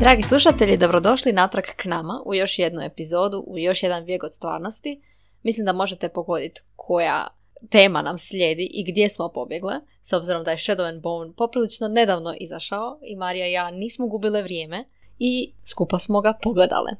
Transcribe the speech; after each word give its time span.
Dragi 0.00 0.22
slušatelji, 0.22 0.76
dobrodošli 0.76 1.32
natrag 1.32 1.64
k 1.76 1.84
nama 1.84 2.22
u 2.26 2.34
još 2.34 2.58
jednu 2.58 2.80
epizodu, 2.80 3.44
u 3.46 3.58
još 3.58 3.82
jedan 3.82 4.04
vijek 4.04 4.22
od 4.22 4.34
stvarnosti. 4.34 5.00
Mislim 5.42 5.66
da 5.66 5.72
možete 5.72 6.08
pogoditi 6.08 6.60
koja 6.76 7.26
tema 7.70 8.02
nam 8.02 8.18
slijedi 8.18 8.68
i 8.72 8.92
gdje 8.92 9.08
smo 9.08 9.28
pobjegle, 9.28 9.74
s 10.02 10.12
obzirom 10.12 10.44
da 10.44 10.50
je 10.50 10.56
Shadow 10.56 10.88
and 10.88 11.02
Bone 11.02 11.32
poprilično 11.36 11.88
nedavno 11.88 12.34
izašao 12.40 12.98
i 13.02 13.16
Marija 13.16 13.46
i 13.46 13.52
ja 13.52 13.70
nismo 13.70 14.06
gubile 14.06 14.42
vrijeme 14.42 14.84
i 15.18 15.52
skupa 15.64 15.98
smo 15.98 16.20
ga 16.20 16.32
pogledale. 16.42 16.90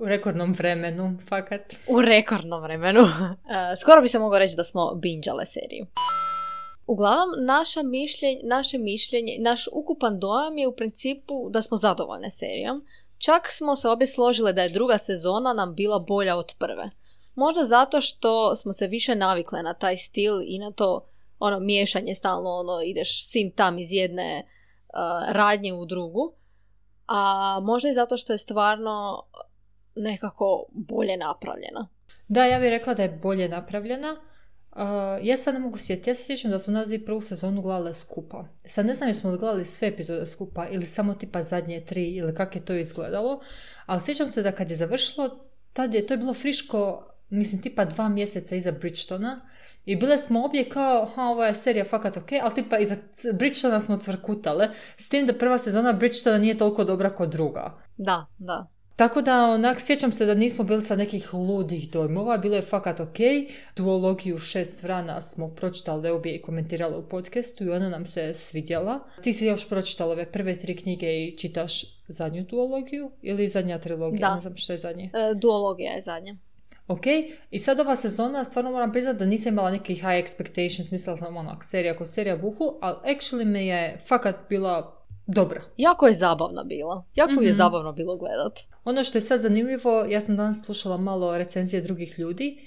U 0.00 0.04
rekordnom 0.04 0.52
vremenu, 0.52 1.18
fakat. 1.28 1.74
U 1.88 2.02
rekordnom 2.02 2.62
vremenu. 2.62 3.00
E, 3.72 3.76
skoro 3.76 4.02
bi 4.02 4.08
se 4.08 4.18
moglo 4.18 4.38
reći 4.38 4.56
da 4.56 4.64
smo 4.64 4.94
binđale 4.94 5.46
seriju. 5.46 5.86
Uglavnom, 6.86 7.44
naša 7.44 7.82
mišljenje, 7.82 8.40
naše 8.44 8.78
mišljenje, 8.78 9.36
naš 9.40 9.68
ukupan 9.72 10.20
dojam 10.20 10.58
je 10.58 10.68
u 10.68 10.76
principu 10.76 11.50
da 11.50 11.62
smo 11.62 11.76
zadovoljne 11.76 12.30
serijom. 12.30 12.84
Čak 13.18 13.50
smo 13.50 13.76
se 13.76 13.88
obje 13.88 14.06
složile 14.06 14.52
da 14.52 14.62
je 14.62 14.68
druga 14.68 14.98
sezona 14.98 15.52
nam 15.52 15.74
bila 15.74 15.98
bolja 15.98 16.36
od 16.36 16.52
prve. 16.58 16.90
Možda 17.34 17.64
zato 17.64 18.00
što 18.00 18.56
smo 18.56 18.72
se 18.72 18.86
više 18.86 19.14
navikle 19.14 19.62
na 19.62 19.74
taj 19.74 19.96
stil 19.96 20.42
i 20.44 20.58
na 20.58 20.72
to 20.72 21.08
ono 21.38 21.60
miješanje 21.60 22.14
stalno 22.14 22.50
ono 22.50 22.82
ideš 22.84 23.30
sim 23.30 23.50
tam 23.50 23.78
iz 23.78 23.92
jedne 23.92 24.42
uh, 24.42 25.32
radnje 25.32 25.72
u 25.72 25.84
drugu. 25.84 26.32
A 27.06 27.58
možda 27.62 27.88
i 27.88 27.94
zato 27.94 28.16
što 28.16 28.32
je 28.32 28.38
stvarno 28.38 29.22
nekako 29.94 30.64
bolje 30.70 31.16
napravljena. 31.16 31.88
Da, 32.28 32.44
ja 32.44 32.58
bih 32.58 32.68
rekla 32.68 32.94
da 32.94 33.02
je 33.02 33.18
bolje 33.22 33.48
napravljena. 33.48 34.20
Uh, 34.76 34.78
ja 35.22 35.36
sad 35.36 35.54
ne 35.54 35.60
mogu 35.60 35.78
sjetiti, 35.78 36.10
ja 36.10 36.14
se 36.14 36.24
sjećam 36.24 36.50
da 36.50 36.58
smo 36.58 36.72
nas 36.72 36.88
prvu 37.06 37.20
sezonu 37.20 37.62
gledali 37.62 37.94
skupa. 37.94 38.44
Sad 38.66 38.86
ne 38.86 38.94
znam 38.94 39.08
jesmo 39.08 39.30
li 39.30 39.38
gledali 39.38 39.64
sve 39.64 39.88
epizode 39.88 40.26
skupa 40.26 40.68
ili 40.68 40.86
samo 40.86 41.14
tipa 41.14 41.42
zadnje 41.42 41.84
tri 41.84 42.10
ili 42.10 42.34
kako 42.34 42.58
je 42.58 42.64
to 42.64 42.74
izgledalo, 42.74 43.40
ali 43.86 44.00
sjećam 44.00 44.28
se 44.28 44.42
da 44.42 44.52
kad 44.52 44.70
je 44.70 44.76
završilo, 44.76 45.46
tad 45.72 45.94
je 45.94 46.06
to 46.06 46.14
je 46.14 46.18
bilo 46.18 46.34
friško, 46.34 47.08
mislim 47.30 47.62
tipa 47.62 47.84
dva 47.84 48.08
mjeseca 48.08 48.56
iza 48.56 48.72
Bridgetona 48.72 49.36
i 49.84 49.96
bile 49.96 50.18
smo 50.18 50.44
obje 50.44 50.68
kao, 50.68 51.06
ha, 51.14 51.22
ova 51.22 51.46
je 51.46 51.54
serija 51.54 51.84
fakat 51.84 52.16
ok, 52.16 52.32
ali 52.42 52.54
tipa 52.54 52.78
iza 52.78 52.96
Bridgetona 53.34 53.80
smo 53.80 53.96
cvrkutale, 53.96 54.68
s 54.96 55.08
tim 55.08 55.26
da 55.26 55.38
prva 55.38 55.58
sezona 55.58 55.92
Bridgetona 55.92 56.38
nije 56.38 56.58
toliko 56.58 56.84
dobra 56.84 57.16
kao 57.16 57.26
druga. 57.26 57.78
Da, 57.96 58.26
da. 58.38 58.66
Tako 58.96 59.22
da, 59.22 59.44
onak, 59.44 59.80
sjećam 59.80 60.12
se 60.12 60.26
da 60.26 60.34
nismo 60.34 60.64
bili 60.64 60.82
sa 60.82 60.96
nekih 60.96 61.34
ludih 61.34 61.90
dojmova, 61.90 62.38
bilo 62.38 62.56
je 62.56 62.62
fakat 62.62 63.00
ok. 63.00 63.16
Duologiju 63.76 64.38
šest 64.38 64.82
vrana 64.82 65.20
smo 65.20 65.48
pročitali 65.48 66.10
obje 66.10 66.34
i 66.34 66.42
komentirali 66.42 66.96
u 66.96 67.02
podcastu 67.02 67.64
i 67.64 67.70
ona 67.70 67.88
nam 67.88 68.06
se 68.06 68.34
svidjela. 68.34 69.00
Ti 69.22 69.32
si 69.32 69.46
još 69.46 69.68
pročitala 69.68 70.12
ove 70.12 70.32
prve 70.32 70.58
tri 70.58 70.76
knjige 70.76 71.24
i 71.24 71.36
čitaš 71.38 71.82
zadnju 72.08 72.44
duologiju 72.44 73.10
ili 73.22 73.48
zadnja 73.48 73.78
trilogija? 73.78 74.28
Da. 74.28 74.34
Ne 74.34 74.40
znam 74.40 74.56
što 74.56 74.72
je 74.72 74.78
zadnje. 74.78 75.04
E, 75.04 75.34
duologija 75.34 75.92
je 75.92 76.02
zadnja. 76.02 76.36
Ok, 76.88 77.02
i 77.50 77.58
sad 77.58 77.80
ova 77.80 77.96
sezona, 77.96 78.44
stvarno 78.44 78.70
moram 78.70 78.92
priznati 78.92 79.18
da 79.18 79.26
nisam 79.26 79.52
imala 79.52 79.70
nekih 79.70 79.96
high 79.96 80.06
expectations, 80.06 80.92
mislila 80.92 81.16
sam 81.16 81.36
onak 81.36 81.64
serija 81.64 81.96
ko 81.96 82.06
serija 82.06 82.36
buhu, 82.36 82.78
ali 82.80 82.96
actually 83.04 83.44
me 83.44 83.66
je 83.66 84.02
fakat 84.08 84.36
bila 84.48 85.01
dobra. 85.26 85.62
Jako 85.76 86.06
je 86.06 86.12
zabavna 86.12 86.64
bila. 86.64 87.04
Jako 87.14 87.32
je 87.32 87.48
Mhm. 87.48 87.56
zabavno 87.56 87.92
bilo 87.92 88.16
gledat. 88.16 88.58
Ono 88.84 89.04
što 89.04 89.18
je 89.18 89.22
sad 89.22 89.40
zanimljivo, 89.40 90.04
ja 90.08 90.20
sam 90.20 90.36
danas 90.36 90.64
slušala 90.64 90.96
malo 90.96 91.38
recenzije 91.38 91.82
drugih 91.82 92.18
ljudi 92.18 92.58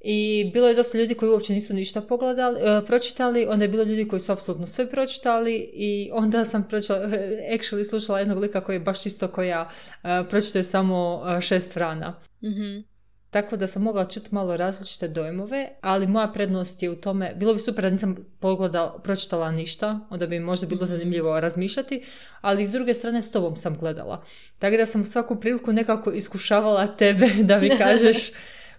i 0.00 0.50
bilo 0.52 0.68
je 0.68 0.74
dosta 0.74 0.98
ljudi 0.98 1.14
koji 1.14 1.30
uopće 1.30 1.52
nisu 1.52 1.74
ništa 1.74 2.00
pogledali, 2.00 2.60
e, 2.60 2.82
pročitali, 2.86 3.46
onda 3.46 3.64
je 3.64 3.68
bilo 3.68 3.82
ljudi 3.82 4.08
koji 4.08 4.20
su 4.20 4.32
apsolutno 4.32 4.66
sve 4.66 4.90
pročitali 4.90 5.70
i 5.74 6.10
onda 6.12 6.44
sam 6.44 6.68
pročitala, 6.68 7.06
actually 7.56 7.88
slušala 7.88 8.18
jednog 8.18 8.38
lika 8.38 8.60
koji 8.64 8.76
je 8.76 8.80
baš 8.80 9.06
isto 9.06 9.28
kao 9.28 9.44
ja, 9.44 9.70
e, 10.02 10.24
pročitao 10.30 10.58
je 10.60 10.64
samo 10.64 11.22
e, 11.38 11.40
šest 11.40 11.76
vrana. 11.76 12.14
Mhm. 12.42 12.93
Tako 13.34 13.56
da 13.56 13.66
sam 13.66 13.82
mogla 13.82 14.04
čuti 14.04 14.28
malo 14.30 14.56
različite 14.56 15.08
dojmove, 15.08 15.68
ali 15.80 16.06
moja 16.06 16.28
prednost 16.28 16.82
je 16.82 16.90
u 16.90 16.96
tome, 16.96 17.34
bilo 17.36 17.54
bi 17.54 17.60
super 17.60 17.84
da 17.84 17.90
nisam 17.90 18.16
pogledala, 18.40 18.98
pročitala 19.02 19.50
ništa, 19.50 20.00
onda 20.10 20.26
bi 20.26 20.40
možda 20.40 20.66
bilo 20.66 20.86
zanimljivo 20.86 21.40
razmišljati, 21.40 22.04
ali 22.40 22.66
s 22.66 22.72
druge 22.72 22.94
strane 22.94 23.22
s 23.22 23.30
tobom 23.30 23.56
sam 23.56 23.78
gledala. 23.78 24.24
Tako 24.58 24.76
da 24.76 24.86
sam 24.86 25.06
svaku 25.06 25.36
priliku 25.36 25.72
nekako 25.72 26.12
iskušavala 26.12 26.86
tebe 26.98 27.28
da 27.42 27.58
mi 27.58 27.70
kažeš 27.78 28.30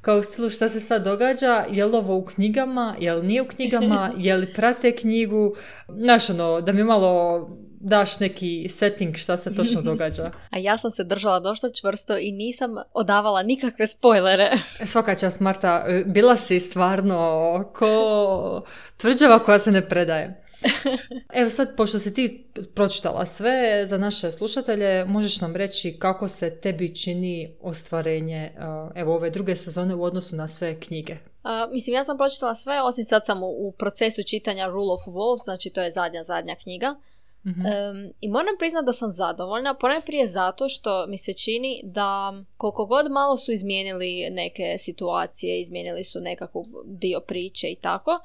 kao 0.02 0.18
u 0.18 0.24
stilu 0.24 0.50
šta 0.50 0.70
se 0.70 0.80
sad 0.80 1.04
događa, 1.04 1.66
je 1.72 1.86
li 1.86 1.98
ovo 1.98 2.16
u 2.16 2.26
knjigama, 2.26 2.96
je 3.00 3.14
li 3.14 3.28
nije 3.28 3.42
u 3.42 3.48
knjigama, 3.48 4.12
je 4.18 4.36
li 4.36 4.54
prate 4.54 4.92
knjigu, 4.92 5.56
znaš 5.90 6.30
ono, 6.30 6.62
da 6.62 6.72
mi 6.72 6.84
malo 6.84 7.40
daš 7.80 8.20
neki 8.20 8.68
setting 8.70 9.16
šta 9.16 9.38
se 9.38 9.56
točno 9.56 9.82
događa. 9.92 10.32
A 10.50 10.58
ja 10.58 10.78
sam 10.78 10.92
se 10.92 11.04
držala 11.04 11.40
dosta 11.40 11.68
čvrsto 11.82 12.18
i 12.18 12.32
nisam 12.32 12.76
odavala 12.94 13.44
nikakve 13.44 13.88
spoilere. 13.88 14.52
Svaka 14.86 15.16
čast 15.16 15.40
Marta, 15.40 15.86
e, 15.88 16.04
bila 16.06 16.38
si 16.38 16.60
stvarno 16.60 17.72
ko 17.74 18.64
tvrđava 18.98 19.40
koja 19.40 19.60
se 19.60 19.72
ne 19.72 19.90
predaje. 19.90 20.46
Evo 21.40 21.50
sad, 21.50 21.76
pošto 21.78 22.00
si 22.00 22.14
ti 22.14 22.48
pročitala 22.76 23.26
sve 23.26 23.86
za 23.86 23.98
naše 23.98 24.32
slušatelje, 24.32 25.06
možeš 25.06 25.42
nam 25.42 25.56
reći 25.56 26.00
kako 26.00 26.28
se 26.28 26.60
tebi 26.60 26.96
čini 26.96 27.56
ostvarenje 27.62 28.52
uh, 28.58 28.92
evo 28.96 29.16
ove 29.16 29.30
druge 29.30 29.56
sezone 29.56 29.96
u 29.96 30.04
odnosu 30.04 30.36
na 30.36 30.48
sve 30.48 30.80
knjige. 30.80 31.18
A, 31.44 31.68
mislim, 31.72 31.94
ja 31.94 32.04
sam 32.04 32.18
pročitala 32.18 32.56
sve, 32.56 32.82
osim 32.82 33.04
sad 33.04 33.26
sam 33.26 33.44
u, 33.44 33.48
u 33.48 33.72
procesu 33.72 34.24
čitanja 34.24 34.68
Rule 34.68 34.94
of 34.94 35.02
Wolves, 35.08 35.44
znači 35.44 35.70
to 35.70 35.82
je 35.82 35.92
zadnja, 35.92 36.24
zadnja 36.24 36.56
knjiga. 36.56 36.96
Mhm. 37.46 37.66
Em, 37.66 38.12
I 38.22 38.30
moram 38.30 38.58
priznati 38.60 38.86
da 38.86 38.94
sam 38.94 39.12
zadovoljna, 39.12 39.74
ponajprije 39.74 40.28
zato 40.28 40.70
što 40.70 41.06
mi 41.08 41.18
se 41.18 41.34
čini 41.34 41.82
da 41.84 42.34
koliko 42.58 42.86
god 42.86 43.12
malo 43.12 43.38
su 43.38 43.52
izmijenili 43.52 44.30
neke 44.32 44.78
situacije, 44.78 45.60
izmijenili 45.60 46.04
su 46.04 46.20
nekakav 46.20 46.62
dio 46.86 47.20
priče 47.20 47.68
i 47.68 47.76
tako, 47.76 48.12
e, 48.12 48.20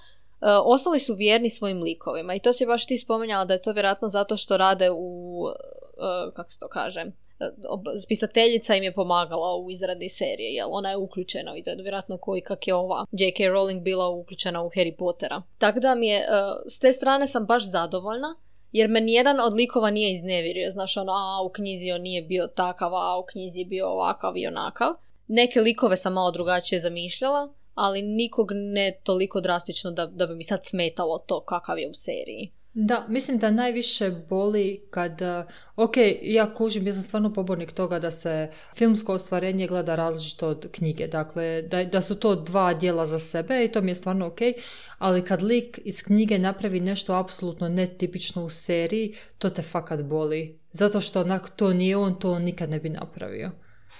ostali 0.64 1.00
su 1.00 1.14
vjerni 1.14 1.50
svojim 1.50 1.82
likovima. 1.82 2.34
I 2.34 2.40
to 2.40 2.52
si 2.52 2.66
baš 2.66 2.86
ti 2.86 2.98
spominjala 2.98 3.44
da 3.44 3.54
je 3.54 3.62
to 3.62 3.72
vjerojatno 3.72 4.08
zato 4.08 4.36
što 4.36 4.56
rade 4.56 4.90
u, 4.90 5.46
e, 5.48 6.34
kako 6.34 6.52
se 6.52 6.58
to 6.58 6.68
kaže, 6.68 7.00
e, 7.00 7.10
spisateljica 8.02 8.74
im 8.74 8.82
je 8.82 8.94
pomagala 8.94 9.56
u 9.56 9.70
izradi 9.70 10.08
serije, 10.08 10.54
jel 10.54 10.68
ona 10.70 10.90
je 10.90 10.96
uključena 10.96 11.52
u 11.52 11.56
izradu, 11.56 11.82
vjerojatno 11.82 12.18
koji 12.18 12.40
kak 12.40 12.66
je 12.66 12.74
ova 12.74 13.06
J.K. 13.12 13.40
Rowling 13.40 13.82
bila 13.82 14.08
uključena 14.08 14.62
u 14.62 14.70
Harry 14.70 14.96
Pottera. 14.96 15.42
Tako 15.58 15.80
da 15.80 15.94
mi 15.94 16.06
je, 16.06 16.26
s 16.66 16.78
te 16.78 16.92
strane 16.92 17.26
sam 17.26 17.46
baš 17.46 17.70
zadovoljna, 17.70 18.36
jer 18.72 18.90
me 18.90 19.00
nijedan 19.00 19.40
od 19.40 19.54
likova 19.54 19.90
nije 19.90 20.12
iznevjerio. 20.12 20.70
Znaš, 20.70 20.96
ono, 20.96 21.12
a 21.12 21.42
u 21.46 21.48
knjizi 21.48 21.92
on 21.92 22.00
nije 22.00 22.22
bio 22.22 22.46
takav, 22.46 22.94
a 22.94 23.18
u 23.18 23.24
knjizi 23.26 23.60
je 23.60 23.66
bio 23.66 23.88
ovakav 23.88 24.36
i 24.36 24.46
onakav. 24.46 24.88
Neke 25.26 25.60
likove 25.60 25.96
sam 25.96 26.12
malo 26.12 26.30
drugačije 26.30 26.80
zamišljala, 26.80 27.54
ali 27.74 28.02
nikog 28.02 28.48
ne 28.52 29.00
toliko 29.02 29.40
drastično 29.40 29.90
da, 29.90 30.06
da 30.06 30.26
bi 30.26 30.34
mi 30.34 30.44
sad 30.44 30.60
smetalo 30.64 31.18
to 31.18 31.40
kakav 31.40 31.78
je 31.78 31.90
u 31.90 31.94
seriji. 31.94 32.52
Da, 32.72 33.06
mislim 33.08 33.38
da 33.38 33.50
najviše 33.50 34.10
boli 34.10 34.86
kad, 34.90 35.20
ok, 35.76 35.94
ja 36.22 36.54
kužim, 36.54 36.86
ja 36.86 36.92
sam 36.92 37.02
stvarno 37.02 37.32
pobornik 37.32 37.72
toga 37.72 37.98
da 37.98 38.10
se 38.10 38.50
filmsko 38.74 39.12
ostvarenje 39.12 39.66
gleda 39.66 39.94
različito 39.94 40.48
od 40.48 40.68
knjige, 40.72 41.06
dakle 41.06 41.62
da, 41.62 41.84
da 41.84 42.02
su 42.02 42.14
to 42.14 42.34
dva 42.34 42.74
dijela 42.74 43.06
za 43.06 43.18
sebe 43.18 43.64
i 43.64 43.72
to 43.72 43.80
mi 43.80 43.90
je 43.90 43.94
stvarno 43.94 44.26
ok, 44.26 44.38
ali 44.98 45.24
kad 45.24 45.42
lik 45.42 45.80
iz 45.84 46.02
knjige 46.02 46.38
napravi 46.38 46.80
nešto 46.80 47.14
apsolutno 47.14 47.68
netipično 47.68 48.44
u 48.44 48.50
seriji, 48.50 49.14
to 49.38 49.50
te 49.50 49.62
fakat 49.62 50.02
boli, 50.02 50.58
zato 50.72 51.00
što 51.00 51.20
onak 51.20 51.50
to 51.50 51.72
nije 51.72 51.96
on, 51.96 52.18
to 52.18 52.32
on 52.32 52.42
nikad 52.42 52.70
ne 52.70 52.80
bi 52.80 52.88
napravio. 52.88 53.50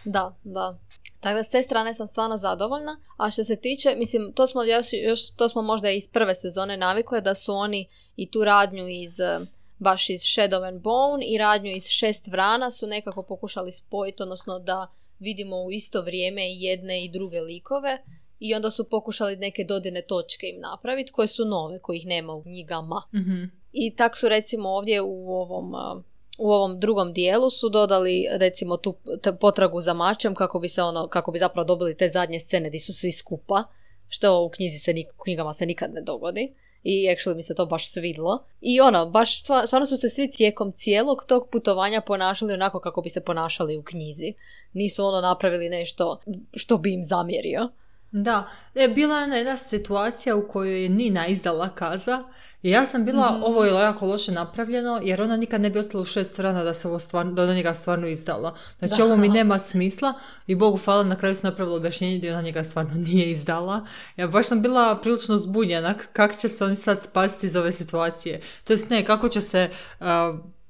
Da, 0.04 0.36
da. 0.44 0.78
Tako 1.20 1.36
da 1.36 1.42
s 1.42 1.50
te 1.50 1.62
strane 1.62 1.94
sam 1.94 2.06
stvarno 2.06 2.36
zadovoljna. 2.36 3.00
A 3.16 3.31
što 3.31 3.44
se 3.44 3.56
tiče, 3.56 3.94
mislim, 3.96 4.32
to 4.32 4.46
smo 4.46 4.62
još, 4.62 4.87
još 4.92 5.34
to 5.37 5.48
smo 5.48 5.62
možda 5.62 5.90
iz 5.90 6.08
prve 6.08 6.34
sezone 6.34 6.76
navikle 6.76 7.20
da 7.20 7.34
su 7.34 7.52
oni 7.52 7.88
i 8.16 8.31
tu 8.31 8.44
radnju 8.44 8.88
iz 8.88 9.20
eh, 9.20 9.40
baš 9.78 10.10
iz 10.10 10.20
Shadow 10.20 10.69
and 10.69 10.81
Bone 10.81 11.26
i 11.26 11.38
radnju 11.38 11.76
iz 11.76 11.84
Šest 11.87 12.28
vrana 12.28 12.70
su 12.70 12.87
nekako 12.87 13.22
pokušali 13.22 13.72
spojiti, 13.72 14.22
odnosno 14.22 14.58
da 14.58 14.87
vidimo 15.19 15.56
u 15.56 15.72
isto 15.72 16.02
vrijeme 16.02 16.52
i 16.52 16.62
jedne 16.62 17.04
i 17.04 17.10
druge 17.10 17.40
likove 17.40 17.98
i 18.38 18.54
onda 18.54 18.70
su 18.70 18.88
pokušali 18.90 19.36
neke 19.36 19.64
dodirne 19.64 20.02
točke 20.02 20.46
im 20.46 20.60
napraviti 20.60 21.12
koje 21.12 21.28
su 21.28 21.44
nove, 21.44 21.78
kojih 21.78 22.06
nema 22.06 22.32
u 22.32 22.43
knjigama. 22.43 23.02
Mhm. 23.14 23.44
I 23.72 23.96
tak 23.96 24.19
su 24.19 24.28
recimo 24.28 24.69
ovdje 24.69 25.00
u 25.00 25.32
ovom, 25.32 25.75
a, 25.75 26.02
u 26.40 26.52
ovom 26.52 26.81
drugom 26.81 27.12
dijelu 27.12 27.50
su 27.50 27.69
dodali 27.69 28.26
recimo 28.31 28.76
tu 28.76 28.94
potragu 29.40 29.81
za 29.81 29.94
mačem 29.94 30.34
kako 30.34 30.58
bi 30.58 30.69
se 30.69 30.82
ono, 30.82 31.08
kako 31.08 31.32
bi 31.32 31.38
zapravo 31.38 31.64
dobili 31.64 31.96
te 31.96 32.08
zadnje 32.08 32.40
scene 32.40 32.69
gdje 32.69 32.81
su 32.81 32.92
svi 32.92 33.12
skupa, 33.12 33.64
što 34.08 34.42
u 34.42 34.48
knjizi 34.48 34.78
se, 34.78 34.94
knjigama 35.25 35.52
se 35.52 35.66
nikad 35.66 35.94
ne 35.94 36.00
dogodi. 36.00 36.54
I 36.82 37.08
actually 37.08 37.34
mi 37.34 37.42
se 37.42 37.54
to 37.54 37.66
baš 37.66 37.92
svidlo. 37.92 38.44
I 38.60 38.81
ono, 38.81 39.06
baš 39.06 39.42
stva- 39.42 39.66
stvarno 39.66 39.87
su 39.87 39.96
se 39.96 40.08
svi 40.08 40.31
tijekom 40.31 40.72
cijelog 40.72 41.25
tog 41.28 41.48
putovanja 41.52 42.00
ponašali 42.00 42.54
onako 42.54 42.81
kako 42.81 43.00
bi 43.02 43.08
se 43.08 43.20
ponašali 43.20 43.76
u 43.76 43.82
knjizi. 43.82 44.34
Nisu 44.72 45.06
ono 45.06 45.20
napravili 45.20 45.69
nešto 45.69 46.20
što 46.54 46.78
bi 46.78 46.93
im 46.93 47.02
zamjerio. 47.02 47.69
Da, 48.12 48.44
e, 48.75 48.88
bila 48.88 49.16
je 49.16 49.25
ona 49.25 49.36
jedna 49.36 49.56
situacija 49.56 50.36
u 50.36 50.48
kojoj 50.48 50.82
je 50.82 50.88
Nina 50.88 51.26
izdala 51.26 51.69
kaza 51.69 52.25
i 52.62 52.70
ja 52.70 52.86
sam 52.86 53.04
bila, 53.04 53.32
Mhm. 53.32 53.42
ovo 53.42 53.64
je 53.64 53.72
jako 53.72 54.06
loše 54.06 54.32
napravljeno, 54.32 55.00
jer 55.02 55.22
ona 55.22 55.36
nikad 55.36 55.60
ne 55.60 55.70
bi 55.70 55.78
ostala 55.78 56.02
u 56.02 56.06
šest 56.06 56.32
strana 56.32 56.64
da 56.64 56.74
se 56.74 56.88
ovo 56.88 56.98
stvarno, 56.98 57.32
da 57.32 57.42
ona 57.42 57.54
njega 57.54 57.74
stvarno 57.74 58.06
izdala. 58.08 58.54
Znači 58.78 58.94
Da. 58.98 59.04
ovo 59.04 59.16
mi 59.16 59.28
nema 59.38 59.58
smisla 59.58 60.14
i 60.46 60.54
Bogu 60.54 60.76
hvala 60.76 61.02
na 61.02 61.16
kraju 61.16 61.34
su 61.34 61.46
napravili 61.46 61.76
objašnjenje 61.76 62.18
da 62.18 62.28
ona 62.28 62.42
njega 62.42 62.64
stvarno 62.64 62.94
nije 62.96 63.30
izdala. 63.30 63.86
Ja 64.16 64.26
baš 64.26 64.46
sam 64.46 64.62
bila 64.62 64.96
prilično 64.96 65.36
zbunjena 65.36 65.94
kako 66.12 66.34
će 66.34 66.48
se 66.48 66.64
oni 66.64 66.76
sad 66.76 67.02
spasiti 67.02 67.46
iz 67.46 67.56
ove 67.56 67.72
situacije. 67.72 68.40
To 68.64 68.72
jest 68.72 68.90
ne, 68.90 69.04
kako 69.04 69.28
će 69.28 69.40
se 69.40 69.70
uh, 70.00 70.06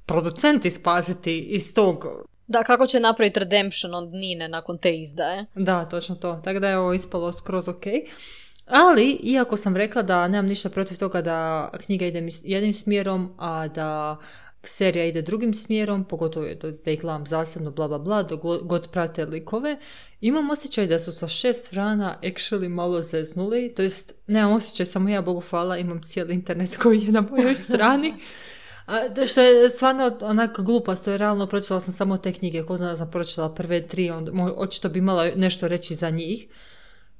producenti 0.07 0.71
spasiti 0.71 1.39
iz 1.41 1.75
tog 1.75 2.07
Da, 2.47 2.63
kako 2.63 2.87
će 2.87 3.01
napraviti 3.01 3.41
redemption 3.41 3.95
od 3.95 4.13
Nine 4.13 4.49
nakon 4.49 4.79
te 4.79 4.97
izdaje? 4.97 5.47
Da, 5.55 5.85
točno 5.85 6.15
to. 6.15 6.41
Tako 6.45 6.59
da 6.59 6.69
je 6.69 6.79
ovo 6.79 6.93
ispalo 6.93 7.33
skroz 7.33 7.69
ok. 7.69 7.85
Ali, 8.71 9.11
iako 9.23 9.57
sam 9.57 9.77
rekla 9.77 10.03
da 10.03 10.29
nemam 10.29 10.47
ništa 10.47 10.69
protiv 10.69 10.99
toga 10.99 11.23
da 11.23 11.71
knjiga 11.85 12.07
ide 12.07 12.29
jednim 12.45 12.73
smjerom, 12.73 13.35
a 13.39 13.69
da 13.69 14.17
serija 14.65 15.05
ide 15.05 15.23
drugim 15.23 15.55
smjerom, 15.55 16.05
pogotovo 16.05 16.47
da 16.85 16.91
ih 16.91 17.01
gledam 17.01 17.27
zasebno, 17.27 17.71
bla 17.71 17.89
bla 17.89 17.99
bla, 17.99 18.23
dok 18.23 18.41
god 18.63 18.91
prate 18.91 19.25
likove, 19.25 19.79
imam 20.21 20.51
osjećaj 20.51 20.87
da 20.87 20.99
su 20.99 21.13
sa 21.13 21.29
šest 21.29 21.67
strana 21.67 22.19
actually 22.23 22.69
malo 22.69 23.03
zeznuli, 23.03 23.75
to 23.77 23.83
jest 23.83 24.15
nemam 24.27 24.53
osjećaj, 24.53 24.87
samo 24.87 25.09
ja, 25.09 25.23
Bogu 25.23 25.41
hvala, 25.41 25.79
imam 25.79 26.03
cijeli 26.03 26.35
internet 26.35 26.77
koji 26.77 27.01
je 27.01 27.13
na 27.13 27.21
mojoj 27.21 27.55
strani. 27.67 28.15
A, 28.87 29.09
to 29.09 29.27
što 29.27 29.41
je 29.41 29.71
stvarno 29.71 30.19
onak 30.23 30.61
glupost, 30.61 31.05
to 31.05 31.11
je 31.11 31.19
realno 31.19 31.47
pročitala 31.47 31.81
sam 31.81 31.95
samo 31.95 32.19
te 32.19 32.33
knjige, 32.33 32.63
ko 32.63 32.77
zna 32.77 32.89
da 32.91 32.97
sam 32.97 33.11
pročitala 33.11 33.55
prve 33.55 33.87
tri, 33.87 34.11
onda 34.11 34.33
očito 34.57 34.89
bi 34.89 34.99
imala 34.99 35.31
nešto 35.37 35.69
reći 35.69 35.95
za 35.95 36.11
njih. 36.11 36.47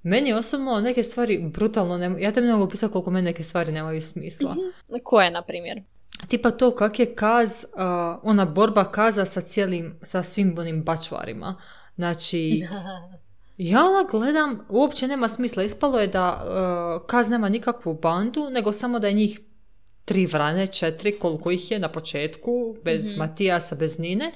Meni 0.03 0.33
osobno 0.33 0.81
neke 0.81 1.03
stvari 1.03 1.39
brutalno, 1.39 1.99
ne, 1.99 2.23
ja 2.23 2.33
te 2.33 2.41
ne 2.41 2.53
mogu 2.53 2.65
opisati 2.65 2.93
koliko 2.93 3.11
meni 3.11 3.25
neke 3.25 3.43
stvari 3.43 3.73
nemaju 3.73 4.03
smisla. 4.03 4.57
Koje, 5.05 5.31
na 5.31 5.43
primjer? 5.43 5.83
Tipa 6.29 6.51
to 6.51 6.77
kak 6.77 6.99
je 6.99 7.15
kaz, 7.15 7.65
a, 7.77 8.19
ona 8.23 8.45
borba 8.45 8.85
kaza 8.85 9.25
sa 9.25 9.41
cijelim, 9.41 9.99
sa 10.03 10.23
svim 10.23 10.55
onim 10.59 10.83
bačvarima. 10.83 11.57
Znači, 11.97 12.63
ja 13.59 13.85
ona 13.85 14.09
gledam, 14.11 14.67
uopće 14.69 15.09
nema 15.09 15.29
smisla. 15.29 15.63
Ispalo 15.63 16.01
je 16.01 16.07
da 16.07 16.43
uh, 17.01 17.07
Kaz 17.07 17.31
nema 17.31 17.49
nikakvu 17.49 17.95
bandu, 17.95 18.51
nego 18.51 18.73
samo 18.73 18.99
da 18.99 19.07
je 19.09 19.13
njih 19.15 19.41
tri 20.05 20.27
vrane, 20.27 20.67
četiri, 20.67 21.19
koliko 21.19 21.51
ih 21.51 21.71
je 21.71 21.79
na 21.79 21.89
početku, 21.89 22.77
bez 22.85 23.11
Mhm. 23.11 23.19
Matijasa, 23.19 23.75
bez 23.75 23.99
Nine. 23.99 24.33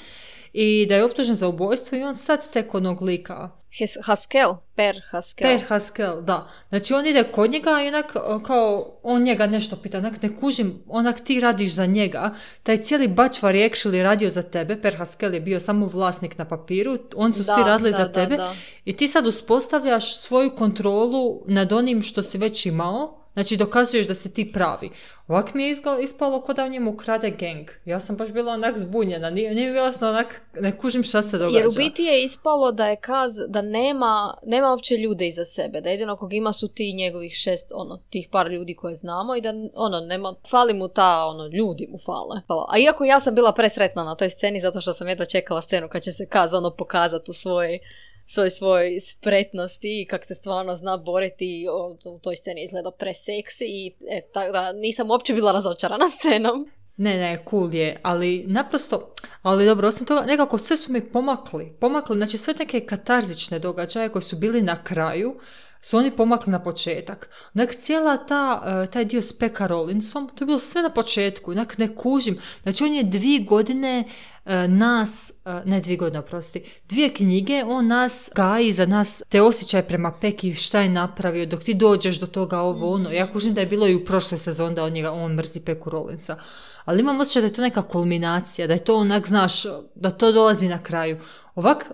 I 0.53 0.87
da 0.89 0.95
je 0.95 1.05
optužen 1.05 1.35
za 1.35 1.49
ubojstvo 1.49 1.99
i 1.99 2.03
on 2.03 2.15
sad 2.15 2.51
tek 2.53 2.75
onog 2.75 3.03
lika. 3.03 3.51
Hes- 3.79 3.99
Haskel? 4.03 4.57
Per 4.75 5.01
Haskel? 5.11 5.49
Per 5.49 5.69
Haskell, 5.69 6.23
da. 6.23 6.49
Znači 6.69 6.95
on 6.95 7.07
ide 7.07 7.25
kod 7.33 7.51
njega 7.51 7.83
i 7.85 7.89
onak 7.89 8.13
uh, 8.15 8.43
kao 8.43 8.99
on 9.03 9.23
njega 9.23 9.47
nešto 9.47 9.77
pita, 9.77 9.99
onak 9.99 10.23
ne 10.23 10.37
kužim, 10.37 10.83
onak 10.89 11.21
ti 11.25 11.41
radiš 11.41 11.73
za 11.73 11.87
njega. 11.87 12.35
Taj 12.63 12.83
cijeli 12.83 13.09
bačvar 13.09 13.55
je 13.55 13.71
actually 13.71 14.03
radio 14.03 14.31
za 14.31 14.43
tebe, 14.43 14.81
Per 14.83 14.97
Haskell 14.97 15.35
je 15.35 15.41
bio 15.41 15.61
samo 15.61 15.87
vlasnik 15.87 16.39
na 16.39 16.45
papiru, 16.45 16.99
on 17.17 17.33
su 17.33 17.45
svi 17.45 17.63
radili 17.67 17.91
da, 17.91 17.97
za 17.97 18.05
da, 18.05 18.13
tebe. 18.13 18.37
da. 18.37 18.55
I 18.85 18.97
ti 18.97 19.09
sad 19.09 19.27
uspostavljaš 19.27 20.19
svoju 20.19 20.51
kontrolu 20.51 21.43
nad 21.47 21.73
onim 21.73 22.03
što 22.03 22.23
si 22.23 22.39
već 22.39 22.67
imao, 22.67 23.24
znači 23.35 23.57
dokazuješ 23.57 24.09
da 24.09 24.15
si 24.15 24.33
ti 24.33 24.53
pravi. 24.53 24.91
Ovak 25.29 25.55
mi 25.55 25.65
je 25.65 25.75
ispalo 26.03 26.43
kao 26.43 26.55
da 26.55 26.69
njemu 26.69 26.97
krade 26.97 27.31
gang. 27.31 27.69
Ja 27.85 28.01
sam 28.01 28.17
baš 28.17 28.33
bila 28.33 28.53
onak 28.53 28.79
zbunjena, 28.79 29.31
nije, 29.31 29.55
nije 29.55 29.73
bilo 29.73 29.85
jasno 29.85 30.09
onak, 30.09 30.43
ne 30.61 30.79
kužim 30.79 31.03
šta 31.03 31.23
se 31.23 31.39
događa. 31.39 31.59
Jer 31.59 31.67
u 31.67 31.71
biti 31.77 32.03
je 32.03 32.25
ispalo 32.25 32.73
da 32.73 32.87
je 32.87 32.97
Kaz, 32.97 33.33
da 33.49 33.63
nema, 33.63 34.35
nema 34.47 34.71
uopće 34.71 34.97
ljude 34.97 35.27
iza 35.27 35.45
sebe, 35.45 35.81
da 35.81 35.91
jedino 35.91 36.17
kog 36.17 36.35
ima 36.35 36.53
su 36.53 36.69
ti 36.69 36.93
njegovih 36.93 37.33
šest, 37.33 37.73
ono, 37.75 38.01
tih 38.11 38.29
par 38.31 38.51
ljudi 38.51 38.75
koje 38.75 38.97
znamo 38.97 39.37
i 39.37 39.41
da, 39.41 39.55
ono, 39.75 40.01
nema, 40.01 40.35
fali 40.51 40.75
mu 40.75 40.89
ta, 40.89 41.27
ono, 41.27 41.47
ljudi 41.47 41.89
mu 41.91 41.99
fale. 41.99 42.41
A 42.69 42.79
iako 42.79 43.05
ja 43.05 43.21
sam 43.21 43.35
bila 43.35 43.53
presretna 43.53 44.05
na 44.05 44.15
toj 44.15 44.31
sceni 44.31 44.61
zato 44.61 44.81
što 44.81 44.93
sam 44.93 45.09
jedva 45.09 45.25
čekala 45.25 45.63
scenu 45.63 45.89
kad 45.89 46.03
će 46.03 46.13
se 46.13 46.27
Kaz, 46.27 46.55
ono, 46.55 46.71
pokazati 46.71 47.31
u 47.31 47.35
svojoj 47.35 47.79
svoj 48.27 48.51
svoj 48.51 49.01
spretnosti 49.01 50.03
i 50.03 50.07
kak 50.07 50.25
se 50.25 50.35
stvarno 50.35 50.75
zna 50.75 50.97
boriti 50.97 51.67
u 52.05 52.19
toj 52.19 52.37
sceni 52.37 52.65
izgleda 52.65 52.91
preseksi 52.91 53.65
i 53.65 53.95
e, 54.11 54.21
tako 54.33 54.53
da 54.53 54.73
nisam 54.73 55.11
uopće 55.11 55.35
bila 55.35 55.53
razočarana 55.53 56.09
scenom. 56.19 56.71
Ne, 56.97 57.17
ne, 57.17 57.45
cool 57.51 57.75
je, 57.75 58.01
ali 58.03 58.45
naprosto, 58.47 59.15
ali 59.43 59.67
dobro, 59.67 59.89
osim 59.89 60.07
toga, 60.07 60.21
nekako 60.21 60.59
sve 60.59 60.77
su 60.77 60.93
mi 60.93 61.11
pomakli, 61.11 61.73
pomakli, 61.81 62.17
znači 62.17 62.39
sve 62.39 62.55
neke 62.59 62.81
katarzične 62.81 63.59
događaje 63.59 64.09
koji 64.09 64.23
su 64.23 64.37
bili 64.37 64.63
na 64.63 64.85
kraju, 64.85 65.41
su 65.85 65.99
oni 65.99 66.11
pomakli 66.11 66.53
na 66.53 66.63
početak. 66.63 67.29
Onak 67.55 67.75
cijela 67.75 68.17
ta, 68.17 68.63
eh, 68.67 68.87
taj 68.91 69.05
dio 69.05 69.23
s 69.23 69.33
Pekka 69.33 69.67
Rollinsom, 69.67 70.29
to 70.35 70.45
je 70.45 70.47
bilo 70.47 70.59
sve 70.59 70.83
na 70.83 70.91
početku, 70.91 71.51
onak 71.51 71.79
ne 71.79 71.97
kužim. 71.97 72.39
Znači 72.63 72.85
on 72.85 72.95
je 72.95 73.03
dvije 73.03 73.41
godine 73.41 74.05
eh, 74.45 74.69
nas, 74.69 75.33
eh, 75.45 75.63
ne 75.65 75.81
dvije 75.81 75.97
godine, 75.97 76.19
oprosti, 76.19 76.65
dvije 76.89 77.15
knjige, 77.15 77.65
on 77.67 77.87
nas 77.87 78.31
gaji 78.35 78.73
za 78.73 78.87
nas 78.87 79.23
te 79.29 79.43
osjećaje 79.43 79.83
prema 79.83 80.13
Peki, 80.21 80.55
šta 80.55 80.81
je 80.81 80.89
napravio, 80.89 81.47
dok 81.47 81.63
ti 81.63 81.75
dođeš 81.75 82.21
do 82.21 82.27
toga 82.27 82.61
ovo 82.61 82.95
ono. 82.95 83.11
Ja 83.11 83.33
kužim 83.33 83.55
da 83.55 83.61
je 83.61 83.67
bilo 83.67 83.89
i 83.89 83.95
u 83.95 84.05
prošloj 84.05 84.39
sezoni 84.39 84.75
da 84.75 84.85
on, 84.85 84.93
njega, 84.93 85.13
on 85.13 85.33
mrzi 85.33 85.61
Peku 85.61 85.91
Rollinsa. 85.91 86.37
Ali 86.85 87.01
imam 87.01 87.21
osjećaj 87.21 87.43
da 87.43 87.47
je 87.47 87.53
to 87.53 87.63
neka 87.63 87.83
kulminacija, 87.83 88.67
da 88.67 88.73
je 88.73 88.85
to 88.85 88.97
onak, 88.97 89.27
znaš, 89.27 89.63
da 89.95 90.11
to 90.11 90.33
dolazi 90.33 90.69
na 90.69 90.83
kraju. 90.83 91.19
Ovak, 91.55 91.87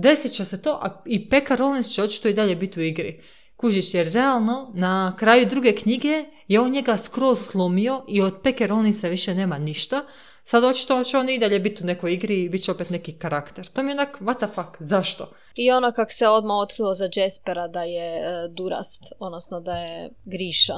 desit 0.00 0.32
će 0.32 0.44
se 0.44 0.62
to, 0.62 0.70
a 0.82 1.02
i 1.06 1.28
Pekka 1.28 1.54
Rollins 1.54 1.94
će 1.94 2.02
očito 2.02 2.28
i 2.28 2.34
dalje 2.34 2.56
biti 2.56 2.80
u 2.80 2.82
igri. 2.82 3.22
Kužiš, 3.56 3.94
jer 3.94 4.12
realno, 4.12 4.72
na 4.74 5.16
kraju 5.18 5.46
druge 5.46 5.72
knjige 5.74 6.24
je 6.48 6.60
on 6.60 6.70
njega 6.70 6.96
skroz 6.98 7.38
slomio 7.40 8.04
i 8.08 8.22
od 8.22 8.34
Peke 8.42 8.66
Rollinsa 8.66 9.08
više 9.08 9.34
nema 9.34 9.58
ništa. 9.58 10.04
Sad 10.44 10.64
očito 10.64 11.04
će 11.04 11.18
on 11.18 11.28
i 11.28 11.38
dalje 11.38 11.58
biti 11.58 11.82
u 11.82 11.86
nekoj 11.86 12.12
igri 12.14 12.44
i 12.44 12.48
bit 12.48 12.64
će 12.64 12.70
opet 12.70 12.90
neki 12.90 13.12
karakter. 13.12 13.66
To 13.66 13.82
mi 13.82 13.90
je 13.90 13.94
onak, 13.94 14.18
what 14.20 14.36
the 14.36 14.46
fuck, 14.54 14.68
zašto? 14.78 15.30
I 15.54 15.70
ono 15.70 15.92
kak 15.92 16.12
se 16.12 16.28
odmah 16.28 16.56
otkrilo 16.56 16.94
za 16.94 17.08
Jaspera 17.14 17.68
da 17.68 17.82
je 17.82 18.16
e, 18.16 18.48
Durast, 18.48 19.12
odnosno 19.18 19.60
da 19.60 19.72
je 19.72 20.10
Griša. 20.24 20.74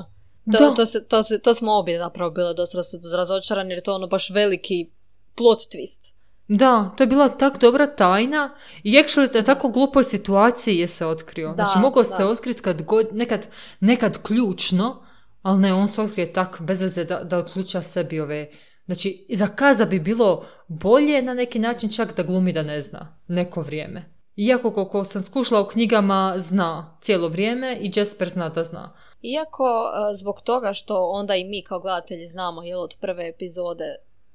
To, 0.53 0.59
Da. 0.59 0.75
to, 0.75 0.87
se, 0.87 1.05
to, 1.09 1.23
se, 1.23 1.39
to 1.39 1.55
smo 1.55 1.73
obje 1.73 1.99
zapravo 1.99 2.31
bile 2.31 2.55
dosta 2.55 2.79
raz- 2.79 3.17
razočarani 3.17 3.71
jer 3.71 3.79
je 3.79 3.83
to 3.83 3.95
ono 3.95 4.07
baš 4.07 4.31
veliki 4.31 4.91
plot 5.35 5.59
twist. 5.59 6.15
Da, 6.49 6.91
to 6.97 7.03
je 7.03 7.07
bila 7.07 7.29
tak 7.29 7.59
dobra 7.59 7.87
tajna 7.87 8.55
i 8.83 8.93
actually 8.93 9.35
na 9.35 9.43
tako 9.43 9.69
glupoj 9.69 10.05
situaciji 10.05 10.79
je 10.79 10.89
se 10.89 11.07
otkrio. 11.07 11.49
Da, 11.49 11.55
znači, 11.55 11.79
mogao 11.79 12.03
da. 12.03 12.09
se 12.09 12.25
otkriti 12.25 12.63
kad 12.63 12.83
god, 12.83 13.07
nekad, 13.13 13.47
nekad 13.81 14.23
ključno, 14.23 15.03
ali 15.43 15.61
ne, 15.61 15.75
on 15.75 15.89
se 15.89 16.03
otkrije 16.03 16.33
tak 16.33 16.61
bez 16.61 16.83
veze 16.83 17.05
da, 17.05 17.25
da 17.25 17.39
otključa 17.39 17.83
sebi 17.83 18.21
ove... 18.21 18.49
Znači, 18.87 19.27
za 19.33 19.47
Kaza 19.47 19.85
bi 19.85 20.01
bilo 20.01 20.47
bolje 20.69 21.23
na 21.23 21.35
neki 21.35 21.59
način 21.59 21.93
čak 21.93 22.17
da 22.17 22.23
glumi 22.23 22.53
da 22.53 22.63
ne 22.63 22.81
zna 22.81 23.17
neko 23.29 23.63
vrijeme. 23.63 24.19
Iako 24.37 24.71
koliko 24.71 25.05
sam 25.05 25.23
skušala 25.23 25.61
u 25.61 25.67
knjigama 25.67 26.35
zna 26.37 26.99
cijelo 27.01 27.29
vrijeme 27.29 27.79
i 27.81 27.93
Jasper 27.97 28.29
zna 28.29 28.49
da 28.49 28.65
zna. 28.65 28.93
Iako 29.23 29.65
e, 29.65 30.15
zbog 30.15 30.41
toga 30.41 30.73
što 30.73 31.09
onda 31.11 31.37
i 31.37 31.45
mi 31.45 31.63
kao 31.63 31.81
gledatelji 31.81 32.27
znamo 32.27 32.63
jel, 32.63 32.81
od 32.81 32.95
prve 33.01 33.29
epizode 33.29 33.85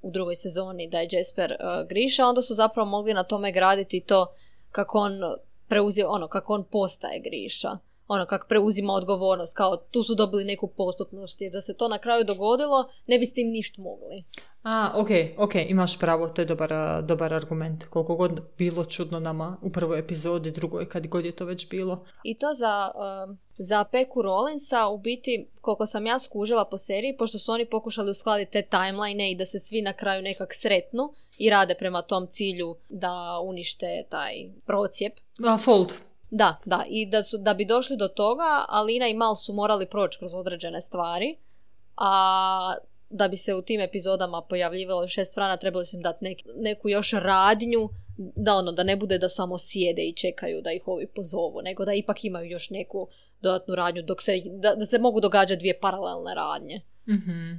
u 0.04 0.12
drugoj 0.12 0.36
sezoni 0.36 0.90
da 0.90 1.00
je 1.00 1.10
Jasper 1.12 1.52
e, 1.52 1.58
Griša, 1.90 2.28
onda 2.28 2.42
su 2.42 2.56
zapravo 2.56 2.90
mogli 2.90 3.14
na 3.14 3.24
tome 3.24 3.52
graditi 3.52 4.02
to 4.02 4.34
kako 4.72 4.98
on 4.98 5.20
preuzio, 5.68 6.10
ono, 6.10 6.28
kako 6.28 6.54
on 6.54 6.64
postaje 6.64 7.20
Griša. 7.20 7.78
Ono, 8.08 8.26
kako 8.26 8.48
preuzima 8.48 8.94
odgovornost, 8.94 9.58
kao 9.58 9.78
tu 9.78 10.04
su 10.04 10.16
dobili 10.16 10.44
neku 10.44 10.68
postupnost, 10.68 11.42
jer 11.42 11.52
da 11.52 11.62
se 11.62 11.78
to 11.78 11.88
na 11.88 11.98
kraju 11.98 12.24
dogodilo, 12.24 12.90
ne 13.08 13.20
bi 13.20 13.26
s 13.26 13.34
tim 13.34 13.48
ništa 13.48 13.82
mogli. 13.82 14.24
A, 14.64 14.92
ok, 14.96 15.10
ok, 15.38 15.56
imaš 15.56 16.00
pravo, 16.00 16.30
to 16.30 16.42
je 16.42 16.46
dobar, 16.46 17.04
dobar 17.04 17.34
argument. 17.34 17.86
Koliko 17.86 18.16
god 18.16 18.42
bilo 18.58 18.86
čudno 18.86 19.20
nama 19.20 19.58
u 19.62 19.70
prvoj 19.70 20.00
epizodi, 20.00 20.52
drugoj, 20.52 20.90
kad 20.90 21.08
god 21.08 21.26
je 21.26 21.32
to 21.32 21.46
već 21.46 21.70
bilo. 21.70 22.06
I 22.24 22.36
to 22.36 22.54
za, 22.54 22.92
um, 22.96 23.38
za 23.58 23.84
Peku 23.84 24.22
Rollinsa, 24.22 24.88
u 24.88 24.98
biti, 24.98 25.48
koliko 25.62 25.86
sam 25.86 26.06
ja 26.06 26.20
skužila 26.20 26.66
po 26.66 26.78
seriji, 26.78 27.18
pošto 27.18 27.40
su 27.40 27.52
oni 27.52 27.66
pokušali 27.66 28.12
uskladiti 28.12 28.52
te 28.52 28.62
timeline 28.62 29.32
i 29.32 29.36
da 29.36 29.46
se 29.46 29.60
svi 29.60 29.82
na 29.82 29.94
kraju 29.94 30.22
nekak 30.22 30.54
sretnu 30.54 31.14
i 31.38 31.50
rade 31.50 31.76
prema 31.80 32.02
tom 32.02 32.28
cilju 32.28 32.76
da 32.90 33.40
unište 33.44 34.06
taj 34.10 34.34
procijep. 34.66 35.14
A, 35.46 35.58
Fold. 35.58 35.94
Da, 36.36 36.58
da, 36.66 36.86
i 36.88 37.06
da, 37.06 37.24
su, 37.24 37.38
da 37.38 37.54
bi 37.54 37.66
došli 37.66 37.98
do 37.98 38.08
toga, 38.08 38.66
Alina 38.70 39.08
i 39.08 39.13
Mal 39.13 39.36
su 39.36 39.54
morali 39.54 39.86
proći 39.86 40.20
kroz 40.20 40.34
određene 40.34 40.82
stvari, 40.82 41.38
a 41.98 42.75
da 43.10 43.28
bi 43.28 43.38
se 43.38 43.56
u 43.56 43.62
tim 43.62 43.82
epizodama 43.82 44.42
pojavljivalo 44.50 45.08
šest 45.08 45.32
strana, 45.32 45.58
trebali 45.58 45.86
su 45.86 45.96
im 45.96 46.02
dati 46.02 46.25
nek- 46.25 46.46
neku 46.56 46.90
još 46.90 47.12
radnju, 47.12 47.90
da 48.18 48.56
ono, 48.56 48.72
da 48.72 48.84
ne 48.84 48.96
bude 48.96 49.18
da 49.18 49.30
samo 49.30 49.58
sjede 49.58 50.02
i 50.02 50.13
čekaju 50.13 50.62
da 50.62 50.72
ih 50.72 50.88
ovi 50.88 51.08
pozovu, 51.08 51.62
nego 51.62 51.86
da 51.86 51.94
ipak 51.94 52.25
imaju 52.25 52.52
još 52.52 52.70
neku 52.70 53.08
dodatnu 53.42 53.75
radnju, 53.75 54.02
dok 54.02 54.22
se, 54.22 54.42
da, 54.46 54.75
da 54.75 54.86
se 54.86 55.00
mogu 55.00 55.22
događati 55.22 55.60
dvije 55.60 55.80
paralelne 55.80 56.36
radnje. 56.36 56.82
Mhm. 57.08 57.52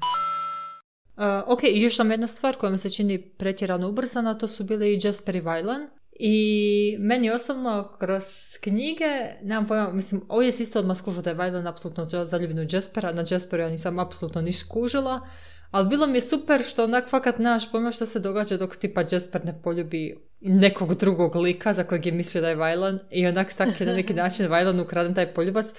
A, 1.17 1.45
ok, 1.47 1.61
još 1.75 1.97
sam 1.97 2.11
jedna 2.11 2.27
stvar 2.27 2.57
koja 2.57 2.71
mi 2.71 2.79
se 2.79 2.91
čini 2.91 3.23
pretjerano 3.23 3.89
ubrzana, 3.89 4.35
to 4.35 4.49
su 4.49 4.65
bili 4.65 4.95
i 4.95 5.01
Jasper 5.05 5.37
i 5.37 5.41
Vajlan. 5.41 5.89
I 6.17 6.97
meni 6.99 7.31
osobno 7.31 7.93
kroz 7.99 8.25
knjige, 8.61 9.35
nemam 9.43 9.67
pojma, 9.67 9.93
mislim, 9.93 10.23
ovdje 10.29 10.53
se 10.53 10.63
isto 10.63 10.79
odmah 10.79 10.97
skužilo 10.97 11.23
da 11.23 11.31
je 11.31 11.37
Vajlan 11.37 11.67
apsolutno 11.67 12.05
zaljubljen 12.05 12.59
u 12.59 12.69
Jaspera, 12.71 13.13
na 13.13 13.25
Jasperu 13.31 13.63
ja 13.63 13.69
nisam 13.69 13.99
apsolutno 13.99 14.41
niš 14.41 14.61
skužila, 14.61 15.29
ali 15.71 15.89
bilo 15.89 16.07
mi 16.07 16.17
je 16.17 16.21
super 16.21 16.63
što 16.63 16.85
onak 16.85 17.09
fakat 17.09 17.39
nemaš 17.39 17.73
pojma 17.73 17.93
što 17.93 18.07
se 18.07 18.21
događa 18.21 18.57
dok 18.57 18.77
tipa 18.77 19.05
Jasper 19.11 19.45
ne 19.45 19.63
poljubi 19.63 20.17
nekog 20.41 20.95
drugog 20.95 21.37
lika 21.37 21.73
za 21.73 21.85
kojeg 21.85 22.07
je 22.07 22.13
mislio 22.13 22.43
da 22.43 22.49
je 22.49 22.57
Vajlan 22.57 22.99
i 23.11 23.27
onak 23.27 23.55
tak 23.55 23.81
je 23.81 23.87
na 23.87 23.93
neki 23.93 24.15
način 24.23 24.47
Vajlan 24.47 24.81
ukraden 24.81 25.15
taj 25.15 25.35
poljubac. 25.35 25.75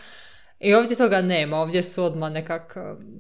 I 0.66 0.74
ovdje 0.74 0.98
toga 0.98 1.22
nema, 1.22 1.58
ovdje 1.58 1.84
su 1.84 2.04
odmah 2.04 2.32
nekak... 2.32 2.78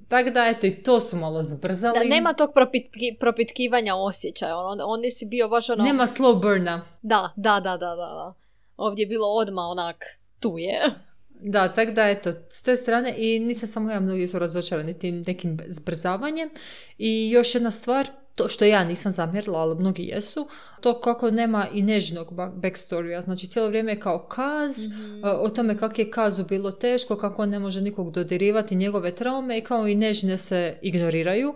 Tako 0.07 0.29
da, 0.29 0.45
eto, 0.45 0.67
i 0.67 0.83
to 0.83 0.99
su 0.99 1.17
malo 1.17 1.43
zbrzali. 1.43 1.99
Da, 1.99 2.15
nema 2.15 2.33
tog 2.33 2.49
propitki, 2.53 3.17
propitkivanja 3.19 3.95
osjećaja, 3.95 4.57
on, 4.57 4.79
on 4.81 5.01
si 5.11 5.25
bio 5.25 5.49
baš 5.49 5.69
ono... 5.69 5.83
Nema 5.83 6.07
slow 6.07 6.41
burna. 6.41 6.85
Da, 7.01 7.29
da, 7.35 7.59
da, 7.59 7.77
da, 7.77 7.95
da. 7.95 8.33
Ovdje 8.77 9.03
je 9.03 9.07
bilo 9.07 9.27
odmah 9.27 9.65
onak, 9.65 10.05
tu 10.39 10.57
je. 10.57 10.81
Da, 11.29 11.73
tako 11.73 11.91
da 11.91 12.09
eto, 12.09 12.31
s 12.49 12.63
te 12.63 12.75
strane 12.75 13.15
i 13.17 13.39
nisam 13.39 13.67
samo 13.67 13.91
ja, 13.91 13.99
mnogi 13.99 14.27
su 14.27 14.39
razočarani 14.39 14.99
tim 14.99 15.23
nekim 15.27 15.59
zbrzavanjem. 15.67 16.49
I 16.97 17.29
još 17.29 17.55
jedna 17.55 17.71
stvar, 17.71 18.07
to 18.35 18.47
što 18.47 18.65
ja 18.65 18.83
nisam 18.83 19.11
zamjerila, 19.11 19.59
ali 19.59 19.75
mnogi 19.75 20.03
jesu, 20.03 20.47
to 20.81 20.99
kako 20.99 21.31
nema 21.31 21.67
i 21.73 21.81
nežnog 21.81 22.33
backstorya. 22.53 23.21
Znači 23.21 23.47
cijelo 23.47 23.67
vrijeme 23.67 23.91
je 23.91 23.99
kao 23.99 24.19
kaz, 24.19 24.87
mhm. 24.87 25.21
o 25.23 25.49
tome 25.49 25.77
kako 25.77 26.01
je 26.01 26.11
kazu 26.11 26.43
bilo 26.43 26.71
teško, 26.71 27.17
kako 27.17 27.41
on 27.41 27.49
ne 27.49 27.59
može 27.59 27.81
nikog 27.81 28.11
dodirivati, 28.11 28.75
njegove 28.75 29.15
traume 29.15 29.57
i 29.57 29.61
kao 29.61 29.87
i 29.87 29.95
nežne 29.95 30.37
se 30.37 30.77
ignoriraju. 30.81 31.53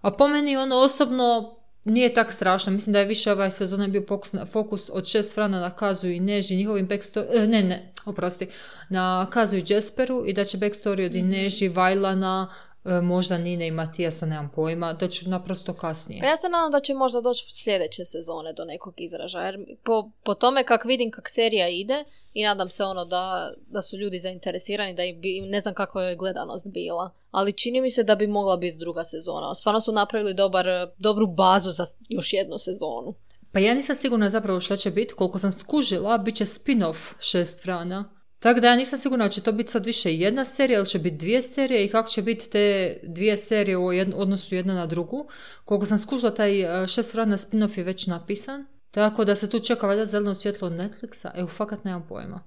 A 0.00 0.10
po 0.10 0.28
meni 0.28 0.56
ono 0.56 0.76
osobno 0.76 1.56
nije 1.84 2.14
tak 2.14 2.32
strašno. 2.32 2.72
Mislim 2.72 2.92
da 2.92 2.98
je 2.98 3.04
više 3.04 3.32
ovaj 3.32 3.50
sezon 3.50 3.92
bio 3.92 4.02
fokus, 4.08 4.34
fokus 4.52 4.90
od 4.92 5.06
šest 5.06 5.34
frana 5.34 5.60
na 5.60 5.70
Kazu 5.70 6.08
i 6.08 6.20
Neži, 6.20 6.56
njihovim 6.56 6.88
backstory, 6.88 7.26
e, 7.32 7.46
ne, 7.46 7.62
ne, 7.62 7.92
oprosti, 8.04 8.46
na 8.88 9.26
Kazu 9.30 9.56
i 9.56 9.64
Jasperu 9.68 10.24
i 10.26 10.32
da 10.32 10.44
će 10.44 10.58
backstory 10.58 11.06
od 11.06 11.12
mm 11.12 11.16
Ineži, 11.16 11.68
Vajlana, 11.68 12.54
možda 13.02 13.38
Nine 13.38 13.66
i 13.66 13.70
Matijasa, 13.70 14.26
nemam 14.26 14.50
pojma, 14.54 14.92
da 14.92 15.08
će 15.08 15.28
naprosto 15.28 15.72
kasnije. 15.74 16.20
Pa 16.20 16.26
ja 16.26 16.36
se 16.36 16.48
nadam 16.48 16.70
da 16.70 16.80
će 16.80 16.94
možda 16.94 17.20
doći 17.20 17.44
sljedeće 17.54 18.04
sezone 18.04 18.52
do 18.52 18.64
nekog 18.64 18.94
izražaja, 18.96 19.46
jer 19.46 19.58
po, 19.84 20.10
po 20.24 20.34
tome 20.34 20.64
kak 20.64 20.84
vidim 20.84 21.10
kak 21.10 21.28
serija 21.28 21.68
ide 21.68 22.04
i 22.34 22.42
nadam 22.42 22.70
se 22.70 22.84
ono 22.84 23.04
da, 23.04 23.52
da 23.66 23.82
su 23.82 23.96
ljudi 23.96 24.18
zainteresirani, 24.18 24.94
da 24.94 25.02
bi, 25.02 25.40
ne 25.40 25.60
znam 25.60 25.74
kako 25.74 26.00
je 26.00 26.16
gledanost 26.16 26.66
bila, 26.72 27.10
ali 27.30 27.52
čini 27.52 27.80
mi 27.80 27.90
se 27.90 28.02
da 28.02 28.14
bi 28.14 28.26
mogla 28.26 28.56
biti 28.56 28.78
druga 28.78 29.04
sezona. 29.04 29.54
Stvarno 29.54 29.80
su 29.80 29.92
napravili 29.92 30.34
dobar, 30.34 30.66
dobru 30.98 31.26
bazu 31.26 31.70
za 31.70 31.84
još 32.08 32.32
jednu 32.32 32.58
sezonu. 32.58 33.14
Pa 33.52 33.58
ja 33.60 33.74
nisam 33.74 33.96
sigurna 33.96 34.30
zapravo 34.30 34.60
što 34.60 34.76
će 34.76 34.90
biti, 34.90 35.14
koliko 35.14 35.38
sam 35.38 35.52
skužila, 35.52 36.18
bit 36.18 36.34
će 36.34 36.44
spin-off 36.44 37.12
šest 37.20 37.62
frana. 37.62 38.13
Tako 38.44 38.60
da 38.60 38.66
ja 38.66 38.76
nisam 38.76 38.98
sigurna 38.98 39.28
će 39.28 39.40
to 39.40 39.52
biti 39.52 39.70
sad 39.70 39.86
više 39.86 40.14
jedna 40.14 40.44
serija 40.44 40.78
ili 40.78 40.86
će 40.86 40.98
biti 40.98 41.16
dvije 41.16 41.42
serije 41.42 41.84
i 41.84 41.88
kako 41.88 42.08
će 42.08 42.22
biti 42.22 42.50
te 42.50 42.96
dvije 43.02 43.36
serije 43.36 43.76
u 43.76 43.86
odnosu 44.16 44.54
jedna 44.54 44.74
na 44.74 44.86
drugu. 44.86 45.26
Koliko 45.64 45.86
sam 45.86 45.98
skužila, 45.98 46.34
taj 46.34 46.82
e, 46.82 46.86
šest 46.86 47.14
vrana 47.14 47.36
spin-off 47.36 47.78
je 47.78 47.84
već 47.84 48.06
napisan. 48.06 48.66
Tako 48.90 49.24
da 49.24 49.34
se 49.34 49.50
tu 49.50 49.60
čeka 49.60 49.86
valjda 49.86 50.04
zeleno 50.04 50.34
svjetlo 50.34 50.66
od 50.66 50.72
Netflixa. 50.72 51.30
Evo, 51.34 51.48
fakat 51.48 51.84
nemam 51.84 52.06
pojma. 52.08 52.40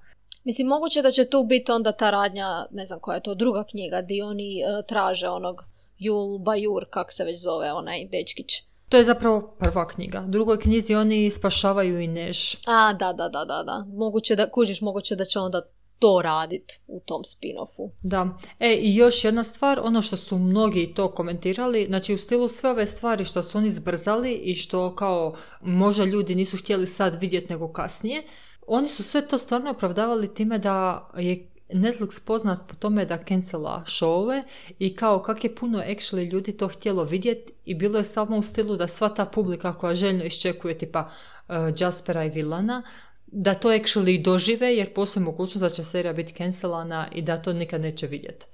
Mislim, 0.43 0.67
moguće 0.67 1.01
da 1.01 1.11
će 1.11 1.25
tu 1.25 1.43
biti 1.43 1.71
onda 1.71 1.91
ta 1.91 2.11
radnja, 2.11 2.65
ne 2.71 2.85
znam 2.85 2.99
koja 2.99 3.15
je 3.15 3.23
to 3.23 3.35
druga 3.35 3.63
knjiga, 3.63 4.01
gdje 4.01 4.25
oni 4.25 4.61
uh, 4.63 4.85
traže 4.87 5.29
onog 5.29 5.63
Jul 5.97 6.39
Bajur, 6.39 6.85
kak 6.89 7.13
se 7.13 7.23
već 7.23 7.41
zove 7.41 7.73
onaj 7.73 8.07
dečkić. 8.11 8.53
To 8.89 8.97
je 8.97 9.03
zapravo 9.03 9.55
prva 9.59 9.87
knjiga. 9.87 10.23
U 10.27 10.31
drugoj 10.31 10.59
knjizi 10.59 10.95
oni 10.95 11.31
spašavaju 11.31 11.99
i 11.99 12.07
neš. 12.07 12.55
A, 12.65 12.93
da, 12.93 13.13
da, 13.13 13.29
da, 13.29 13.45
da, 13.45 13.63
da. 13.63 13.85
Moguće 13.93 14.35
da, 14.35 14.49
kužiš, 14.49 14.81
moguće 14.81 15.15
da 15.15 15.25
će 15.25 15.39
onda 15.39 15.61
to 15.99 16.21
raditi 16.23 16.79
u 16.87 16.99
tom 17.05 17.21
spin-offu. 17.23 17.89
Da. 18.03 18.37
E, 18.59 18.73
i 18.73 18.95
još 18.95 19.23
jedna 19.23 19.43
stvar, 19.43 19.79
ono 19.83 20.01
što 20.01 20.17
su 20.17 20.37
mnogi 20.37 20.93
to 20.95 21.11
komentirali, 21.11 21.85
znači 21.85 22.13
u 22.13 22.17
stilu 22.17 22.47
sve 22.47 22.69
ove 22.69 22.85
stvari 22.85 23.25
što 23.25 23.43
su 23.43 23.57
oni 23.57 23.71
zbrzali 23.71 24.33
i 24.33 24.55
što 24.55 24.95
kao 24.95 25.35
možda 25.61 26.05
ljudi 26.05 26.35
nisu 26.35 26.57
htjeli 26.57 26.87
sad 26.87 27.21
vidjeti 27.21 27.53
nego 27.53 27.73
kasnije, 27.73 28.23
oni 28.67 28.87
su 28.87 29.03
sve 29.03 29.27
to 29.27 29.37
stvarno 29.37 29.71
opravdavali 29.71 30.33
time 30.33 30.57
da 30.57 31.07
je 31.17 31.47
Netflix 31.69 32.19
poznat 32.25 32.59
po 32.67 32.75
tome 32.75 33.05
da 33.05 33.23
cancela 33.27 33.83
showove 33.85 34.43
i 34.79 34.95
kao 34.95 35.21
kak 35.21 35.43
je 35.43 35.55
puno 35.55 35.79
actually 35.79 36.31
ljudi 36.31 36.57
to 36.57 36.67
htjelo 36.67 37.03
vidjeti 37.03 37.53
i 37.65 37.75
bilo 37.75 37.97
je 37.97 38.03
samo 38.03 38.37
u 38.37 38.41
stilu 38.41 38.75
da 38.75 38.87
sva 38.87 39.09
ta 39.09 39.25
publika 39.25 39.73
koja 39.73 39.95
željno 39.95 40.23
iščekuje 40.23 40.77
tipa 40.77 41.09
uh, 41.47 41.55
Jaspera 41.79 42.25
i 42.25 42.29
Villana 42.29 42.83
da 43.27 43.53
to 43.53 43.69
actually 43.69 44.24
dožive 44.24 44.75
jer 44.75 44.93
postoji 44.93 45.24
mogućnost 45.24 45.62
da 45.62 45.69
će 45.69 45.84
serija 45.84 46.13
biti 46.13 46.34
cancelana 46.34 47.07
i 47.12 47.22
da 47.22 47.41
to 47.41 47.53
nikad 47.53 47.81
neće 47.81 48.07
vidjeti. 48.07 48.46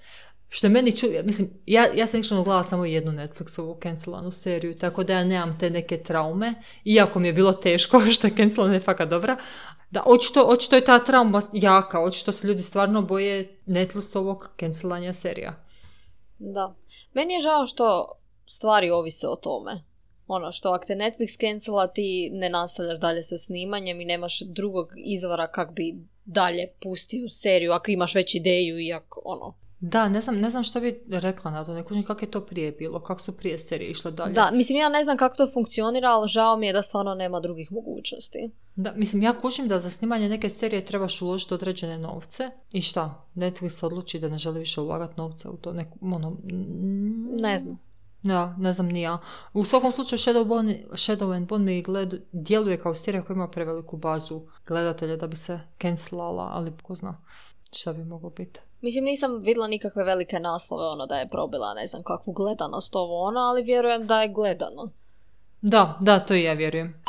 Što 0.49 0.69
meni 0.69 0.97
ču... 0.97 1.07
Mislim, 1.23 1.49
ja, 1.65 1.93
ja 1.93 2.07
sam 2.07 2.19
išla 2.19 2.37
gledala 2.37 2.63
samo 2.63 2.85
jednu 2.85 3.11
Netflixovu 3.11 3.83
cancelanu 3.83 4.31
seriju, 4.31 4.77
tako 4.77 5.03
da 5.03 5.13
ja 5.13 5.23
nemam 5.23 5.57
te 5.57 5.69
neke 5.69 6.03
traume, 6.03 6.53
iako 6.85 7.19
mi 7.19 7.27
je 7.27 7.33
bilo 7.33 7.53
teško, 7.53 8.01
što 8.13 8.27
je 8.27 8.35
cancelana 8.35 8.73
je 8.73 8.79
fakat 8.79 9.09
dobra. 9.09 9.37
Da, 9.91 10.03
očito, 10.05 10.43
očito 10.43 10.75
je 10.75 10.85
ta 10.85 10.99
trauma 10.99 11.41
jaka, 11.53 12.03
očito 12.03 12.31
se 12.31 12.47
ljudi 12.47 12.63
stvarno 12.63 13.01
boje 13.01 13.59
Netflixovog 13.65 14.47
cancelanja 14.59 15.13
serija. 15.13 15.65
Da. 16.39 16.75
Meni 17.13 17.33
je 17.33 17.41
žao 17.41 17.67
što 17.67 18.07
stvari 18.45 18.89
ovise 18.89 19.27
o 19.27 19.35
tome 19.35 19.92
ono 20.33 20.51
što 20.51 20.69
ako 20.69 20.85
te 20.85 20.95
Netflix 20.95 21.39
cancela 21.39 21.87
ti 21.87 22.29
ne 22.33 22.49
nastavljaš 22.49 22.99
dalje 22.99 23.23
sa 23.23 23.37
snimanjem 23.37 24.01
i 24.01 24.05
nemaš 24.05 24.39
drugog 24.39 24.93
izvora 24.97 25.47
kak 25.47 25.73
bi 25.73 25.95
dalje 26.25 26.67
pustio 26.81 27.29
seriju 27.29 27.71
ako 27.71 27.91
imaš 27.91 28.15
već 28.15 28.35
ideju 28.35 28.79
i 28.79 28.93
ako 28.93 29.21
ono 29.25 29.53
da, 29.85 30.09
ne 30.09 30.21
znam, 30.21 30.39
ne 30.39 30.49
znam 30.49 30.63
što 30.63 30.79
bi 30.79 31.03
rekla 31.09 31.51
na 31.51 31.65
to, 31.65 31.73
ne 31.73 31.83
kužim 31.83 32.03
kako 32.03 32.25
je 32.25 32.31
to 32.31 32.41
prije 32.41 32.71
bilo, 32.71 32.99
kako 32.99 33.21
su 33.21 33.31
prije 33.31 33.57
serije 33.57 33.89
išle 33.89 34.11
dalje. 34.11 34.33
Da, 34.33 34.51
mislim 34.53 34.77
ja 34.77 34.89
ne 34.89 35.03
znam 35.03 35.17
kako 35.17 35.35
to 35.35 35.51
funkcionira, 35.53 36.09
ali 36.09 36.27
žao 36.27 36.57
mi 36.57 36.67
je 36.67 36.73
da 36.73 36.81
stvarno 36.81 37.15
nema 37.15 37.39
drugih 37.39 37.71
mogućnosti. 37.71 38.51
Da, 38.75 38.93
mislim 38.95 39.23
ja 39.23 39.39
kužim 39.39 39.67
da 39.67 39.79
za 39.79 39.89
snimanje 39.89 40.29
neke 40.29 40.49
serije 40.49 40.85
trebaš 40.85 41.21
uložiti 41.21 41.53
određene 41.53 41.97
novce 41.97 42.49
i 42.73 42.81
šta, 42.81 43.25
Netflix 43.35 43.85
odluči 43.85 44.19
da 44.19 44.29
ne 44.29 44.37
želi 44.37 44.59
više 44.59 44.81
ulagati 44.81 45.13
novce 45.17 45.49
u 45.49 45.57
to, 45.57 45.73
neku, 45.73 45.97
ono... 46.01 46.37
Ne 47.41 47.57
znam. 47.57 47.79
Ja, 48.23 48.55
ne 48.57 48.73
znam 48.73 48.87
ni 48.87 49.01
ja. 49.01 49.17
U 49.53 49.65
svakom 49.65 49.91
slučaju 49.91 50.19
Shadow, 50.19 50.45
Bone, 50.45 50.83
Shadow 50.91 51.35
and 51.35 51.47
Bone 51.47 51.65
mi 51.65 51.81
gled, 51.81 52.13
djeluje 52.31 52.79
kao 52.79 52.95
serija 52.95 53.23
koja 53.23 53.35
ima 53.35 53.47
preveliku 53.47 53.97
bazu 53.97 54.41
gledatelja 54.67 55.15
da 55.15 55.27
bi 55.27 55.35
se 55.35 55.59
cancelala, 55.81 56.49
ali 56.53 56.73
ko 56.83 56.95
zna 56.95 57.17
šta 57.71 57.93
bi 57.93 58.03
moglo 58.03 58.29
biti. 58.29 58.59
Mislim, 58.81 59.03
nisam 59.03 59.41
vidjela 59.41 59.67
nikakve 59.67 60.03
velike 60.03 60.39
naslove, 60.39 60.87
ono 60.87 61.05
da 61.05 61.15
je 61.15 61.27
probila 61.27 61.73
ne 61.73 61.87
znam 61.87 62.01
kakvu 62.03 62.33
gledanost 62.33 62.95
ovo 62.95 63.23
ono, 63.23 63.39
ali 63.39 63.63
vjerujem 63.63 64.07
da 64.07 64.21
je 64.21 64.33
gledano. 64.33 64.89
Da, 65.61 65.97
da, 66.01 66.19
to 66.19 66.33
i 66.33 66.43
ja 66.43 66.53
vjerujem. 66.53 67.03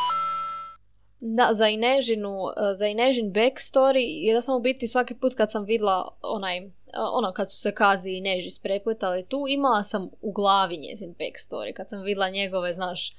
Da, 1.26 1.50
za 1.52 1.68
Inežinu, 1.68 2.36
za 2.76 2.86
Inežin 2.86 3.32
backstory, 3.32 4.04
ja 4.22 4.42
sam 4.42 4.56
u 4.56 4.60
biti 4.60 4.88
svaki 4.88 5.14
put 5.14 5.34
kad 5.34 5.50
sam 5.50 5.64
vidjela 5.64 6.08
onaj 6.22 6.70
ono 7.12 7.32
kad 7.32 7.52
su 7.52 7.58
se 7.58 7.74
Kazi 7.74 8.10
i 8.10 8.20
Neži 8.20 8.50
sprepletali 8.50 9.24
tu, 9.24 9.44
imala 9.48 9.82
sam 9.82 10.10
u 10.20 10.32
glavi 10.32 10.76
njezin 10.76 11.14
backstory. 11.18 11.72
Kad 11.72 11.88
sam 11.88 12.02
vidjela 12.02 12.28
njegove, 12.28 12.72
znaš, 12.72 13.16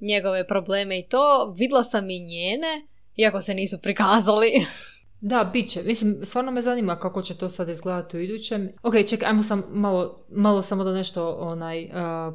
njegove 0.00 0.46
probleme 0.46 0.98
i 0.98 1.08
to, 1.08 1.54
vidjela 1.56 1.84
sam 1.84 2.10
i 2.10 2.20
njene, 2.20 2.86
iako 3.16 3.40
se 3.40 3.54
nisu 3.54 3.78
prikazali. 3.82 4.52
Da, 5.20 5.50
bit 5.52 5.70
će. 5.70 5.82
Mislim, 5.82 6.20
stvarno 6.24 6.52
me 6.52 6.62
zanima 6.62 6.98
kako 6.98 7.22
će 7.22 7.36
to 7.36 7.48
sad 7.48 7.68
izgledati 7.68 8.16
u 8.16 8.20
idućem. 8.20 8.72
Ok, 8.82 8.94
čekaj, 9.08 9.28
ajmo 9.28 9.42
sam 9.42 9.64
malo, 9.68 10.24
malo 10.30 10.62
samo 10.62 10.84
da 10.84 10.92
nešto 10.92 11.32
onaj, 11.32 11.84
uh, 11.84 11.90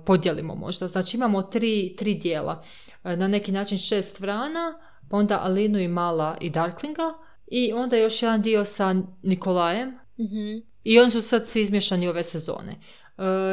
podijelimo 0.05 0.55
možda. 0.55 0.87
Znači 0.87 1.17
imamo 1.17 1.41
tri, 1.41 1.95
tri 1.97 2.13
dijela. 2.13 2.63
Na 3.03 3.27
neki 3.27 3.51
način 3.51 3.77
šest 3.77 4.19
vrana, 4.19 4.79
onda 5.15 5.39
Alinu 5.43 5.79
i 5.79 5.87
Mala 5.87 6.37
i 6.41 6.49
Darklinga. 6.49 7.13
I 7.47 7.73
onda 7.73 7.97
još 7.97 8.23
jedan 8.23 8.41
dio 8.41 8.65
sa 8.65 8.95
Nikolajem. 9.23 9.89
mm 10.19 10.73
i 10.83 10.99
oni 10.99 11.11
su 11.11 11.21
sad 11.21 11.47
svi 11.47 11.61
izmješani 11.61 12.07
ove 12.07 12.23
sezone. 12.23 12.71
E, 12.71 12.77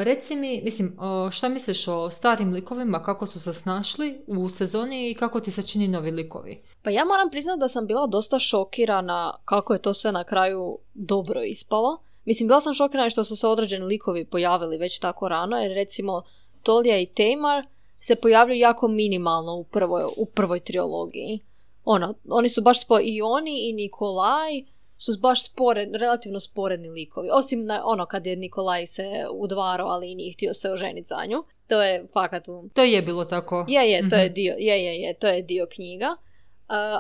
reci 0.04 0.36
mi, 0.36 0.62
mislim, 0.64 0.96
šta 1.30 1.48
misliš 1.48 1.88
o 1.88 2.10
starim 2.10 2.52
likovima, 2.52 3.02
kako 3.02 3.26
su 3.26 3.40
se 3.40 3.52
snašli 3.52 4.24
u 4.26 4.48
sezoni 4.48 5.10
i 5.10 5.14
kako 5.14 5.40
ti 5.40 5.50
se 5.50 5.62
čini 5.62 5.88
novi 5.88 6.10
likovi? 6.10 6.62
Pa 6.82 6.90
ja 6.90 7.04
moram 7.04 7.30
priznati 7.30 7.60
da 7.60 7.68
sam 7.68 7.86
bila 7.86 8.06
dosta 8.06 8.38
šokirana 8.38 9.34
kako 9.44 9.72
je 9.72 9.82
to 9.82 9.94
sve 9.94 10.12
na 10.12 10.24
kraju 10.24 10.78
dobro 10.94 11.42
ispalo. 11.42 12.02
Mislim, 12.24 12.46
bila 12.46 12.60
sam 12.60 12.74
šokirana 12.74 13.10
što 13.10 13.24
su 13.24 13.36
se 13.36 13.46
određeni 13.46 13.84
likovi 13.84 14.24
pojavili 14.24 14.78
već 14.78 14.98
tako 14.98 15.28
rano, 15.28 15.56
jer 15.56 15.72
recimo 15.72 16.22
Tolja 16.62 16.98
i 16.98 17.06
Tamar 17.06 17.66
se 18.00 18.16
pojavljuju 18.16 18.58
jako 18.58 18.88
minimalno 18.88 19.54
u 19.54 19.64
prvoj, 19.64 20.02
u 20.16 20.26
prvoj 20.26 20.60
triologiji. 20.60 21.40
Ono, 21.84 22.14
oni 22.28 22.48
su 22.48 22.62
baš 22.62 22.80
spo... 22.80 22.98
i 23.02 23.22
oni 23.22 23.68
i 23.68 23.72
Nikolaj 23.72 24.64
su 24.96 25.12
baš 25.18 25.44
spored, 25.44 25.94
relativno 25.94 26.40
sporedni 26.40 26.88
likovi. 26.88 27.28
Osim 27.32 27.64
na 27.64 27.82
ono 27.84 28.06
kad 28.06 28.26
je 28.26 28.36
Nikolaj 28.36 28.86
se 28.86 29.26
udvaro, 29.32 29.84
ali 29.84 30.12
i 30.12 30.14
nije 30.14 30.32
htio 30.32 30.54
se 30.54 30.70
oženiti 30.70 31.08
za 31.08 31.26
nju. 31.26 31.44
To 31.68 31.82
je 31.82 32.06
fakat 32.12 32.44
To 32.74 32.82
je 32.82 33.02
bilo 33.02 33.24
tako. 33.24 33.64
Je, 33.68 33.90
je, 33.90 34.08
to 34.08 34.16
je 34.16 34.24
mhm. 34.24 34.34
dio, 34.34 34.54
je, 34.58 34.84
je, 34.84 35.00
je, 35.00 35.14
to 35.14 35.26
je 35.28 35.42
dio 35.42 35.66
knjiga. 35.66 36.16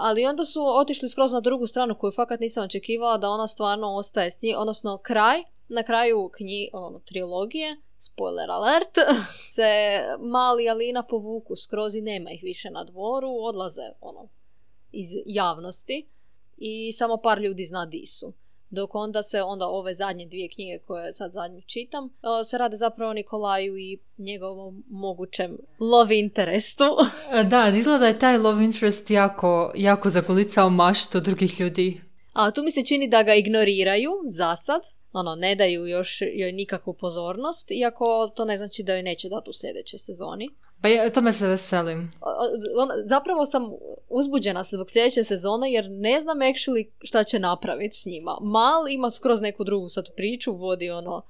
ali 0.00 0.26
onda 0.26 0.44
su 0.44 0.60
otišli 0.66 1.08
skroz 1.08 1.32
na 1.32 1.40
drugu 1.40 1.66
stranu 1.66 1.94
koju 1.94 2.10
fakat 2.10 2.40
nisam 2.40 2.64
očekivala 2.64 3.18
da 3.18 3.30
ona 3.30 3.46
stvarno 3.46 3.94
ostaje 3.94 4.30
s 4.30 4.42
njim, 4.42 4.56
odnosno 4.58 4.98
kraj, 4.98 5.42
na 5.68 5.82
kraju 5.82 6.30
knji, 6.34 6.70
ono, 6.72 6.98
trilogije, 6.98 7.76
spoiler 7.98 8.50
alert, 8.50 8.94
se 9.56 10.00
mali 10.20 10.68
Alina 10.68 11.02
povuku 11.02 11.56
skroz 11.56 11.96
i 11.96 12.00
nema 12.00 12.30
ih 12.30 12.42
više 12.42 12.70
na 12.70 12.84
dvoru, 12.84 13.28
odlaze 13.42 13.90
ono, 14.00 14.28
iz 14.92 15.08
javnosti 15.26 16.06
i 16.56 16.92
samo 16.92 17.16
par 17.16 17.38
ljudi 17.38 17.64
zna 17.64 17.86
di 17.86 18.06
su. 18.06 18.32
Dok 18.70 18.94
onda 18.94 19.22
se 19.22 19.42
onda 19.42 19.66
ove 19.66 19.94
zadnje 19.94 20.26
dvije 20.26 20.48
knjige 20.48 20.78
koje 20.78 21.12
sad 21.12 21.32
zadnju 21.32 21.60
čitam 21.66 22.10
se 22.50 22.58
rade 22.58 22.76
zapravo 22.76 23.10
o 23.10 23.14
Nikolaju 23.14 23.78
i 23.78 23.98
njegovom 24.18 24.84
mogućem 24.88 25.58
love 25.80 26.18
interestu. 26.18 26.84
da, 27.50 27.72
izgleda 27.76 28.06
je 28.06 28.18
taj 28.18 28.38
love 28.38 28.64
interest 28.64 29.10
jako, 29.10 29.72
jako 29.76 30.10
zagolicao 30.10 30.70
maštu 30.70 31.20
drugih 31.20 31.60
ljudi. 31.60 32.00
A 32.32 32.50
tu 32.50 32.62
mi 32.62 32.70
se 32.70 32.84
čini 32.84 33.08
da 33.08 33.22
ga 33.22 33.34
ignoriraju 33.34 34.10
za 34.24 34.56
sad, 34.56 34.82
ono, 35.12 35.34
ne 35.34 35.54
daju 35.54 35.86
još 35.86 36.22
joj 36.34 36.52
nikakvu 36.52 36.94
pozornost, 36.94 37.70
iako 37.70 38.32
to 38.36 38.44
ne 38.44 38.56
znači 38.56 38.82
da 38.82 38.92
joj 38.92 39.02
neće 39.02 39.28
dati 39.28 39.50
u 39.50 39.52
sljedećoj 39.52 39.98
sezoni. 39.98 40.50
Pa 40.82 40.88
ja, 40.88 41.10
tome 41.10 41.32
se 41.32 41.46
veselim. 41.46 42.10
zapravo 43.04 43.46
sam 43.46 43.70
uzbuđena 44.08 44.62
zbog 44.62 44.90
sljedeće 44.90 45.24
sezone 45.24 45.72
jer 45.72 45.90
ne 45.90 46.20
znam 46.20 46.38
actually 46.38 46.90
šta 47.00 47.24
će 47.24 47.38
napraviti 47.38 47.96
s 47.96 48.06
njima. 48.06 48.38
Mal 48.40 48.88
ima 48.88 49.10
skroz 49.10 49.40
neku 49.40 49.64
drugu 49.64 49.88
sad 49.88 50.14
priču, 50.16 50.52
vodi 50.52 50.90
ono 50.90 51.22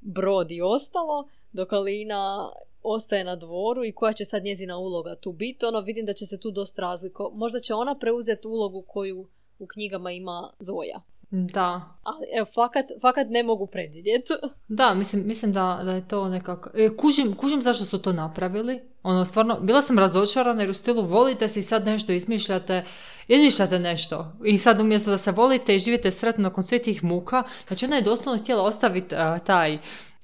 brod 0.00 0.52
i 0.52 0.62
ostalo, 0.62 1.28
dok 1.52 1.72
Alina 1.72 2.52
ostaje 2.82 3.24
na 3.24 3.36
dvoru 3.36 3.84
i 3.84 3.92
koja 3.92 4.12
će 4.12 4.24
sad 4.24 4.44
njezina 4.44 4.78
uloga 4.78 5.14
tu 5.14 5.32
biti. 5.32 5.66
Ono, 5.66 5.80
vidim 5.80 6.06
da 6.06 6.12
će 6.12 6.26
se 6.26 6.40
tu 6.40 6.50
dosta 6.50 6.82
razliko. 6.82 7.30
Možda 7.34 7.60
će 7.60 7.74
ona 7.74 7.98
preuzeti 7.98 8.48
ulogu 8.48 8.82
koju 8.82 9.26
u 9.58 9.66
knjigama 9.66 10.10
ima 10.12 10.52
Zoja. 10.58 11.00
Da. 11.34 11.96
Ali 12.02 12.26
evo, 12.36 12.46
fakat, 12.54 12.84
fakat 13.00 13.26
ne 13.30 13.42
mogu 13.42 13.66
predvidjeti. 13.66 14.32
Da, 14.68 14.94
mislim, 14.94 15.26
mislim 15.26 15.52
da, 15.52 15.80
da 15.84 15.92
je 15.92 16.08
to 16.08 16.28
nekako... 16.28 16.70
E, 16.74 16.96
kužim, 16.96 17.36
kužim 17.36 17.62
zašto 17.62 17.84
su 17.84 17.98
to 17.98 18.12
napravili. 18.12 18.80
Ono, 19.02 19.24
stvarno, 19.24 19.60
bila 19.60 19.82
sam 19.82 19.98
razočarana 19.98 20.62
jer 20.62 20.70
u 20.70 20.74
stilu 20.74 21.02
volite 21.02 21.48
se 21.48 21.60
i 21.60 21.62
sad 21.62 21.86
nešto 21.86 22.12
izmišljate, 22.12 22.84
izmišljate 23.28 23.78
nešto. 23.78 24.32
I 24.44 24.58
sad 24.58 24.80
umjesto 24.80 25.10
da 25.10 25.18
se 25.18 25.30
volite 25.30 25.74
i 25.74 25.78
živite 25.78 26.10
sretno 26.10 26.42
nakon 26.42 26.64
svih 26.64 26.82
tih 26.82 27.04
muka, 27.04 27.42
znači 27.66 27.84
ona 27.84 27.96
je 27.96 28.02
doslovno 28.02 28.42
htjela 28.42 28.62
ostaviti 28.62 29.14
taj 29.46 29.78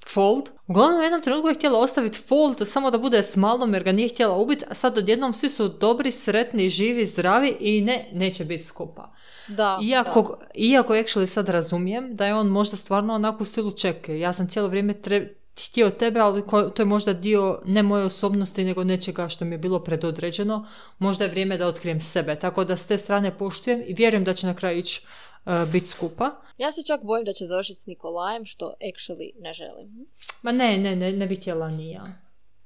fold. 0.07 0.49
Uglavnom 0.67 0.99
u 0.99 1.03
jednom 1.03 1.21
trenutku 1.21 1.47
je 1.47 1.53
htjela 1.53 1.79
ostaviti 1.79 2.17
fold 2.17 2.67
samo 2.67 2.91
da 2.91 2.97
bude 2.97 3.23
s 3.23 3.35
malom 3.35 3.73
jer 3.73 3.83
ga 3.83 3.91
nije 3.91 4.09
htjela 4.09 4.37
ubiti, 4.37 4.65
a 4.69 4.73
sad 4.73 4.97
odjednom 4.97 5.33
svi 5.33 5.49
su 5.49 5.67
dobri, 5.67 6.11
sretni, 6.11 6.69
živi, 6.69 7.05
zdravi 7.05 7.57
i 7.59 7.81
ne, 7.81 8.09
neće 8.13 8.45
biti 8.45 8.63
skupa. 8.63 9.13
Da, 9.49 9.79
iako, 9.83 10.37
da. 10.39 10.45
iako 10.53 10.93
actually 10.93 11.25
sad 11.25 11.49
razumijem 11.49 12.15
da 12.15 12.25
je 12.25 12.35
on 12.35 12.47
možda 12.47 12.77
stvarno 12.77 13.13
onako 13.13 13.43
u 13.43 13.45
stilu 13.45 13.71
čeke. 13.71 14.19
Ja 14.19 14.33
sam 14.33 14.47
cijelo 14.47 14.67
vrijeme 14.67 14.93
tre, 14.93 15.35
htio 15.67 15.89
tebe, 15.89 16.19
ali 16.19 16.43
to 16.47 16.81
je 16.81 16.85
možda 16.85 17.13
dio 17.13 17.61
ne 17.65 17.83
moje 17.83 18.03
osobnosti, 18.03 18.63
nego 18.63 18.83
nečega 18.83 19.29
što 19.29 19.45
mi 19.45 19.53
je 19.53 19.57
bilo 19.57 19.83
predodređeno. 19.83 20.67
Možda 20.99 21.23
je 21.23 21.29
vrijeme 21.29 21.57
da 21.57 21.67
otkrijem 21.67 22.01
sebe. 22.01 22.35
Tako 22.35 22.63
da 22.63 22.77
s 22.77 22.87
te 22.87 22.97
strane 22.97 23.37
poštujem 23.37 23.83
i 23.87 23.93
vjerujem 23.93 24.23
da 24.23 24.33
će 24.33 24.47
na 24.47 24.53
kraju 24.53 24.77
ići 24.77 25.05
uh, 25.45 25.71
biti 25.71 25.87
skupa. 25.87 26.31
Ja 26.57 26.71
se 26.71 26.83
čak 26.83 27.03
bojim 27.03 27.25
da 27.25 27.33
će 27.33 27.45
završiti 27.45 27.79
s 27.79 27.85
Nikolajem, 27.85 28.45
što 28.45 28.73
actually 28.81 29.31
ne 29.39 29.53
želim. 29.53 30.07
Ma 30.41 30.51
ne, 30.51 30.77
ne, 30.77 30.95
ne, 30.95 31.11
ne 31.11 31.27
bih 31.27 31.39
htjela 31.39 31.69
ni 31.69 31.91
ja. 31.91 32.05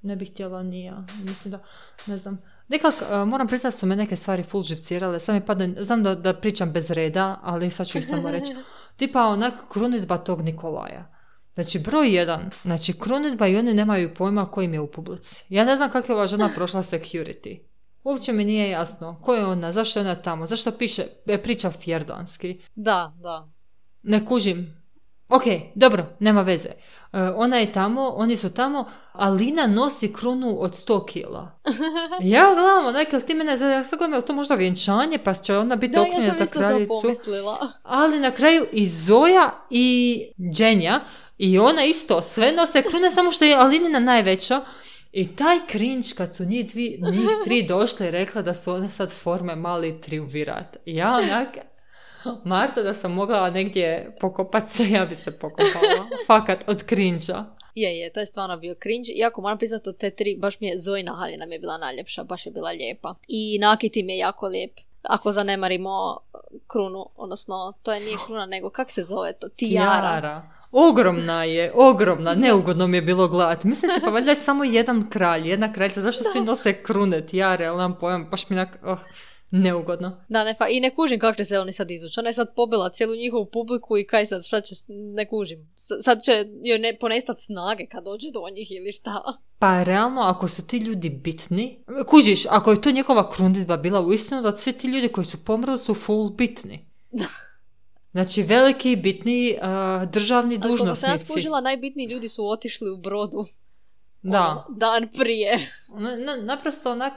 Ne 0.02 0.16
bih 0.16 0.32
htjela 0.32 0.64
ni 0.64 0.84
ja. 0.84 1.06
Mislim 1.24 1.52
da, 1.52 1.64
ne 2.08 2.18
znam. 2.18 2.53
Nekak, 2.74 2.94
uh, 3.02 3.28
moram 3.28 3.48
priznati 3.48 3.78
su 3.78 3.86
me 3.86 3.96
neke 3.96 4.16
stvari 4.16 4.44
full 4.44 4.64
živcirale. 4.64 5.20
Sam 5.20 5.36
mi 5.36 5.46
padne, 5.46 5.76
znam 5.80 6.04
da, 6.04 6.16
da 6.16 6.34
pričam 6.34 6.72
bez 6.72 6.92
reda, 6.92 7.40
ali 7.44 7.72
sad 7.72 7.88
ću 7.88 7.98
ih 7.98 8.08
samo 8.08 8.32
reći. 8.32 8.56
Tipa 8.98 9.26
onak 9.26 9.54
krunitba 9.72 10.18
tog 10.18 10.42
Nikolaja. 10.42 11.14
Znači, 11.54 11.80
broj 11.80 12.16
jedan, 12.16 12.50
znači 12.64 12.94
krunitba 13.00 13.48
i 13.48 13.58
oni 13.58 13.74
nemaju 13.74 14.14
pojma 14.14 14.46
kojim 14.52 14.74
je 14.74 14.80
u 14.80 14.92
publici. 14.92 15.46
Ja 15.50 15.66
ne 15.66 15.76
znam 15.76 15.92
kako 15.92 16.12
je 16.12 16.16
ova 16.16 16.28
žena 16.28 16.50
prošla 16.56 16.84
security. 16.84 17.60
Uopće 18.04 18.34
mi 18.34 18.46
nije 18.46 18.70
jasno. 18.70 19.20
Ko 19.22 19.34
je 19.34 19.46
ona? 19.46 19.74
Zašto 19.74 20.00
je 20.00 20.06
ona 20.06 20.16
tamo? 20.16 20.48
Zašto 20.48 20.72
piše, 20.72 21.06
e, 21.28 21.44
priča 21.44 21.72
fjerdanski? 21.72 22.62
Da, 22.76 23.14
da. 23.22 23.50
Ne 24.04 24.26
kužim. 24.26 24.83
Ok, 25.30 25.44
dobro, 25.76 26.06
nema 26.20 26.42
veze. 26.42 26.70
E, 26.70 26.76
ona 27.36 27.58
je 27.58 27.72
tamo, 27.72 28.10
oni 28.16 28.36
su 28.36 28.54
tamo, 28.54 28.86
a 29.12 29.30
Lina 29.30 29.68
nosi 29.68 30.14
krunu 30.14 30.62
od 30.62 30.72
100 30.72 31.06
kila. 31.06 31.60
Ja 32.22 32.54
gledam, 32.54 32.86
onak, 32.86 33.14
jel 33.14 33.22
ti 33.22 33.34
mene, 33.34 33.52
ja 33.52 33.84
sad 33.84 34.00
gledam, 34.00 34.14
je 34.14 34.26
to 34.26 34.34
možda 34.34 34.56
vjenčanje, 34.56 35.18
pa 35.18 35.34
će 35.34 35.58
ona 35.58 35.76
biti 35.76 36.00
okrenja 36.00 36.34
za 36.34 36.46
kraljicu. 36.46 36.94
Ali 37.84 38.20
na 38.20 38.32
kraju 38.32 38.66
i 38.72 38.90
Zoja 38.90 39.66
i 39.70 40.20
Dženja, 40.54 41.02
i 41.38 41.60
ona 41.60 41.86
isto, 41.86 42.22
sve 42.22 42.52
nose 42.52 42.82
krune, 42.82 43.12
samo 43.12 43.32
što 43.32 43.46
je 43.46 43.56
Alinina 43.56 44.00
najveća. 44.00 44.62
I 45.12 45.36
taj 45.36 45.60
cringe 45.72 46.08
kad 46.18 46.36
su 46.36 46.46
njih, 46.46 46.68
dvi, 46.74 47.00
njih 47.12 47.30
tri 47.44 47.64
došle 47.74 48.08
i 48.08 48.12
rekla 48.12 48.42
da 48.42 48.54
su 48.54 48.74
one 48.74 48.90
sad 48.90 49.12
forme 49.12 49.56
mali 49.56 50.02
triumvirat. 50.02 50.78
Ja 50.86 51.14
onak, 51.16 51.48
Marta 52.46 52.82
da 52.82 52.94
sam 52.94 53.14
mogla 53.14 53.50
negdje 53.50 54.16
pokopat 54.20 54.70
se, 54.70 54.90
ja 54.90 55.06
bi 55.06 55.16
se 55.16 55.40
pokopala. 55.40 56.08
Fakat 56.28 56.64
od 56.68 56.84
cringe 56.84 57.34
Je, 57.76 58.00
je, 58.00 58.14
to 58.14 58.20
je 58.20 58.26
stvarno 58.26 58.58
bio 58.58 58.76
cringe. 58.84 59.12
Iako 59.12 59.42
moram 59.42 59.58
priznati 59.58 59.90
od 59.90 59.98
te 59.98 60.10
tri, 60.10 60.38
baš 60.38 60.60
mi 60.60 60.68
je 60.68 60.78
Zojna 60.78 61.16
Haljina 61.16 61.46
mi 61.46 61.56
je 61.56 61.60
bila 61.60 61.78
najljepša, 61.78 62.24
baš 62.24 62.46
je 62.46 62.52
bila 62.52 62.72
lijepa. 62.72 63.16
I 63.28 63.58
Nakiti 63.60 64.04
mi 64.04 64.14
je 64.14 64.18
jako 64.18 64.48
lijep. 64.48 64.72
Ako 65.04 65.32
zanemarimo 65.32 66.20
krunu, 66.68 67.10
odnosno 67.16 67.74
to 67.84 67.94
je 67.94 68.00
nije 68.00 68.18
kruna, 68.26 68.46
nego 68.46 68.70
kak 68.70 68.92
se 68.92 69.02
zove 69.02 69.34
to? 69.34 69.50
Tijara. 69.50 70.02
Tijara. 70.02 70.50
Ogromna 70.76 71.44
je, 71.44 71.72
ogromna, 71.76 72.34
neugodno 72.34 72.88
mi 72.88 72.98
je 72.98 73.02
bilo 73.02 73.28
gledati. 73.28 73.68
Mislim 73.68 73.92
se, 73.92 74.02
pa 74.02 74.10
valjda 74.10 74.32
je 74.32 74.36
samo 74.36 74.64
jedan 74.64 75.10
kralj, 75.10 75.50
jedna 75.50 75.74
kraljica, 75.74 76.02
zašto 76.02 76.24
svi 76.24 76.42
nose 76.42 76.84
krune, 76.84 77.26
tijare, 77.26 77.66
ali 77.66 77.78
nam 77.78 77.98
pojam, 78.00 78.28
baš 78.32 78.50
mi 78.50 78.56
nak, 78.56 78.78
oh, 78.84 78.98
neugodno. 79.54 80.18
Da, 80.30 80.44
ne, 80.44 80.54
fa, 80.54 80.68
i 80.68 80.80
ne 80.80 80.96
kužim 80.96 81.20
kako 81.20 81.38
će 81.38 81.46
se 81.46 81.60
oni 81.60 81.72
sad 81.72 81.92
izvući. 81.92 82.20
Ona 82.20 82.30
je 82.30 82.34
sad 82.34 82.56
pobila 82.56 82.90
cijelu 82.90 83.16
njihovu 83.16 83.46
publiku 83.46 83.98
i 83.98 84.08
kaj 84.08 84.26
sad, 84.26 84.46
šta 84.46 84.62
će, 84.62 84.76
ne 84.88 85.26
kužim. 85.30 85.74
Sad 86.02 86.24
će 86.24 86.46
joj 86.64 86.80
ne, 86.80 86.98
ponestat 87.00 87.40
snage 87.40 87.86
kad 87.86 88.04
dođe 88.04 88.28
do 88.34 88.50
njih 88.56 88.72
ili 88.72 88.92
šta. 88.92 89.22
Pa 89.60 89.84
realno, 89.84 90.22
ako 90.22 90.48
su 90.48 90.68
ti 90.68 90.78
ljudi 90.78 91.10
bitni, 91.10 91.84
kužiš, 92.08 92.46
ako 92.50 92.72
je 92.72 92.82
to 92.82 92.92
njegova 92.92 93.30
krunditba 93.30 93.78
bila 93.78 94.02
u 94.02 94.14
istinu, 94.14 94.42
da 94.42 94.52
svi 94.52 94.74
ti 94.74 94.88
ljudi 94.88 95.08
koji 95.08 95.26
su 95.26 95.44
pomrli 95.44 95.78
su 95.78 95.94
full 95.94 96.30
bitni. 96.30 96.86
Znači, 98.12 98.44
veliki, 98.44 98.96
bitni 98.96 99.58
uh, 99.58 100.10
državni 100.10 100.60
Ali 100.62 100.72
dužnosnici. 100.72 101.10
Ali 101.10 101.20
sam 101.20 101.28
skužila, 101.28 101.62
najbitniji 101.62 102.08
ljudi 102.08 102.28
su 102.28 102.48
otišli 102.48 102.92
u 102.92 102.98
brodu. 102.98 103.46
Da. 104.24 104.66
Ono, 104.68 104.78
dan 104.78 105.08
prije. 105.18 105.72
Na, 106.26 106.36
naprosto 106.36 106.92
onak... 106.92 107.14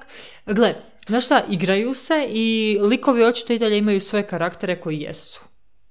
Gle, 0.47 0.75
znaš 1.09 1.25
šta, 1.25 1.43
igraju 1.51 1.95
se 1.95 2.27
i 2.29 2.79
likovi 2.83 3.25
očito 3.25 3.53
i 3.53 3.59
dalje 3.59 3.79
imaju 3.79 4.01
svoje 4.01 4.27
karaktere 4.27 4.81
koji 4.81 5.01
jesu. 5.01 5.41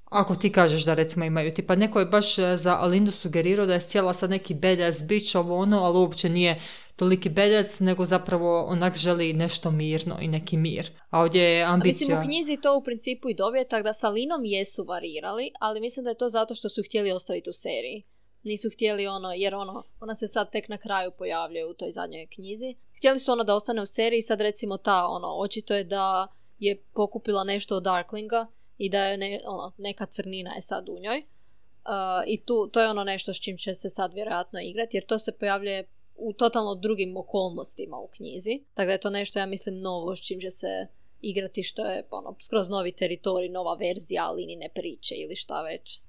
Ako 0.06 0.36
ti 0.36 0.52
kažeš 0.52 0.86
da 0.86 0.94
recimo 0.94 1.26
imaju, 1.26 1.54
tipa 1.54 1.76
neko 1.76 2.00
je 2.00 2.06
baš 2.06 2.40
e, 2.40 2.58
za 2.58 2.78
Alindu 2.78 3.12
sugerirao 3.12 3.66
da 3.66 3.74
je 3.74 3.82
sjela 3.82 4.14
sad 4.14 4.30
neki 4.30 4.54
badass 4.54 5.04
bitch 5.04 5.36
ovo 5.36 5.58
ono, 5.58 5.84
ali 5.84 5.98
uopće 5.98 6.30
nije 6.30 6.62
toliki 6.96 7.30
bedac, 7.30 7.80
nego 7.80 8.06
zapravo 8.06 8.66
onak 8.66 8.98
želi 8.98 9.34
nešto 9.34 9.72
mirno 9.72 10.18
i 10.22 10.28
neki 10.28 10.58
mir. 10.58 10.92
A 11.10 11.22
ovdje 11.22 11.44
je 11.44 11.64
ambicija... 11.64 12.08
Mislim, 12.08 12.18
u 12.18 12.26
knjizi 12.26 12.62
to 12.62 12.78
u 12.78 12.84
principu 12.84 13.30
i 13.30 13.34
dobije, 13.34 13.68
tako 13.68 13.84
da 13.84 13.94
sa 13.94 14.10
Linom 14.10 14.46
jesu 14.46 14.86
varirali, 14.88 15.52
ali 15.60 15.82
mislim 15.82 16.04
da 16.04 16.10
je 16.10 16.18
to 16.18 16.30
zato 16.30 16.56
što 16.56 16.70
su 16.70 16.82
htjeli 16.86 17.12
ostaviti 17.12 17.50
u 17.50 17.54
seriji. 17.54 18.04
Nisu 18.46 18.70
htjeli 18.70 19.08
ono, 19.08 19.34
jer 19.34 19.56
ono, 19.56 19.84
ona 20.00 20.16
se 20.16 20.28
sad 20.28 20.52
tek 20.52 20.70
na 20.70 20.78
kraju 20.78 21.12
pojavljuje 21.18 21.66
u 21.66 21.74
toj 21.74 21.92
zadnjoj 21.92 22.28
knjizi. 22.28 22.76
Htjeli 22.98 23.20
su 23.20 23.32
ono 23.32 23.44
da 23.44 23.56
ostane 23.56 23.82
u 23.82 23.86
seriji, 23.86 24.22
sad 24.22 24.42
recimo 24.42 24.78
ta, 24.78 25.08
ono, 25.08 25.28
očito 25.28 25.76
je 25.76 25.84
da 25.84 26.28
je 26.60 26.84
pokupila 26.94 27.44
nešto 27.44 27.76
od 27.76 27.84
Darklinga 27.84 28.48
i 28.78 28.90
da 28.90 29.06
je 29.06 29.18
ne, 29.18 29.42
ono, 29.48 29.72
neka 29.78 30.06
crnina 30.06 30.56
je 30.56 30.62
sad 30.62 30.90
u 30.90 31.00
njoj. 31.00 31.18
Uh, 31.18 32.24
I 32.28 32.46
tu, 32.46 32.70
to 32.74 32.82
je 32.82 32.90
ono 32.90 33.04
nešto 33.04 33.34
s 33.34 33.38
čim 33.38 33.58
će 33.58 33.76
se 33.76 33.90
sad 33.90 34.14
vjerojatno 34.14 34.60
igrati, 34.62 34.98
jer 34.98 35.06
to 35.06 35.20
se 35.20 35.32
pojavljuje 35.32 35.88
u 36.16 36.34
totalno 36.34 36.76
drugim 36.76 37.18
okolnostima 37.18 37.98
u 37.98 38.08
knjizi. 38.08 38.64
Tako 38.74 38.86
da 38.86 38.92
je 38.92 39.00
to 39.00 39.10
nešto, 39.10 39.40
ja 39.40 39.46
mislim, 39.46 39.80
novo 39.80 40.16
s 40.16 40.20
čim 40.20 40.40
će 40.42 40.52
se 40.52 40.88
igrati, 41.22 41.64
što 41.64 41.86
je 41.86 42.08
ono, 42.12 42.36
skroz 42.42 42.70
novi 42.70 42.92
teritorij, 42.92 43.50
nova 43.50 43.74
verzija 43.74 44.34
ne 44.58 44.70
priče 44.70 45.16
ili 45.16 45.36
šta 45.36 45.62
već. 45.62 46.00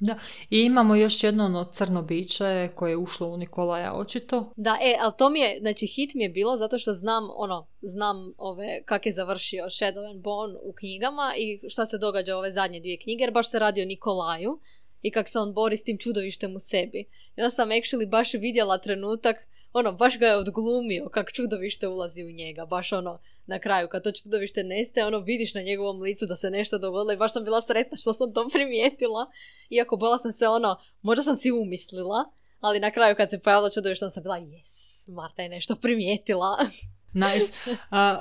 Da, 0.00 0.18
i 0.50 0.60
imamo 0.60 0.96
još 0.96 1.24
jedno 1.24 1.44
ono 1.44 1.64
crno 1.64 2.02
biće 2.02 2.68
koje 2.74 2.90
je 2.90 2.96
ušlo 2.96 3.28
u 3.28 3.36
Nikolaja 3.36 3.94
očito. 3.94 4.52
Da, 4.56 4.78
e, 4.82 4.96
ali 5.00 5.12
to 5.18 5.30
mi 5.30 5.40
je, 5.40 5.58
znači 5.60 5.86
hit 5.86 6.14
mi 6.14 6.22
je 6.22 6.28
bilo 6.28 6.56
zato 6.56 6.78
što 6.78 6.92
znam, 6.92 7.28
ono, 7.36 7.66
znam 7.82 8.34
ove, 8.38 8.82
kak 8.84 9.06
je 9.06 9.12
završio 9.12 9.64
Shadow 9.64 10.10
and 10.10 10.22
Bone 10.22 10.58
u 10.62 10.72
knjigama 10.72 11.34
i 11.36 11.60
šta 11.68 11.86
se 11.86 11.98
događa 11.98 12.36
ove 12.36 12.50
zadnje 12.50 12.80
dvije 12.80 12.98
knjige, 12.98 13.22
jer 13.22 13.30
baš 13.30 13.50
se 13.50 13.58
radi 13.58 13.82
o 13.82 13.86
Nikolaju 13.86 14.60
i 15.02 15.10
kak 15.10 15.28
se 15.28 15.38
on 15.38 15.54
bori 15.54 15.76
s 15.76 15.84
tim 15.84 15.98
čudovištem 15.98 16.56
u 16.56 16.58
sebi. 16.58 17.04
Ja 17.36 17.50
sam 17.50 17.68
actually 17.68 18.10
baš 18.10 18.34
vidjela 18.34 18.78
trenutak 18.78 19.36
ono, 19.72 19.92
baš 19.92 20.18
ga 20.18 20.26
je 20.26 20.36
odglumio 20.36 21.08
kak 21.08 21.32
čudovište 21.32 21.88
ulazi 21.88 22.24
u 22.24 22.30
njega, 22.30 22.66
baš 22.66 22.92
ono, 22.92 23.18
na 23.46 23.58
kraju 23.58 23.88
kad 23.88 24.04
to 24.04 24.12
čudovište 24.12 24.62
nestaje, 24.64 25.06
ono 25.06 25.18
vidiš 25.18 25.54
na 25.54 25.62
njegovom 25.62 26.00
licu 26.00 26.26
da 26.26 26.36
se 26.36 26.50
nešto 26.50 26.78
dogodilo 26.78 27.12
i 27.12 27.16
baš 27.16 27.32
sam 27.32 27.44
bila 27.44 27.62
sretna 27.62 27.98
što 27.98 28.12
sam 28.12 28.34
to 28.34 28.48
primijetila. 28.52 29.26
Iako 29.70 29.96
bola 29.96 30.18
sam 30.18 30.32
se 30.32 30.48
ono, 30.48 30.76
možda 31.02 31.22
sam 31.22 31.36
si 31.36 31.52
umislila, 31.52 32.24
ali 32.60 32.80
na 32.80 32.90
kraju 32.90 33.16
kad 33.16 33.30
se 33.30 33.38
pojavilo 33.38 33.70
čudovište 33.70 34.10
sam 34.10 34.22
bila 34.22 34.36
yes, 34.36 35.10
Marta 35.14 35.42
je 35.42 35.48
nešto 35.48 35.76
primijetila. 35.76 36.58
Nice. 37.12 37.52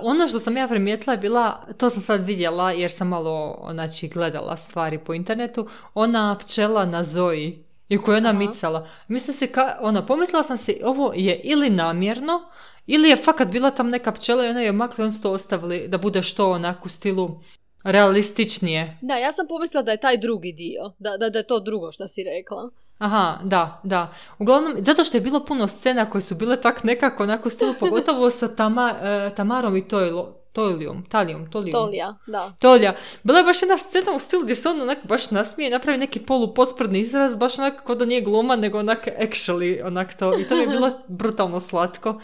ono 0.01 0.27
što 0.27 0.39
sam 0.39 0.57
ja 0.57 0.67
primijetila 0.67 1.13
je 1.13 1.17
bila, 1.17 1.65
to 1.77 1.89
sam 1.89 2.01
sad 2.01 2.25
vidjela 2.25 2.71
jer 2.71 2.91
sam 2.91 3.07
malo 3.07 3.67
znači, 3.71 4.07
gledala 4.07 4.57
stvari 4.57 4.99
po 4.99 5.13
internetu, 5.13 5.67
ona 5.93 6.38
pčela 6.39 6.85
na 6.85 7.03
Zoji 7.03 7.63
i 7.89 7.97
koju 7.97 8.15
je 8.15 8.17
ona 8.17 8.34
micala. 8.34 8.88
Mislim 9.08 9.38
se, 9.38 9.47
ka, 9.47 9.78
ono, 9.82 10.06
pomislila 10.06 10.43
sam 10.43 10.58
si, 10.58 10.82
ovo 10.84 11.13
je 11.15 11.41
ili 11.43 11.69
namjerno, 11.69 12.41
ili 12.88 13.10
je 13.10 13.15
fakat 13.15 13.47
bila 13.47 13.71
tam 13.71 13.89
neka 13.89 14.12
pčela 14.12 14.45
i 14.45 14.49
ona 14.49 14.62
je 14.62 14.71
makli, 14.71 15.06
on 15.06 15.12
su 15.12 15.21
to 15.21 15.32
ostavili 15.32 15.88
da 15.88 15.97
bude 15.97 16.21
što 16.21 16.52
onako 16.52 16.82
u 16.86 16.89
stilu 16.89 17.41
realističnije. 17.84 18.97
Da, 19.02 19.15
ja 19.15 19.32
sam 19.32 19.47
pomislila 19.47 19.84
da 19.84 19.91
je 19.91 19.97
taj 19.97 20.17
drugi 20.17 20.52
dio, 20.54 20.91
da, 20.99 21.17
da, 21.17 21.30
da 21.30 21.39
je 21.39 21.47
to 21.47 21.60
drugo 21.60 21.91
što 21.91 22.08
si 22.08 22.23
rekla. 22.23 22.69
Aha, 22.97 23.39
da, 23.43 23.82
da. 23.84 24.13
Uglavnom, 24.39 24.75
zato 24.86 25.04
što 25.04 25.17
je 25.17 25.21
bilo 25.21 25.45
puno 25.45 25.67
scena 25.67 26.10
koje 26.10 26.21
su 26.21 26.36
bile 26.36 26.62
tak 26.62 26.84
nekako 26.84 27.23
onako 27.23 27.49
stilu, 27.49 27.73
pogotovo 27.80 28.32
sa 28.32 28.47
tama, 28.47 28.95
uh, 28.95 29.36
Tamarom 29.36 29.78
i 29.78 29.88
Tojlo, 29.88 30.38
Tolijom, 30.60 31.06
Talijom, 31.10 31.52
Tolijom. 31.52 31.72
Tolija, 31.72 32.15
da. 32.28 32.54
Tolija. 32.60 32.95
Bila 33.24 33.38
je 33.38 33.43
baš 33.43 33.62
jedna 33.62 33.78
scena 33.78 34.12
u 34.15 34.19
stilu 34.19 34.43
gdje 34.43 34.56
se 34.56 34.69
on 34.69 34.82
onako 34.82 35.08
baš 35.08 35.32
nasmije 35.32 35.67
i 35.67 35.72
napravi 35.72 35.98
neki 35.98 36.19
polupospredni 36.19 37.00
izraz, 37.00 37.36
baš 37.36 37.60
onako 37.60 37.95
da 37.95 38.06
nije 38.06 38.22
gluma, 38.22 38.56
nego 38.56 38.80
onako 38.80 39.10
actually 39.10 39.86
onak 39.86 40.17
to. 40.17 40.39
I 40.39 40.43
to 40.43 40.56
mi 40.56 40.62
je 40.62 40.67
bilo 40.67 40.91
brutalno 41.19 41.60
slatko. 41.60 42.22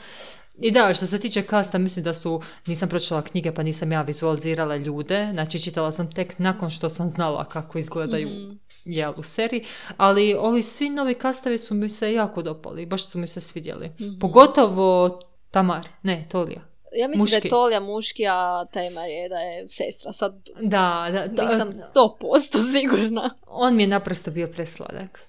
I 0.57 0.71
da, 0.71 0.93
što 0.93 1.05
se 1.05 1.19
tiče 1.19 1.41
kasta, 1.41 1.77
mislim 1.77 2.03
da 2.03 2.13
su, 2.13 2.41
nisam 2.65 2.89
pročitala 2.89 3.21
knjige 3.21 3.51
pa 3.51 3.63
nisam 3.63 3.91
ja 3.91 4.01
vizualizirala 4.01 4.75
ljude, 4.75 5.29
znači 5.33 5.61
čitala 5.61 5.91
sam 5.91 6.11
tek 6.11 6.39
nakon 6.39 6.69
što 6.69 6.89
sam 6.89 7.09
znala 7.09 7.45
kako 7.45 7.77
izgledaju 7.77 8.27
mm 8.29 8.57
jel, 8.85 9.13
u 9.17 9.23
seriji, 9.23 9.65
ali 9.97 10.35
ovi 10.39 10.63
svi 10.63 10.89
novi 10.89 11.13
kastavi 11.13 11.57
su 11.57 11.75
mi 11.75 11.89
se 11.89 12.13
jako 12.13 12.41
dopali, 12.41 12.85
baš 12.85 13.05
su 13.05 13.19
mi 13.19 13.27
se 13.27 13.41
svidjeli. 13.41 13.87
mm 13.87 14.19
Pogotovo 14.19 15.19
Tamar, 15.51 15.87
ne, 16.03 16.27
Tolija. 16.31 16.74
Ja 16.95 17.07
mislim 17.07 17.25
da 17.25 17.35
je 17.35 17.49
Tolija 17.49 17.79
muški, 17.79 18.27
a 18.27 18.65
je 19.05 19.29
da 19.29 19.39
je 19.39 19.69
sestra. 19.69 20.11
Sad 20.11 20.49
da, 20.61 21.09
da, 21.29 21.43
nisam 21.43 21.75
sto 21.75 22.17
posto 22.19 22.57
sigurna. 22.73 23.37
On 23.47 23.75
mi 23.75 23.83
je 23.83 23.87
naprosto 23.87 24.31
bio 24.31 24.47
presladak. 24.47 25.19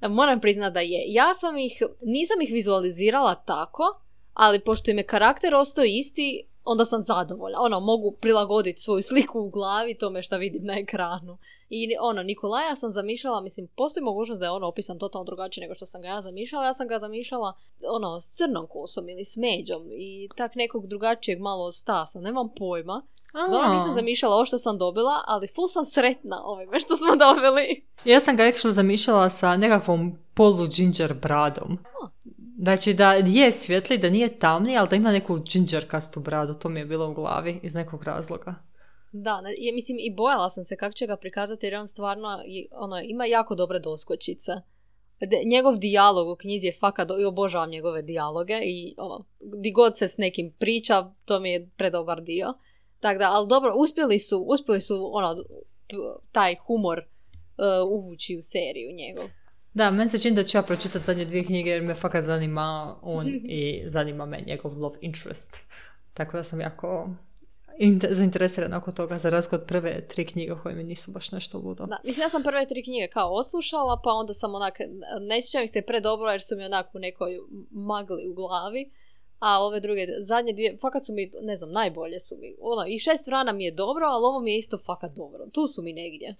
Moram 0.00 0.40
priznati 0.40 0.74
da 0.74 0.80
je. 0.80 1.04
Ja 1.06 1.34
sam 1.34 1.58
ih, 1.58 1.82
nisam 2.02 2.40
ih 2.42 2.50
vizualizirala 2.52 3.34
tako, 3.34 3.82
ali 4.32 4.60
pošto 4.60 4.90
im 4.90 4.98
je 4.98 5.06
karakter 5.06 5.54
ostao 5.54 5.84
isti, 5.84 6.46
onda 6.66 6.84
sam 6.84 7.00
zadovoljna. 7.00 7.58
Ono, 7.60 7.80
mogu 7.80 8.10
prilagoditi 8.20 8.80
svoju 8.80 9.02
sliku 9.02 9.40
u 9.40 9.50
glavi 9.50 9.98
tome 9.98 10.22
što 10.22 10.36
vidim 10.36 10.64
na 10.64 10.78
ekranu. 10.78 11.38
I 11.70 11.96
ono, 12.00 12.22
Nikolaja 12.22 12.76
sam 12.76 12.90
zamišljala, 12.90 13.40
mislim, 13.40 13.68
postoji 13.76 14.04
mogućnost 14.04 14.40
da 14.40 14.46
je 14.46 14.50
ono 14.50 14.66
opisan 14.66 14.98
totalno 14.98 15.24
drugačije 15.24 15.62
nego 15.62 15.74
što 15.74 15.86
sam 15.86 16.02
ga 16.02 16.08
ja 16.08 16.20
zamišljala. 16.20 16.64
Ja 16.64 16.74
sam 16.74 16.88
ga 16.88 16.98
zamišljala 16.98 17.54
ono, 17.90 18.20
s 18.20 18.36
crnom 18.36 18.66
kosom 18.66 19.08
ili 19.08 19.24
s 19.24 19.36
međom 19.36 19.82
i 19.92 20.28
tak 20.36 20.54
nekog 20.54 20.86
drugačijeg 20.86 21.40
malo 21.40 21.72
stasa, 21.72 22.20
nemam 22.20 22.48
pojma. 22.58 23.02
Dobro, 23.32 23.74
nisam 23.74 23.94
zamišljala 23.94 24.34
ovo 24.34 24.44
što 24.44 24.58
sam 24.58 24.78
dobila, 24.78 25.22
ali 25.26 25.48
full 25.54 25.68
sam 25.68 25.84
sretna 25.84 26.42
ovime 26.44 26.80
što 26.80 26.96
smo 26.96 27.16
dobili. 27.16 27.86
Ja 28.04 28.20
sam 28.20 28.36
ga 28.36 28.42
actually 28.42 28.70
zamišljala 28.70 29.30
sa 29.30 29.56
nekakvom 29.56 30.18
polu 30.34 30.66
ginger 30.66 31.14
bradom. 31.14 31.78
Znači 32.58 32.94
da 32.94 33.12
je 33.12 33.52
svjetli, 33.52 33.98
da 33.98 34.10
nije 34.10 34.38
tamni, 34.38 34.76
ali 34.76 34.88
da 34.88 34.96
ima 34.96 35.12
neku 35.12 35.38
džinđerkastu 35.38 36.20
bradu, 36.20 36.54
to 36.54 36.68
mi 36.68 36.80
je 36.80 36.86
bilo 36.86 37.10
u 37.10 37.14
glavi 37.14 37.60
iz 37.62 37.74
nekog 37.74 38.02
razloga. 38.02 38.54
Da, 39.12 39.42
je, 39.58 39.72
mislim 39.72 39.96
i 40.00 40.14
bojala 40.14 40.50
sam 40.50 40.64
se 40.64 40.76
kako 40.76 40.92
će 40.92 41.06
ga 41.06 41.16
prikazati 41.16 41.66
jer 41.66 41.74
on 41.74 41.88
stvarno 41.88 42.28
ono, 42.72 43.00
ima 43.00 43.26
jako 43.26 43.54
dobre 43.54 43.78
doskočice. 43.78 44.52
De, 45.20 45.42
njegov 45.46 45.76
dijalog 45.76 46.28
u 46.28 46.36
knjizi 46.36 46.66
je 46.66 46.76
fakat, 46.80 47.08
i 47.20 47.24
obožavam 47.24 47.70
njegove 47.70 48.02
dijaloge 48.02 48.60
i 48.64 48.94
ono, 48.98 49.24
di 49.40 49.72
god 49.72 49.98
se 49.98 50.08
s 50.08 50.16
nekim 50.16 50.52
priča, 50.58 51.10
to 51.24 51.40
mi 51.40 51.50
je 51.50 51.70
predobar 51.76 52.22
dio. 52.22 52.54
Tako 53.00 53.18
da, 53.18 53.30
ali 53.32 53.48
dobro, 53.48 53.74
uspjeli 53.76 54.18
su, 54.18 54.38
uspjeli 54.48 54.80
su 54.80 55.10
ono, 55.12 55.44
taj 56.32 56.54
humor 56.66 56.98
uh, 56.98 57.90
uvući 57.90 58.36
u 58.36 58.42
seriju 58.42 58.92
njegov. 58.92 59.28
Da, 59.76 59.90
meni 59.90 60.10
se 60.10 60.18
čini 60.18 60.36
da 60.36 60.44
ću 60.44 60.58
ja 60.58 60.62
pročitati 60.62 61.04
zadnje 61.04 61.24
dvije 61.24 61.44
knjige 61.44 61.70
jer 61.70 61.82
me 61.82 61.94
fakat 61.94 62.24
zanima 62.24 62.96
on 63.02 63.26
i 63.60 63.82
zanima 63.86 64.26
me 64.26 64.42
njegov 64.46 64.80
love 64.80 64.98
interest. 65.00 65.56
Tako 66.14 66.36
da 66.36 66.44
sam 66.44 66.60
jako 66.60 67.08
zainteresirana 68.10 68.78
oko 68.78 68.92
toga 68.92 69.18
za 69.18 69.30
razgod 69.30 69.64
prve 69.66 70.08
tri 70.08 70.26
knjige 70.26 70.52
koje 70.62 70.74
mi 70.74 70.84
nisu 70.84 71.10
baš 71.10 71.32
nešto 71.32 71.58
ludo. 71.58 71.86
Da, 71.86 71.98
mislim 72.04 72.24
ja 72.24 72.28
sam 72.28 72.42
prve 72.42 72.66
tri 72.66 72.82
knjige 72.82 73.08
kao 73.08 73.32
oslušala 73.32 74.00
pa 74.04 74.10
onda 74.10 74.34
sam 74.34 74.54
onak, 74.54 74.78
ne 75.20 75.42
sjećam 75.42 75.64
ih 75.64 75.70
se 75.70 75.82
predobro 75.82 76.30
jer 76.30 76.42
su 76.42 76.56
mi 76.56 76.64
onak 76.64 76.94
u 76.94 76.98
nekoj 76.98 77.38
magli 77.70 78.28
u 78.28 78.34
glavi. 78.34 78.90
A 79.38 79.62
ove 79.62 79.80
druge, 79.80 80.06
zadnje 80.20 80.52
dvije, 80.52 80.78
fakat 80.80 81.06
su 81.06 81.12
mi, 81.12 81.32
ne 81.42 81.56
znam, 81.56 81.72
najbolje 81.72 82.20
su 82.20 82.36
mi. 82.40 82.56
Ono, 82.60 82.86
i 82.88 82.98
šest 82.98 83.26
vrana 83.26 83.52
mi 83.52 83.64
je 83.64 83.70
dobro, 83.70 84.06
ali 84.06 84.24
ovo 84.24 84.40
mi 84.40 84.52
je 84.52 84.58
isto 84.58 84.78
fakat 84.78 85.12
dobro. 85.12 85.46
Tu 85.52 85.66
su 85.66 85.82
mi 85.82 85.92
negdje. 85.92 86.36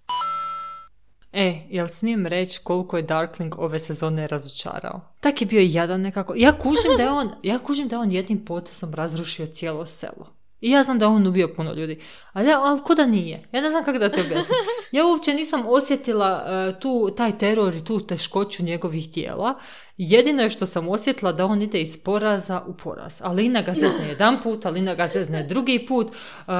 E, 1.38 1.66
jel 1.70 1.88
smijem 1.88 2.26
reći 2.26 2.60
koliko 2.62 2.96
je 2.96 3.02
Darkling 3.02 3.58
ove 3.58 3.78
sezone 3.78 4.26
razočarao? 4.26 5.00
Tak 5.20 5.40
je 5.40 5.46
bio 5.46 5.60
jadan 5.60 6.00
nekako. 6.00 6.34
Ja 6.36 6.58
kužim 6.58 6.96
da 6.96 7.02
je 7.02 7.10
on, 7.10 7.30
ja 7.42 7.58
kužim 7.58 7.88
da 7.88 8.00
on 8.00 8.12
jednim 8.12 8.44
potezom 8.44 8.94
razrušio 8.94 9.46
cijelo 9.46 9.86
selo. 9.86 10.35
I 10.60 10.70
ja 10.70 10.82
znam 10.82 10.98
da 10.98 11.08
on 11.08 11.26
ubio 11.26 11.54
puno 11.56 11.72
ljudi. 11.72 12.00
Ali, 12.32 12.52
ali 12.52 12.80
ko 12.80 12.94
da 12.94 13.06
nije? 13.06 13.48
Ja 13.52 13.60
ne 13.60 13.70
znam 13.70 13.84
kako 13.84 13.98
da 13.98 14.08
te 14.08 14.20
objasnim. 14.20 14.58
Ja 14.92 15.06
uopće 15.06 15.34
nisam 15.34 15.62
osjetila 15.66 16.44
uh, 16.44 16.80
tu, 16.80 17.10
taj 17.16 17.38
teror 17.38 17.74
i 17.74 17.84
tu 17.84 18.00
teškoću 18.00 18.64
njegovih 18.64 19.12
tijela. 19.12 19.54
Jedino 19.96 20.42
je 20.42 20.50
što 20.50 20.66
sam 20.66 20.88
osjetila 20.88 21.32
da 21.32 21.46
on 21.46 21.62
ide 21.62 21.80
iz 21.80 21.96
poraza 21.96 22.62
u 22.66 22.74
poraz. 22.74 23.22
Alina 23.22 23.62
ga 23.62 23.74
zezne 23.74 24.08
jedan 24.12 24.42
put, 24.42 24.66
Alina 24.66 24.94
ga 24.94 25.06
zezne 25.06 25.42
drugi 25.42 25.86
put, 25.88 26.06
uh, 26.06 26.54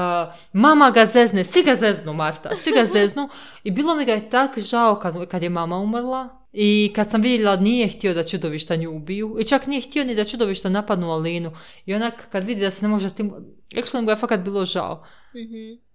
mama 0.53 0.91
ga 0.91 1.05
zezne, 1.05 1.43
svi 1.43 1.63
ga 1.63 1.75
zeznu, 1.75 2.13
Marta, 2.13 2.55
svi 2.55 2.71
ga 2.71 2.85
zeznu. 2.85 3.29
I 3.63 3.71
bilo 3.71 3.95
mi 3.95 4.05
ga 4.05 4.13
je 4.13 4.29
tak 4.29 4.59
žao 4.59 4.95
kad, 4.95 5.27
kad 5.27 5.43
je 5.43 5.49
mama 5.49 5.77
umrla, 5.77 6.36
i 6.53 6.91
kad 6.95 7.09
sam 7.09 7.21
vidjela 7.21 7.55
nije 7.55 7.87
htio 7.87 8.13
da 8.13 8.23
čudovišta 8.23 8.75
nju 8.75 8.95
ubiju. 8.95 9.37
I 9.39 9.43
čak 9.43 9.67
nije 9.67 9.81
htio 9.81 10.03
ni 10.03 10.15
da 10.15 10.23
čudovišta 10.23 10.69
napadnu 10.69 11.11
Alinu. 11.11 11.51
I 11.85 11.95
onak 11.95 12.29
kad 12.31 12.43
vidi 12.43 12.61
da 12.61 12.71
se 12.71 12.81
ne 12.81 12.87
može 12.87 13.09
s 13.09 13.13
tim... 13.13 13.33
Actually 13.75 14.01
mu 14.01 14.09
je 14.09 14.15
fakat 14.15 14.39
bilo 14.39 14.65
žao. 14.65 15.03
mm 15.33 15.87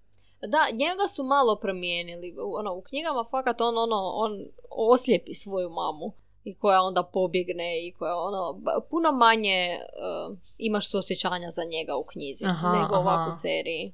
Da, 0.48 0.68
njega 0.72 1.08
su 1.08 1.24
malo 1.24 1.58
promijenili. 1.60 2.34
Ono, 2.58 2.74
u 2.74 2.82
knjigama 2.82 3.24
fakat 3.30 3.60
on, 3.60 3.78
ono, 3.78 3.96
on 4.14 4.30
oslijepi 4.70 5.34
svoju 5.34 5.70
mamu. 5.70 6.12
I 6.44 6.54
koja 6.54 6.82
onda 6.82 7.02
pobjegne 7.02 7.86
i 7.86 7.92
koja 7.92 8.16
ono, 8.16 8.60
puno 8.90 9.12
manje 9.12 9.78
uh, 9.78 10.38
imaš 10.58 10.90
suosjećanja 10.90 11.50
za 11.50 11.62
njega 11.64 11.96
u 11.96 12.04
knjizi 12.04 12.44
aha, 12.46 12.72
nego 12.72 12.94
ovako 12.96 13.28
u 13.28 13.32
seriji. 13.42 13.92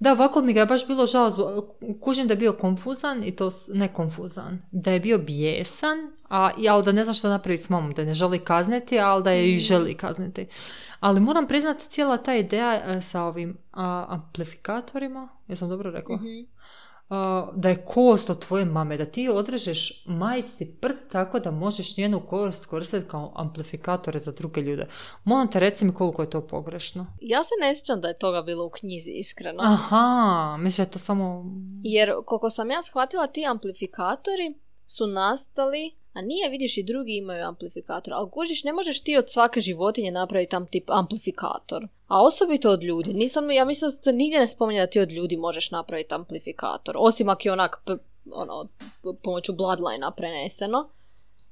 Da, 0.00 0.12
ovako 0.12 0.40
mi 0.40 0.52
ga 0.52 0.60
je 0.60 0.66
baš 0.66 0.86
bilo 0.86 1.06
žao, 1.06 1.30
kužim 2.00 2.26
da 2.26 2.32
je 2.32 2.38
bio 2.38 2.52
konfuzan 2.52 3.24
i 3.24 3.36
to 3.36 3.50
ne 3.68 3.92
konfuzan, 3.92 4.62
da 4.70 4.90
je 4.90 5.00
bio 5.00 5.18
bijesan, 5.18 5.98
a, 6.28 6.50
ali 6.68 6.84
da 6.84 6.92
ne 6.92 7.04
zna 7.04 7.14
što 7.14 7.28
napravi 7.28 7.58
s 7.58 7.68
mamom, 7.68 7.92
da 7.92 8.04
ne 8.04 8.14
želi 8.14 8.38
kazniti, 8.38 8.98
ali 8.98 9.22
da 9.22 9.30
je 9.30 9.52
i 9.52 9.54
mm. 9.54 9.58
želi 9.58 9.94
kazniti. 9.94 10.46
Ali 11.00 11.20
moram 11.20 11.46
priznati 11.46 11.88
cijela 11.88 12.16
ta 12.16 12.34
ideja 12.34 12.74
e, 12.74 13.00
sa 13.00 13.22
ovim 13.22 13.58
amplifikatorima, 14.08 15.28
jesam 15.48 15.68
dobro 15.68 15.90
rekla? 15.90 16.16
mm 16.16 16.57
da 17.54 17.68
je 17.68 17.84
kost 17.84 18.30
od 18.30 18.46
tvoje 18.46 18.64
mame, 18.64 18.96
da 18.96 19.04
ti 19.04 19.28
odrežeš 19.28 20.04
majici 20.06 20.66
prst 20.80 21.10
tako 21.12 21.38
da 21.38 21.50
možeš 21.50 21.96
njenu 21.96 22.20
kost 22.20 22.66
koristiti 22.66 23.08
kao 23.08 23.32
amplifikatore 23.36 24.18
za 24.18 24.32
druge 24.32 24.60
ljude. 24.60 24.86
Molim 25.24 25.50
te, 25.50 25.60
reci 25.60 25.84
mi 25.84 25.94
koliko 25.94 26.22
je 26.22 26.30
to 26.30 26.46
pogrešno. 26.46 27.06
Ja 27.20 27.44
se 27.44 27.50
ne 27.60 27.74
sjećam 27.74 28.00
da 28.00 28.08
je 28.08 28.18
toga 28.18 28.42
bilo 28.42 28.66
u 28.66 28.70
knjizi, 28.70 29.10
iskreno. 29.10 29.58
Aha, 29.62 30.56
mislim 30.60 30.84
da 30.84 30.88
je 30.88 30.92
to 30.92 30.98
samo... 30.98 31.44
Jer 31.82 32.12
koliko 32.26 32.50
sam 32.50 32.70
ja 32.70 32.82
shvatila, 32.82 33.26
ti 33.26 33.46
amplifikatori 33.46 34.54
su 34.86 35.06
nastali 35.06 35.97
a 36.12 36.22
nije, 36.22 36.48
vidiš, 36.48 36.76
i 36.76 36.82
drugi 36.82 37.16
imaju 37.16 37.44
amplifikator. 37.44 38.12
Ali 38.16 38.30
kužiš, 38.30 38.64
ne 38.64 38.72
možeš 38.72 39.00
ti 39.00 39.16
od 39.16 39.30
svake 39.30 39.60
životinje 39.60 40.10
napraviti 40.10 40.50
tam 40.50 40.66
tip 40.66 40.90
amplifikator. 40.90 41.88
A 42.06 42.22
osobito 42.22 42.70
od 42.70 42.82
ljudi. 42.82 43.14
Nisam, 43.14 43.50
ja 43.50 43.64
mislim 43.64 43.90
da 43.90 43.96
se 43.96 44.12
nigdje 44.12 44.40
ne 44.40 44.48
spominje 44.48 44.80
da 44.80 44.86
ti 44.86 45.00
od 45.00 45.12
ljudi 45.12 45.36
možeš 45.36 45.70
napraviti 45.70 46.14
amplifikator. 46.14 46.96
Osim 46.98 47.28
ako 47.28 47.48
je 47.48 47.52
onak 47.52 47.82
ono, 48.32 48.68
pomoću 49.22 49.52
bloodline 49.52 50.06
preneseno. 50.16 50.88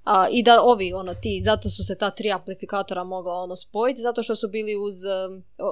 A, 0.04 0.28
I 0.30 0.42
da 0.42 0.62
ovi, 0.62 0.92
ono, 0.92 1.14
ti, 1.14 1.40
zato 1.44 1.70
su 1.70 1.84
se 1.84 1.98
ta 1.98 2.10
tri 2.10 2.32
amplifikatora 2.32 3.04
mogla 3.04 3.34
ono 3.34 3.56
spojiti, 3.56 4.00
zato 4.00 4.22
što 4.22 4.36
su 4.36 4.48
bili 4.48 4.76
uz, 4.76 4.94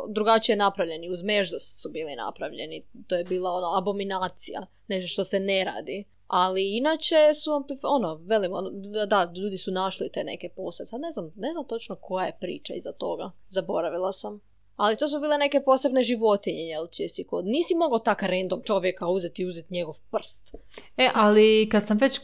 drugačije 0.08 0.56
napravljeni, 0.56 1.10
uz 1.10 1.22
mežu 1.22 1.56
su 1.58 1.90
bili 1.90 2.16
napravljeni. 2.16 2.84
To 3.06 3.16
je 3.16 3.24
bila 3.24 3.52
ono, 3.52 3.78
abominacija, 3.78 4.66
nešto 4.88 5.08
što 5.08 5.24
se 5.24 5.40
ne 5.40 5.64
radi. 5.64 6.04
Ali 6.26 6.76
inače 6.76 7.34
su, 7.34 7.50
ono, 7.82 8.14
velim, 8.14 8.52
ono, 8.52 8.70
da, 9.06 9.32
ljudi 9.37 9.58
su 9.58 9.70
našli 9.70 10.12
te 10.12 10.24
neke 10.24 10.48
posete. 10.56 10.98
Ne 10.98 11.10
znam, 11.10 11.32
ne 11.37 11.52
znam 11.52 11.64
točno 11.64 11.96
koja 11.96 12.26
je 12.26 12.37
priča 12.40 12.74
iza 12.74 12.92
toga. 12.92 13.30
Zaboravila 13.48 14.12
sam. 14.12 14.40
Ali 14.76 14.96
to 14.96 15.08
su 15.08 15.20
bile 15.20 15.38
neke 15.38 15.62
posebne 15.64 16.02
životinje, 16.02 16.62
jel 16.62 16.87
česi 16.87 17.24
kod. 17.24 17.44
Nisi 17.46 17.74
mogao 17.74 17.98
tak 17.98 18.22
random 18.22 18.62
čovjeka 18.62 19.08
uzeti 19.08 19.42
i 19.42 19.46
uzeti 19.46 19.74
njegov 19.74 19.94
prst. 20.10 20.54
E, 20.96 21.10
ali 21.14 21.68
kad 21.72 21.87
sam 21.87 21.98
već, 21.98 22.20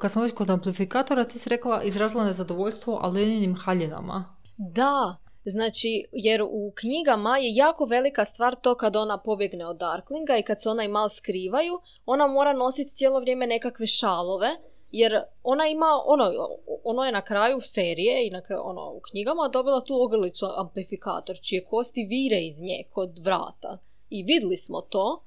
kad 0.00 0.12
smo 0.12 0.22
već 0.22 0.34
kod 0.34 0.50
amplifikatora, 0.50 1.24
ti 1.24 1.38
si 1.38 1.48
rekla 1.48 1.82
izrazila 1.82 2.24
nezadovoljstvo 2.24 2.98
aleninim 3.02 3.56
haljinama. 3.56 4.36
Da, 4.56 5.16
znači, 5.44 6.04
jer 6.12 6.42
u 6.42 6.72
knjigama 6.74 7.38
je 7.38 7.54
jako 7.54 7.84
velika 7.84 8.24
stvar 8.24 8.54
to 8.54 8.74
kad 8.74 8.96
ona 8.96 9.18
pobjegne 9.18 9.66
od 9.66 9.76
Darklinga 9.76 10.36
i 10.36 10.42
kad 10.42 10.62
se 10.62 10.68
ona 10.68 10.84
i 10.84 10.88
mal 10.88 11.08
skrivaju, 11.08 11.80
ona 12.06 12.26
mora 12.26 12.52
nositi 12.52 12.90
cijelo 12.90 13.20
vrijeme 13.20 13.46
nekakve 13.46 13.86
šalove, 13.86 14.48
jer 14.92 15.22
ona 15.42 15.66
ima, 15.66 15.86
ono, 16.06 16.32
ono 16.84 17.04
je 17.04 17.12
na 17.12 17.22
kraju 17.22 17.60
serije 17.60 18.26
i 18.26 18.30
na, 18.30 18.42
ono, 18.62 18.92
u 18.92 19.00
knjigama 19.00 19.48
dobila 19.52 19.84
tu 19.84 20.02
ogrlicu 20.02 20.46
amplifikator, 20.56 21.36
čije 21.42 21.64
kosti 21.64 22.04
vire 22.04 22.40
iz 22.40 22.62
nje 22.62 22.84
kod 22.90 23.18
vrata. 23.18 23.78
I 24.10 24.22
vidli 24.22 24.56
smo 24.56 24.80
to. 24.80 25.22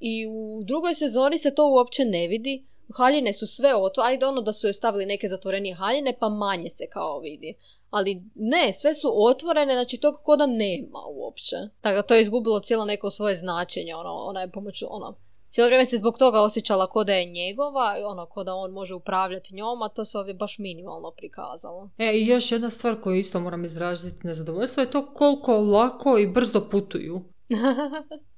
I 0.00 0.26
u 0.26 0.62
drugoj 0.64 0.94
sezoni 0.94 1.38
se 1.38 1.54
to 1.54 1.68
uopće 1.68 2.04
ne 2.04 2.28
vidi. 2.28 2.64
Haljine 2.94 3.32
su 3.32 3.46
sve 3.46 3.74
otvorene, 3.74 4.12
ajde 4.12 4.26
ono 4.26 4.40
da 4.40 4.52
su 4.52 4.66
joj 4.66 4.72
stavili 4.72 5.06
neke 5.06 5.28
zatvorenije 5.28 5.74
haljine, 5.74 6.16
pa 6.20 6.28
manje 6.28 6.70
se 6.70 6.86
kao 6.92 7.20
vidi. 7.20 7.54
Ali 7.90 8.22
ne, 8.34 8.72
sve 8.72 8.94
su 8.94 9.12
otvorene, 9.14 9.74
znači 9.74 10.00
tog 10.00 10.14
koda 10.22 10.46
nema 10.46 10.98
uopće. 11.10 11.56
Tako 11.80 11.96
da 11.96 12.02
to 12.02 12.14
je 12.14 12.22
izgubilo 12.22 12.60
cijelo 12.60 12.84
neko 12.84 13.10
svoje 13.10 13.36
značenje, 13.36 13.94
ono, 13.94 14.10
ona 14.10 14.40
je 14.40 14.50
pomoću, 14.50 14.86
ono, 14.90 15.14
cijelo 15.50 15.66
vrijeme 15.66 15.86
se 15.86 15.98
zbog 15.98 16.18
toga 16.18 16.40
osjećala 16.40 16.86
ko 16.86 17.04
da 17.04 17.14
je 17.14 17.24
njegova, 17.24 17.96
ono, 18.06 18.26
ko 18.26 18.44
da 18.44 18.54
on 18.54 18.70
može 18.70 18.94
upravljati 18.94 19.54
njom, 19.54 19.82
a 19.82 19.88
to 19.88 20.04
se 20.04 20.18
ovdje 20.18 20.34
baš 20.34 20.58
minimalno 20.58 21.10
prikazalo. 21.16 21.90
E, 21.98 22.12
i 22.12 22.26
još 22.26 22.52
jedna 22.52 22.70
stvar 22.70 23.00
koju 23.00 23.16
isto 23.16 23.40
moram 23.40 23.64
izraziti 23.64 24.26
nezadovoljstvo 24.26 24.80
je 24.80 24.90
to 24.90 25.14
koliko 25.14 25.58
lako 25.58 26.18
i 26.18 26.26
brzo 26.26 26.68
putuju. 26.70 27.20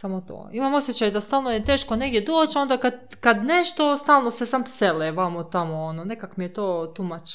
Samo 0.00 0.20
to. 0.20 0.48
Imam 0.52 0.74
osjećaj 0.74 1.10
da 1.10 1.20
stalno 1.20 1.50
je 1.50 1.64
teško 1.64 1.96
negdje 1.96 2.20
doći, 2.20 2.58
onda 2.58 2.78
kad, 2.78 3.16
kad 3.20 3.44
nešto, 3.44 3.96
stalno 3.96 4.30
se 4.30 4.46
sam 4.46 4.66
sele 4.66 5.10
vamo 5.10 5.44
tamo, 5.44 5.74
ono, 5.84 6.04
nekak 6.04 6.36
mi 6.36 6.44
je 6.44 6.52
to 6.52 6.92
tumač. 6.96 7.30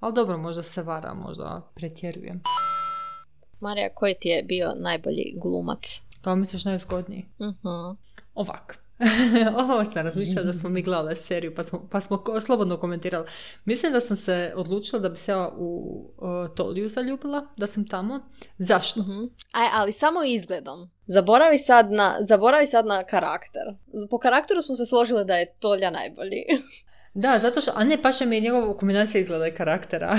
Ali 0.00 0.14
dobro, 0.14 0.38
možda 0.38 0.62
se 0.62 0.82
vara, 0.82 1.14
možda 1.14 1.72
pretjerujem. 1.74 2.42
Marija, 3.60 3.94
koji 3.94 4.14
ti 4.20 4.28
je 4.28 4.42
bio 4.42 4.72
najbolji 4.76 5.34
glumac? 5.42 6.02
Kao 6.20 6.36
misliš 6.36 6.64
najzgodniji? 6.64 7.26
uh 7.38 7.96
Ovak. 8.34 8.83
Ovo 9.62 9.84
sam 9.84 10.04
razmišljala 10.04 10.46
da 10.46 10.52
smo 10.52 10.68
mi 10.68 10.82
gledali 10.82 11.16
seriju 11.16 11.54
pa 11.54 11.62
smo, 11.62 11.88
pa 11.90 12.00
smo 12.00 12.24
slobodno 12.46 12.76
komentirali. 12.76 13.26
Mislim 13.64 13.92
da 13.92 14.00
sam 14.00 14.16
se 14.16 14.52
odlučila 14.56 15.00
da 15.00 15.08
bi 15.08 15.16
se 15.16 15.32
ja 15.32 15.52
u 15.56 16.00
uh, 16.16 16.54
Toliju 16.56 16.88
zaljubila, 16.88 17.46
da 17.56 17.66
sam 17.66 17.88
tamo. 17.88 18.20
Zašto? 18.58 19.00
uh 19.00 19.06
Aj, 19.52 19.68
ali 19.72 19.92
samo 19.92 20.24
izgledom. 20.24 20.90
Zaboravi 21.06 21.58
sad, 21.58 21.92
na, 21.92 22.16
zaboravi 22.20 22.66
sad 22.66 22.86
na 22.86 23.04
karakter. 23.04 23.62
Po 24.10 24.18
karakteru 24.18 24.62
smo 24.62 24.76
se 24.76 24.86
složili 24.86 25.24
da 25.24 25.36
je 25.36 25.54
Tolja 25.58 25.90
najbolji. 25.90 26.44
Da, 27.14 27.38
zato 27.38 27.60
što, 27.60 27.72
a 27.74 27.84
ne, 27.84 28.02
paše 28.02 28.26
mi 28.26 28.36
je 28.36 28.40
njegova 28.40 28.76
kombinacija 28.76 29.20
izgleda 29.20 29.46
i 29.46 29.54
karaktera. 29.54 30.16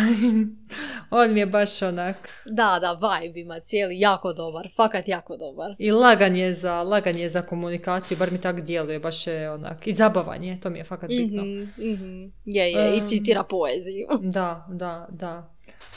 On 1.10 1.34
mi 1.34 1.40
je 1.40 1.46
baš 1.46 1.82
onak... 1.82 2.30
Da, 2.46 2.78
da, 2.82 2.92
vibe 2.94 3.40
ima 3.40 3.60
cijeli, 3.60 4.00
jako 4.00 4.34
dobar, 4.34 4.70
fakat 4.76 5.08
jako 5.08 5.38
dobar. 5.38 5.76
I 5.80 5.92
lagan 5.92 6.36
je 6.36 6.54
za, 6.54 6.84
lagan 6.84 7.18
je 7.18 7.30
za 7.30 7.42
komunikaciju, 7.42 8.18
bar 8.18 8.32
mi 8.32 8.42
tak 8.42 8.62
djeluje, 8.62 9.00
baš 9.00 9.28
je 9.28 9.52
onak, 9.52 9.88
i 9.88 9.94
zabavanje, 9.94 10.58
to 10.64 10.70
mi 10.70 10.78
je 10.78 10.84
fakat 10.84 11.10
bitno. 11.10 11.44
mm 11.44 12.32
Je, 12.46 12.72
je, 12.72 12.98
i 12.98 13.08
citira 13.08 13.44
poeziju. 13.44 14.08
Da, 14.36 14.66
da, 14.70 15.08
da. 15.10 15.56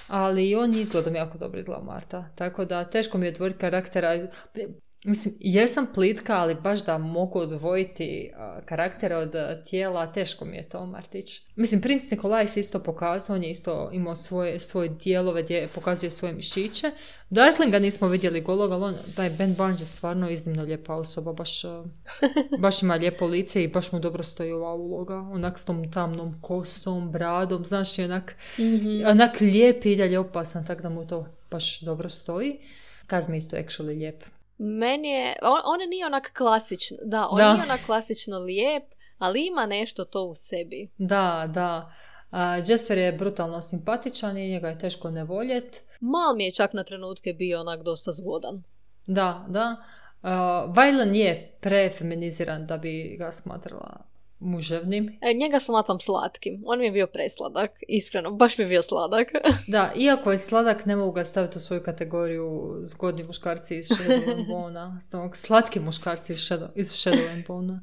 Ali 0.09 0.55
on 0.55 0.75
izgleda 0.75 1.11
mi 1.11 1.19
jako 1.19 1.39
dobro 1.39 1.61
izgleda 1.61 1.83
Marta. 1.83 2.25
Tako 2.35 2.65
da 2.65 2.85
teško 2.85 3.19
mi 3.19 3.27
je 3.27 3.33
otvoriti 3.33 3.59
karaktera. 3.59 4.29
Mislim, 5.05 5.35
jesam 5.41 5.87
plitka, 5.95 6.37
ali 6.37 6.55
baš 6.55 6.85
da 6.85 6.99
mogu 6.99 7.39
odvojiti 7.39 8.31
uh, 8.33 8.65
karaktere 8.65 9.17
od 9.17 9.35
tijela, 9.71 10.13
teško 10.13 10.45
mi 10.45 10.57
je 10.57 10.69
to, 10.69 10.87
Martić. 10.87 11.41
Mislim, 11.57 11.81
princ 11.81 12.11
Nikolaj 12.11 12.49
se 12.49 12.61
isto 12.61 12.79
pokazao, 12.83 13.37
on 13.37 13.45
je 13.45 13.51
isto 13.51 13.91
imao 13.93 14.15
svoje, 14.15 14.61
svoje 14.61 14.89
dijelove 14.89 15.43
gdje 15.43 15.69
pokazuje 15.75 16.11
svoje 16.11 16.35
mišiće. 16.35 16.91
Darklinga 17.31 17.79
nismo 17.79 18.09
vidjeli 18.09 18.41
golog, 18.41 18.73
ali 18.73 18.85
on, 18.85 18.95
taj 19.17 19.31
Ben 19.31 19.55
Barnes 19.55 19.81
je 19.81 19.87
stvarno 19.87 20.31
iznimno 20.31 20.63
lijepa 20.63 20.95
osoba, 20.95 21.33
baš, 21.33 21.63
baš 22.63 22.83
ima 22.83 22.95
lijepo 22.95 23.27
lice 23.27 23.65
i 23.65 23.69
baš 23.69 23.93
mu 23.93 24.01
dobro 24.01 24.25
stoji 24.25 24.53
ova 24.53 24.75
uloga. 24.75 25.17
Onak 25.17 25.59
s 25.59 25.65
tom 25.65 25.93
tamnom 25.93 26.41
kosom, 26.41 27.11
bradom, 27.11 27.67
znaš, 27.67 27.99
i 27.99 28.03
onak, 28.03 28.37
mm 28.59 29.07
onak 29.07 29.41
lijep 29.41 29.87
i 29.87 29.97
dalje 29.97 30.19
opasan, 30.19 30.67
tako 30.67 30.83
da 30.83 30.89
mu 30.89 31.07
to 31.07 31.27
baš 31.51 31.81
dobro 31.81 32.09
stoji. 32.09 32.59
Kaz 33.07 33.29
mi 33.29 33.37
isto 33.37 33.57
actually 33.57 33.99
lijep. 33.99 34.38
Meni 34.59 35.09
je, 35.09 35.37
on, 35.43 35.61
on 35.65 35.89
nije 35.89 36.07
onak 36.07 36.33
klasično, 36.37 36.97
da, 37.05 37.29
on 37.31 37.39
nije 37.39 37.63
onak 37.65 37.81
klasično 37.87 38.39
lijep, 38.39 38.85
ali 39.19 39.47
ima 39.47 39.67
nešto 39.67 40.05
to 40.05 40.25
u 40.25 40.35
sebi. 40.35 40.89
Da, 40.99 41.47
da. 41.49 41.93
Uh, 42.31 42.39
Jasper 42.69 42.99
je 42.99 43.13
brutalno 43.13 43.63
simpatičan 43.63 44.39
i 44.39 44.51
njega 44.51 44.69
je 44.69 44.79
teško 44.79 45.11
ne 45.11 45.25
voljet. 45.25 45.83
Mal 46.01 46.37
mi 46.37 46.45
je 46.45 46.53
čak 46.53 46.73
na 46.73 46.85
trenutke 46.85 47.33
bio 47.33 47.61
onak 47.61 47.83
dosta 47.83 48.13
zgodan. 48.13 48.63
Da, 49.07 49.47
da. 49.49 49.77
Uh, 50.23 50.77
Vajlan 50.77 51.15
je 51.15 51.57
prefeminiziran 51.61 52.67
da 52.67 52.77
bi 52.77 53.17
ga 53.19 53.33
smatrala 53.33 54.09
muževnim. 54.39 55.19
E, 55.21 55.35
njega 55.35 55.61
smatram 55.61 56.01
slatkim. 56.01 56.63
On 56.67 56.79
mi 56.79 56.85
je 56.85 56.91
bio 56.91 57.07
presladak, 57.07 57.71
iskreno. 57.89 58.31
Baš 58.31 58.59
mi 58.59 58.65
je 58.65 58.69
bio 58.69 58.83
sladak. 58.83 59.29
da, 59.67 59.93
iako 59.97 60.33
je 60.33 60.39
sladak, 60.39 60.87
ne 60.87 60.97
mogu 60.97 61.13
ga 61.13 61.25
staviti 61.25 61.59
u 61.59 61.61
svoju 61.61 61.83
kategoriju 61.83 62.79
zgodni 62.83 63.25
muškarci 63.25 63.77
iz 63.77 63.89
Shadow 63.89 64.33
and 64.33 64.47
Bona. 64.47 65.01
Slatki 65.45 65.81
muškarci 65.81 66.33
iz 66.33 66.39
Shadow, 66.39 66.69
iz 66.75 66.89
Shadow 66.89 67.33
and 67.33 67.47
Bona. 67.47 67.81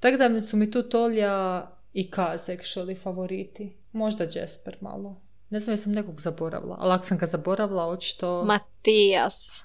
Tako 0.00 0.16
da 0.16 0.40
su 0.40 0.56
mi 0.56 0.70
tu 0.70 0.82
Tolja 0.82 1.66
i 1.92 2.10
Kaz 2.10 2.48
actually 2.48 3.02
favoriti. 3.02 3.76
Možda 3.92 4.26
Jasper 4.34 4.76
malo. 4.80 5.20
Ne 5.50 5.60
znam, 5.60 5.72
jesam 5.72 5.92
nekog 5.92 6.20
zaboravila. 6.20 6.76
Ali 6.80 6.92
ako 6.92 7.04
sam 7.04 7.18
ga 7.18 7.26
zaboravila, 7.26 7.88
očito... 7.88 8.44
Matijas. 8.44 9.64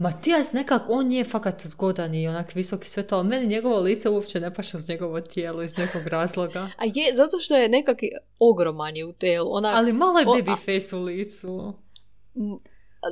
Matijas 0.00 0.52
nekak, 0.52 0.82
on 0.88 1.06
nije 1.06 1.24
fakat 1.24 1.66
zgodan 1.66 2.14
i 2.14 2.28
onak 2.28 2.54
visoki 2.54 2.88
sve 2.88 3.06
to, 3.06 3.16
ali 3.16 3.28
meni 3.28 3.46
njegovo 3.46 3.80
lice 3.80 4.08
uopće 4.08 4.40
ne 4.40 4.54
paša 4.54 4.76
uz 4.76 4.88
njegovo 4.88 5.20
tijelo 5.20 5.62
iz 5.62 5.78
nekog 5.78 6.06
razloga. 6.06 6.60
A 6.60 6.84
je, 6.84 7.14
zato 7.14 7.38
što 7.40 7.56
je 7.56 7.68
nekak 7.68 7.98
ogroman 8.38 8.96
je 8.96 9.04
u 9.04 9.12
tijelu. 9.12 9.54
Onak, 9.54 9.76
ali 9.76 9.92
malo 9.92 10.18
je 10.18 10.26
baby 10.26 10.56
face 10.56 10.96
u 10.96 11.02
licu. 11.02 11.74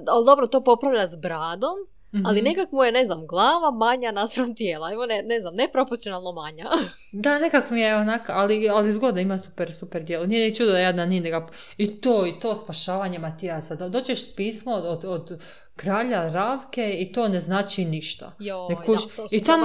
Ali 0.09 0.25
dobro, 0.27 0.47
to 0.47 0.65
popravlja 0.65 1.07
s 1.07 1.17
bradom, 1.17 1.77
ali 2.13 2.41
mhm. 2.41 2.45
nekak 2.45 2.73
mu 2.73 2.85
je, 2.85 2.93
ne 2.93 3.05
znam, 3.05 3.27
glava 3.27 3.71
manja 3.71 4.13
naspram 4.13 4.55
tijela. 4.55 4.93
Evo, 4.93 5.07
ne, 5.07 5.23
ne 5.23 5.41
znam, 5.41 5.55
neproporcionalno 5.55 6.33
manja. 6.33 6.65
da, 7.25 7.39
nekak 7.39 7.71
mi 7.71 7.81
je 7.81 7.97
onak, 7.97 8.29
ali, 8.29 8.69
ali 8.69 8.93
zgoda 8.93 9.21
ima 9.21 9.39
super, 9.39 9.75
super 9.75 10.05
djelo. 10.05 10.27
Nije 10.27 10.49
ni 10.49 10.55
čudo 10.55 10.73
da 10.73 10.79
jedna 10.79 11.07
nije 11.07 11.31
ga... 11.31 11.47
I 11.77 12.01
to, 12.01 12.27
i 12.27 12.41
to 12.41 12.55
spašavanje 12.55 13.19
Matijasa. 13.19 13.89
Doćeš 13.89 14.35
pismo 14.37 14.73
od, 14.73 15.05
od 15.05 15.41
kralja 15.77 16.29
Ravke 16.29 16.97
i 16.99 17.13
to 17.13 17.29
ne 17.29 17.41
znači 17.41 17.85
ništa. 17.85 18.33
Joj, 18.39 18.69
ne 18.69 18.77
kuš, 18.87 19.07
da, 19.07 19.17
to 19.17 19.27
I 19.31 19.43
tam, 19.43 19.61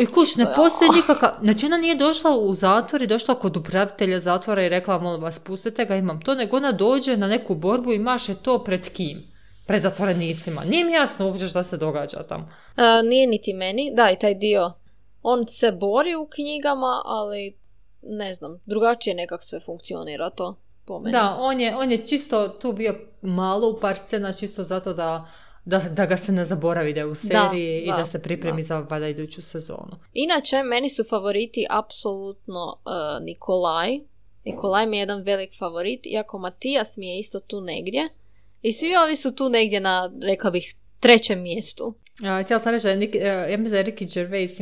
I 0.00 0.06
kuš, 0.06 0.36
ne 0.36 0.46
postoji 0.56 0.90
nikakav... 0.90 1.30
Znači 1.42 1.66
ona 1.66 1.76
nije 1.76 1.94
došla 1.94 2.38
u 2.38 2.54
zatvor 2.54 3.02
i 3.02 3.06
došla 3.06 3.34
kod 3.34 3.56
upravitelja 3.56 4.18
zatvora 4.18 4.62
i 4.62 4.68
rekla, 4.68 4.98
molim 4.98 5.22
vas, 5.22 5.38
pustite 5.38 5.84
ga, 5.84 5.96
imam 5.96 6.20
to, 6.20 6.34
nego 6.34 6.56
ona 6.56 6.72
dođe 6.72 7.16
na 7.16 7.28
neku 7.28 7.54
borbu 7.54 7.92
i 7.92 7.98
maše 7.98 8.34
to 8.34 8.64
pred 8.64 8.88
kim? 8.92 9.31
Pred 9.72 9.82
zatvorenicima. 9.82 10.64
Nije 10.64 10.84
mi 10.84 10.92
jasno 10.92 11.26
uopće 11.26 11.48
šta 11.48 11.62
se 11.62 11.76
događa 11.76 12.22
tamo. 12.22 12.44
Uh, 12.44 13.08
nije 13.08 13.26
niti 13.26 13.52
meni, 13.52 13.92
da, 13.94 14.10
i 14.10 14.18
taj 14.18 14.34
dio. 14.34 14.72
On 15.22 15.46
se 15.46 15.72
bori 15.72 16.14
u 16.14 16.26
knjigama, 16.26 17.02
ali 17.04 17.58
ne 18.02 18.32
znam, 18.32 18.60
drugačije 18.66 19.14
nekak 19.14 19.44
sve 19.44 19.60
funkcionira 19.60 20.30
to. 20.30 20.56
Da, 21.12 21.36
on 21.40 21.60
je, 21.60 21.76
on 21.76 21.92
je 21.92 22.06
čisto 22.06 22.48
tu 22.48 22.72
bio 22.72 22.94
malo 23.22 23.68
u 23.68 23.80
par 23.80 23.96
scena 23.96 24.32
čisto 24.32 24.62
zato 24.62 24.92
da, 24.92 25.28
da, 25.64 25.78
da 25.78 26.06
ga 26.06 26.16
se 26.16 26.32
ne 26.32 26.44
zaboravi 26.44 26.92
da 26.92 27.00
je 27.00 27.06
u 27.06 27.14
seriji 27.14 27.82
i 27.82 27.90
da 27.96 28.06
se 28.06 28.22
pripremi 28.22 28.62
za 28.62 28.78
valjda 28.90 29.08
iduću 29.08 29.42
sezonu. 29.42 29.96
Inače, 30.12 30.62
meni 30.62 30.90
su 30.90 31.04
favoriti 31.04 31.66
apsolutno 31.70 32.76
uh, 32.84 33.24
Nikolaj. 33.24 33.98
Nikolaj 34.44 34.86
mi 34.86 34.96
je 34.96 35.00
jedan 35.00 35.22
velik 35.22 35.58
favorit, 35.58 36.06
iako 36.06 36.38
Matijas 36.38 36.96
mi 36.96 37.08
je 37.08 37.18
isto 37.18 37.40
tu 37.40 37.60
negdje. 37.60 38.08
I 38.62 38.72
svi 38.72 38.96
ovi 38.96 39.16
su 39.16 39.34
tu 39.34 39.48
negdje 39.48 39.80
na, 39.80 40.12
rekla 40.22 40.50
bih, 40.50 40.74
trećem 41.00 41.42
mjestu. 41.42 41.94
Ja, 42.20 42.42
htjela 42.42 42.62
sam 42.62 42.72
reći 42.72 42.88
e, 42.88 43.26
ja 43.50 43.58
mislim 43.58 43.70
da 43.70 43.78
je 43.78 43.84
Ricky 43.84 44.14
Gervais, 44.14 44.52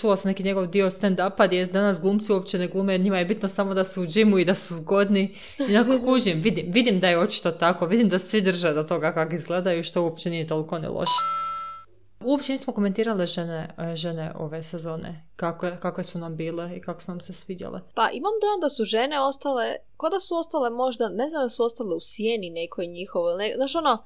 čula 0.00 0.16
sam 0.16 0.28
neki 0.28 0.42
njegov 0.42 0.66
dio 0.66 0.90
stand-upa 0.90 1.46
gdje 1.46 1.66
danas 1.66 2.00
glumci 2.00 2.32
uopće 2.32 2.58
ne 2.58 2.66
glume 2.66 2.98
njima 2.98 3.18
je 3.18 3.24
bitno 3.24 3.48
samo 3.48 3.74
da 3.74 3.84
su 3.84 4.02
u 4.02 4.06
džimu 4.06 4.38
i 4.38 4.44
da 4.44 4.54
su 4.54 4.74
zgodni. 4.74 5.34
I 5.70 5.76
ako 5.76 5.98
kužim, 6.06 6.40
vidim, 6.40 6.66
vidim 6.72 7.00
da 7.00 7.08
je 7.08 7.18
očito 7.18 7.50
tako, 7.50 7.86
vidim 7.86 8.08
da 8.08 8.18
svi 8.18 8.40
drže 8.40 8.72
do 8.72 8.82
toga 8.82 9.12
kako 9.12 9.34
izgledaju 9.34 9.84
što 9.84 10.02
uopće 10.02 10.30
nije 10.30 10.46
toliko 10.46 10.78
ne 10.78 10.88
loše. 10.88 11.49
Uopće 12.24 12.52
nismo 12.52 12.72
komentirale 12.72 13.26
žene, 13.26 13.68
e, 13.78 13.96
žene 13.96 14.32
ove 14.38 14.62
sezone, 14.62 15.28
kako, 15.36 15.66
kakve 15.82 16.04
su 16.04 16.18
nam 16.18 16.36
bile 16.36 16.76
i 16.76 16.80
kako 16.80 17.02
su 17.02 17.10
nam 17.10 17.20
se 17.20 17.32
svidjele. 17.32 17.80
Pa 17.94 18.10
imam 18.10 18.32
dojam 18.40 18.60
da 18.60 18.68
su 18.68 18.84
žene 18.84 19.20
ostale, 19.20 19.76
ko 19.96 20.08
da 20.08 20.20
su 20.20 20.36
ostale 20.36 20.70
možda, 20.70 21.08
ne 21.08 21.28
znam 21.28 21.42
da 21.42 21.48
su 21.48 21.64
ostale 21.64 21.94
u 21.96 22.00
sjeni 22.00 22.50
nekoj 22.50 22.86
njihovoj, 22.86 23.52
znaš 23.56 23.74
ono, 23.74 24.04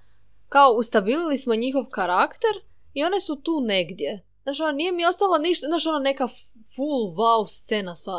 kao 0.48 0.72
ustabilili 0.72 1.38
smo 1.38 1.54
njihov 1.54 1.84
karakter 1.90 2.50
i 2.92 3.04
one 3.04 3.20
su 3.20 3.36
tu 3.36 3.60
negdje. 3.60 4.24
Znaš, 4.42 4.60
ono, 4.60 4.72
nije 4.72 4.92
mi 4.92 5.06
ostalo 5.06 5.38
ništa, 5.38 5.66
znaš, 5.66 5.86
ono, 5.86 5.98
neka 5.98 6.28
full 6.76 7.14
wow 7.16 7.48
scena 7.48 7.96
sa 7.96 8.12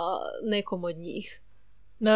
nekom 0.44 0.84
od 0.84 0.98
njih. 0.98 1.42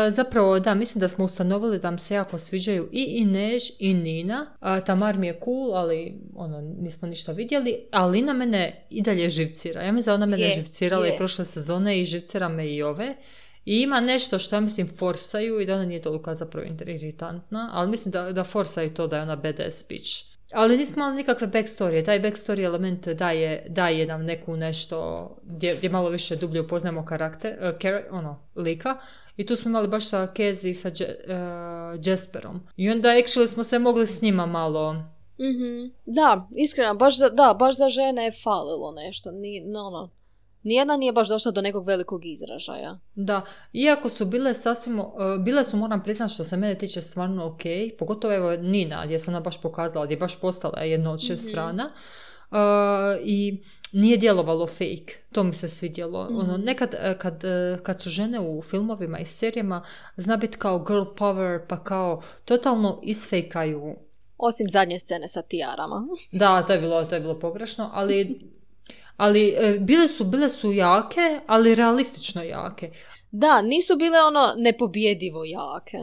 Zapravo, 0.09 0.59
da, 0.59 0.73
mislim 0.73 0.99
da 0.99 1.07
smo 1.07 1.25
ustanovili 1.25 1.79
da 1.79 1.97
se 1.97 2.13
jako 2.15 2.37
sviđaju 2.37 2.89
i 2.91 3.03
Inež 3.03 3.63
i 3.79 3.93
Nina. 3.93 4.45
Tamar 4.85 5.17
mi 5.17 5.27
je 5.27 5.39
cool, 5.45 5.75
ali 5.75 6.21
ono, 6.35 6.61
nismo 6.61 7.07
ništa 7.07 7.31
vidjeli. 7.31 7.87
A 7.91 8.05
Lina 8.05 8.33
mene 8.33 8.85
i 8.89 9.01
dalje 9.01 9.29
živcira. 9.29 9.81
Ja 9.81 9.91
mislim 9.91 10.11
da 10.11 10.15
ona 10.15 10.25
mene 10.25 10.43
Je, 10.43 10.51
živcirala 10.55 11.05
je. 11.05 11.13
i 11.13 11.17
prošle 11.17 11.45
sezone 11.45 11.99
i 11.99 12.05
živcira 12.05 12.49
me 12.49 12.67
i 12.67 12.83
ove. 12.83 13.15
I 13.65 13.81
ima 13.81 13.99
nešto 13.99 14.39
što 14.39 14.55
ja 14.55 14.59
mislim 14.59 14.87
forsaju 14.87 15.59
i 15.59 15.65
da 15.65 15.73
ona 15.75 15.85
nije 15.85 16.01
toliko 16.01 16.35
zapravo 16.35 16.67
iritantna, 16.85 17.69
ali 17.73 17.89
mislim 17.89 18.11
da, 18.11 18.31
da 18.31 18.43
forsaju 18.43 18.93
to 18.93 19.07
da 19.07 19.15
je 19.15 19.21
ona 19.21 19.35
badass 19.35 19.87
bitch. 19.89 20.09
Ali 20.53 20.77
nismo 20.77 20.93
imali 20.95 21.15
nikakve 21.15 21.47
backstory. 21.47 22.05
Taj 22.05 22.21
backstory 22.21 22.65
element 22.65 23.07
daje, 23.07 23.65
daje 23.69 24.05
nam 24.05 24.25
neku 24.25 24.57
nešto 24.57 25.29
gdje, 25.43 25.75
gdje 25.75 25.89
malo 25.89 26.09
više 26.09 26.35
dublje 26.35 26.61
upoznajemo 26.61 27.05
karakter, 27.05 27.57
kar- 27.79 28.03
ono, 28.11 28.39
lika. 28.55 28.97
I 29.39 29.45
tu 29.45 29.55
smo 29.55 29.69
imali 29.69 29.87
baš 29.87 30.05
sa 30.05 30.27
Kezi 30.27 30.69
i 30.69 30.73
sa 30.73 30.89
Je- 30.89 31.19
eh, 31.23 31.35
Jasperom. 32.03 32.61
I 32.77 32.89
onda 32.89 33.09
actually 33.09 33.47
smo 33.47 33.63
se 33.63 33.79
mogli 33.79 34.07
s 34.07 34.21
njima 34.21 34.45
malo... 34.45 34.93
Mhm. 35.39 35.91
Da, 36.05 36.47
iskreno, 36.53 36.93
baš 36.95 37.17
za, 37.17 37.29
da, 37.29 37.55
baš 37.55 37.77
za 37.77 37.89
žene 37.89 38.23
je 38.23 38.31
falilo 38.33 38.91
nešto. 38.93 39.31
Ni, 39.31 39.61
no, 39.61 39.79
ono, 39.79 40.09
nijedna 40.63 40.97
nije 40.97 41.11
baš 41.11 41.29
došla 41.29 41.51
do 41.51 41.61
nekog 41.61 41.85
velikog 41.85 42.25
izražaja. 42.25 42.99
Da, 43.15 43.41
iako 43.73 44.09
su 44.09 44.25
bile 44.25 44.53
sasvim, 44.53 44.99
eh, 44.99 45.03
bile 45.39 45.63
su 45.63 45.77
moram 45.77 46.03
priznati 46.03 46.33
što 46.33 46.43
se 46.43 46.57
mene 46.57 46.77
tiče 46.77 47.01
stvarno 47.01 47.45
ok, 47.45 47.61
pogotovo 47.99 48.33
evo 48.33 48.51
Nina 48.53 49.05
gdje 49.05 49.19
se 49.19 49.31
ona 49.31 49.39
baš 49.39 49.61
pokazala, 49.61 50.05
gdje 50.05 50.13
je 50.13 50.19
baš 50.19 50.39
postala 50.39 50.79
jedna 50.79 51.11
od 51.11 51.19
šest 51.21 51.43
Mhm. 51.43 51.49
strana 51.49 51.91
Eh, 52.51 52.57
i 53.23 53.63
nije 53.93 54.17
djelovalo 54.17 54.67
fake, 54.67 55.13
to 55.31 55.43
mi 55.43 55.53
se 55.53 55.67
svidjelo. 55.67 56.27
Ono, 56.31 56.53
Mhm. 56.53 56.63
nekad 56.65 56.93
eh, 56.93 57.17
kad, 57.17 57.43
eh, 57.43 57.77
kad 57.83 58.01
su 58.01 58.09
žene 58.09 58.39
u 58.39 58.61
filmovima 58.61 59.19
i 59.19 59.25
serijama, 59.25 59.85
zna 60.17 60.37
biti 60.37 60.57
kao 60.57 60.79
girl 60.79 61.03
power, 61.17 61.67
pa 61.67 61.83
kao 61.83 62.21
totalno 62.45 62.99
isfejkaju 63.03 63.95
Osim 64.37 64.69
zadnje 64.69 64.99
scene 64.99 65.27
sa 65.27 65.41
tijarama. 65.41 66.07
da, 66.31 66.61
to 66.61 66.73
je 66.73 66.79
bilo, 66.79 67.03
to 67.03 67.15
je 67.15 67.21
bilo 67.21 67.39
pogrešno, 67.39 67.89
ali, 67.93 68.39
ali 69.17 69.55
e, 69.57 69.77
bile, 69.79 70.07
su, 70.07 70.23
bile 70.23 70.49
su 70.49 70.71
jake, 70.71 71.39
ali 71.47 71.75
realistično 71.75 72.43
jake. 72.43 72.91
Da, 73.31 73.61
nisu 73.61 73.95
bile 73.95 74.19
ono 74.21 74.53
nepobjedivo 74.57 75.43
jake. 75.45 75.97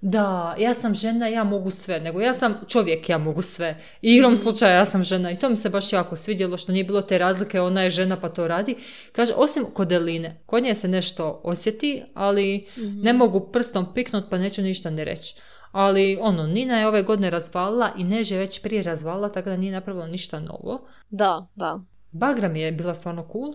Da, 0.00 0.54
ja 0.58 0.74
sam 0.74 0.94
žena, 0.94 1.26
ja 1.26 1.44
mogu 1.44 1.70
sve, 1.70 2.00
nego 2.00 2.20
ja 2.20 2.34
sam 2.34 2.54
čovjek, 2.68 3.08
ja 3.08 3.18
mogu 3.18 3.42
sve. 3.42 3.82
I 4.02 4.14
igrom 4.14 4.36
slučaja 4.36 4.74
ja 4.74 4.86
sam 4.86 5.02
žena 5.02 5.30
i 5.30 5.36
to 5.36 5.48
mi 5.50 5.56
se 5.56 5.68
baš 5.68 5.92
jako 5.92 6.16
svidjelo 6.16 6.56
što 6.56 6.72
nije 6.72 6.84
bilo 6.84 7.02
te 7.02 7.18
razlike, 7.18 7.60
ona 7.60 7.82
je 7.82 7.90
žena 7.90 8.20
pa 8.20 8.28
to 8.28 8.48
radi. 8.48 8.76
Kaže, 9.12 9.34
osim 9.36 9.64
kod 9.74 9.92
Eline, 9.92 10.42
kod 10.46 10.62
nje 10.62 10.74
se 10.74 10.88
nešto 10.88 11.40
osjeti, 11.44 12.02
ali 12.14 12.66
ne 12.76 13.12
mogu 13.12 13.50
prstom 13.52 13.94
piknut 13.94 14.24
pa 14.30 14.38
neću 14.38 14.62
ništa 14.62 14.90
ni 14.90 15.04
reći. 15.04 15.34
Ali 15.72 16.18
ono, 16.20 16.46
Nina 16.46 16.80
je 16.80 16.88
ove 16.88 17.02
godine 17.02 17.30
razvalila 17.30 17.90
i 17.98 18.04
Než 18.04 18.30
je 18.30 18.38
već 18.38 18.62
prije 18.62 18.82
razvalila, 18.82 19.28
tako 19.28 19.50
da 19.50 19.56
nije 19.56 19.72
napravila 19.72 20.06
ništa 20.06 20.40
novo. 20.40 20.86
Da, 21.10 21.46
da. 21.54 21.80
Bagra 22.10 22.48
mi 22.48 22.60
je 22.60 22.72
bila 22.72 22.94
stvarno 22.94 23.28
cool. 23.32 23.54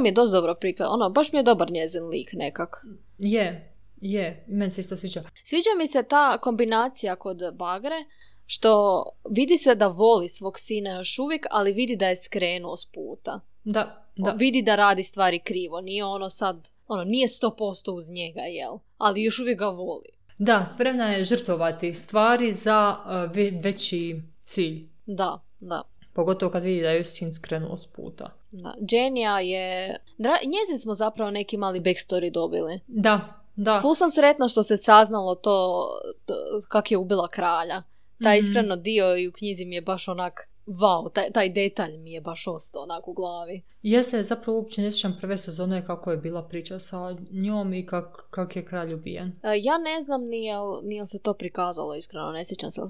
Mi 0.00 0.08
je 0.08 0.12
dosta 0.12 0.36
dobro 0.36 0.54
prikaz, 0.54 0.86
ono, 0.90 1.10
baš 1.10 1.32
mi 1.32 1.38
je 1.38 1.42
dobar 1.42 1.70
njezin 1.70 2.04
lik 2.04 2.28
nekak. 2.32 2.76
Je, 3.18 3.71
je, 4.02 4.44
meni 4.48 4.70
se 4.72 4.80
isto 4.80 4.96
sviđa. 4.96 5.22
Sviđa 5.44 5.70
mi 5.78 5.86
se 5.86 6.02
ta 6.02 6.38
kombinacija 6.38 7.16
kod 7.16 7.42
Bagre, 7.54 8.04
što 8.46 9.02
vidi 9.30 9.58
se 9.58 9.74
da 9.74 9.86
voli 9.86 10.28
svog 10.28 10.58
sina 10.58 10.90
još 10.90 11.18
uvijek, 11.18 11.46
ali 11.50 11.72
vidi 11.72 11.96
da 11.96 12.08
je 12.08 12.16
skrenuo 12.16 12.76
s 12.76 12.84
puta. 12.86 13.40
Da, 13.64 14.06
da. 14.16 14.30
Vidi 14.30 14.62
da 14.62 14.76
radi 14.76 15.02
stvari 15.02 15.38
krivo, 15.38 15.80
nije 15.80 16.04
ono 16.04 16.28
sad, 16.30 16.70
ono, 16.88 17.04
nije 17.04 17.28
100% 17.28 17.90
uz 17.90 18.10
njega, 18.10 18.40
jel? 18.40 18.78
Ali 18.98 19.22
još 19.22 19.38
uvijek 19.38 19.58
ga 19.58 19.68
voli. 19.68 20.08
Da, 20.38 20.66
spremna 20.74 21.12
je 21.12 21.24
žrtvovati 21.24 21.94
stvari 21.94 22.52
za 22.52 22.96
uh, 23.04 23.36
ve- 23.36 23.60
veći 23.62 24.22
cilj. 24.44 24.88
Da, 25.06 25.40
da. 25.60 25.82
Pogotovo 26.14 26.52
kad 26.52 26.62
vidi 26.62 26.80
da 26.82 26.90
je 26.90 27.04
sin 27.04 27.34
skrenuo 27.34 27.76
s 27.76 27.86
puta. 27.86 28.30
da. 28.50 28.74
Jenija 28.90 29.40
je... 29.40 29.98
Dra... 30.18 30.32
Njezin 30.44 30.78
smo 30.78 30.94
zapravo 30.94 31.30
neki 31.30 31.56
mali 31.56 31.80
backstory 31.80 32.30
dobili. 32.32 32.80
Da, 32.86 33.41
da. 33.56 33.78
Ful 33.80 33.94
sam 33.94 34.10
sretna 34.10 34.48
što 34.48 34.62
se 34.62 34.76
saznalo 34.76 35.34
to, 35.34 35.88
to 36.26 36.34
kak 36.68 36.90
je 36.90 36.98
ubila 36.98 37.28
kralja. 37.28 37.82
Taj 38.20 38.38
Mhm. 38.38 38.44
iskreno 38.44 38.76
dio 38.76 39.16
i 39.16 39.28
u 39.28 39.32
knjizi 39.32 39.64
mi 39.64 39.74
je 39.74 39.82
baš 39.82 40.08
onak, 40.08 40.32
wow, 40.66 41.12
taj, 41.12 41.30
taj 41.30 41.48
detalj 41.50 41.92
mi 41.94 42.12
je 42.12 42.20
baš 42.20 42.46
ostao 42.46 42.82
onak 42.82 43.08
u 43.08 43.12
glavi. 43.12 43.62
Ja 43.82 44.02
se 44.02 44.22
zapravo 44.22 44.58
uopće 44.58 44.82
ne 44.82 44.90
sjećam 44.90 45.16
prve 45.20 45.38
sezone 45.38 45.86
kako 45.86 46.10
je 46.10 46.16
bila 46.16 46.42
priča 46.42 46.78
sa 46.78 46.96
njom 47.32 47.74
i 47.74 47.86
kak, 47.86 48.04
kak 48.30 48.56
je 48.56 48.64
kralj 48.64 48.94
ubijen. 48.94 49.28
E, 49.42 49.58
Ja 49.58 49.78
ne 49.78 50.02
znam 50.02 50.24
ni 50.24 50.44
jel, 50.44 50.80
ni 50.82 50.96
jel 50.96 51.06
se 51.06 51.18
to 51.18 51.34
prikazalo 51.34 51.94
iskreno, 51.94 52.32
ne 52.32 52.44
sjećam 52.44 52.70
se 52.70 52.80
jel, 52.80 52.88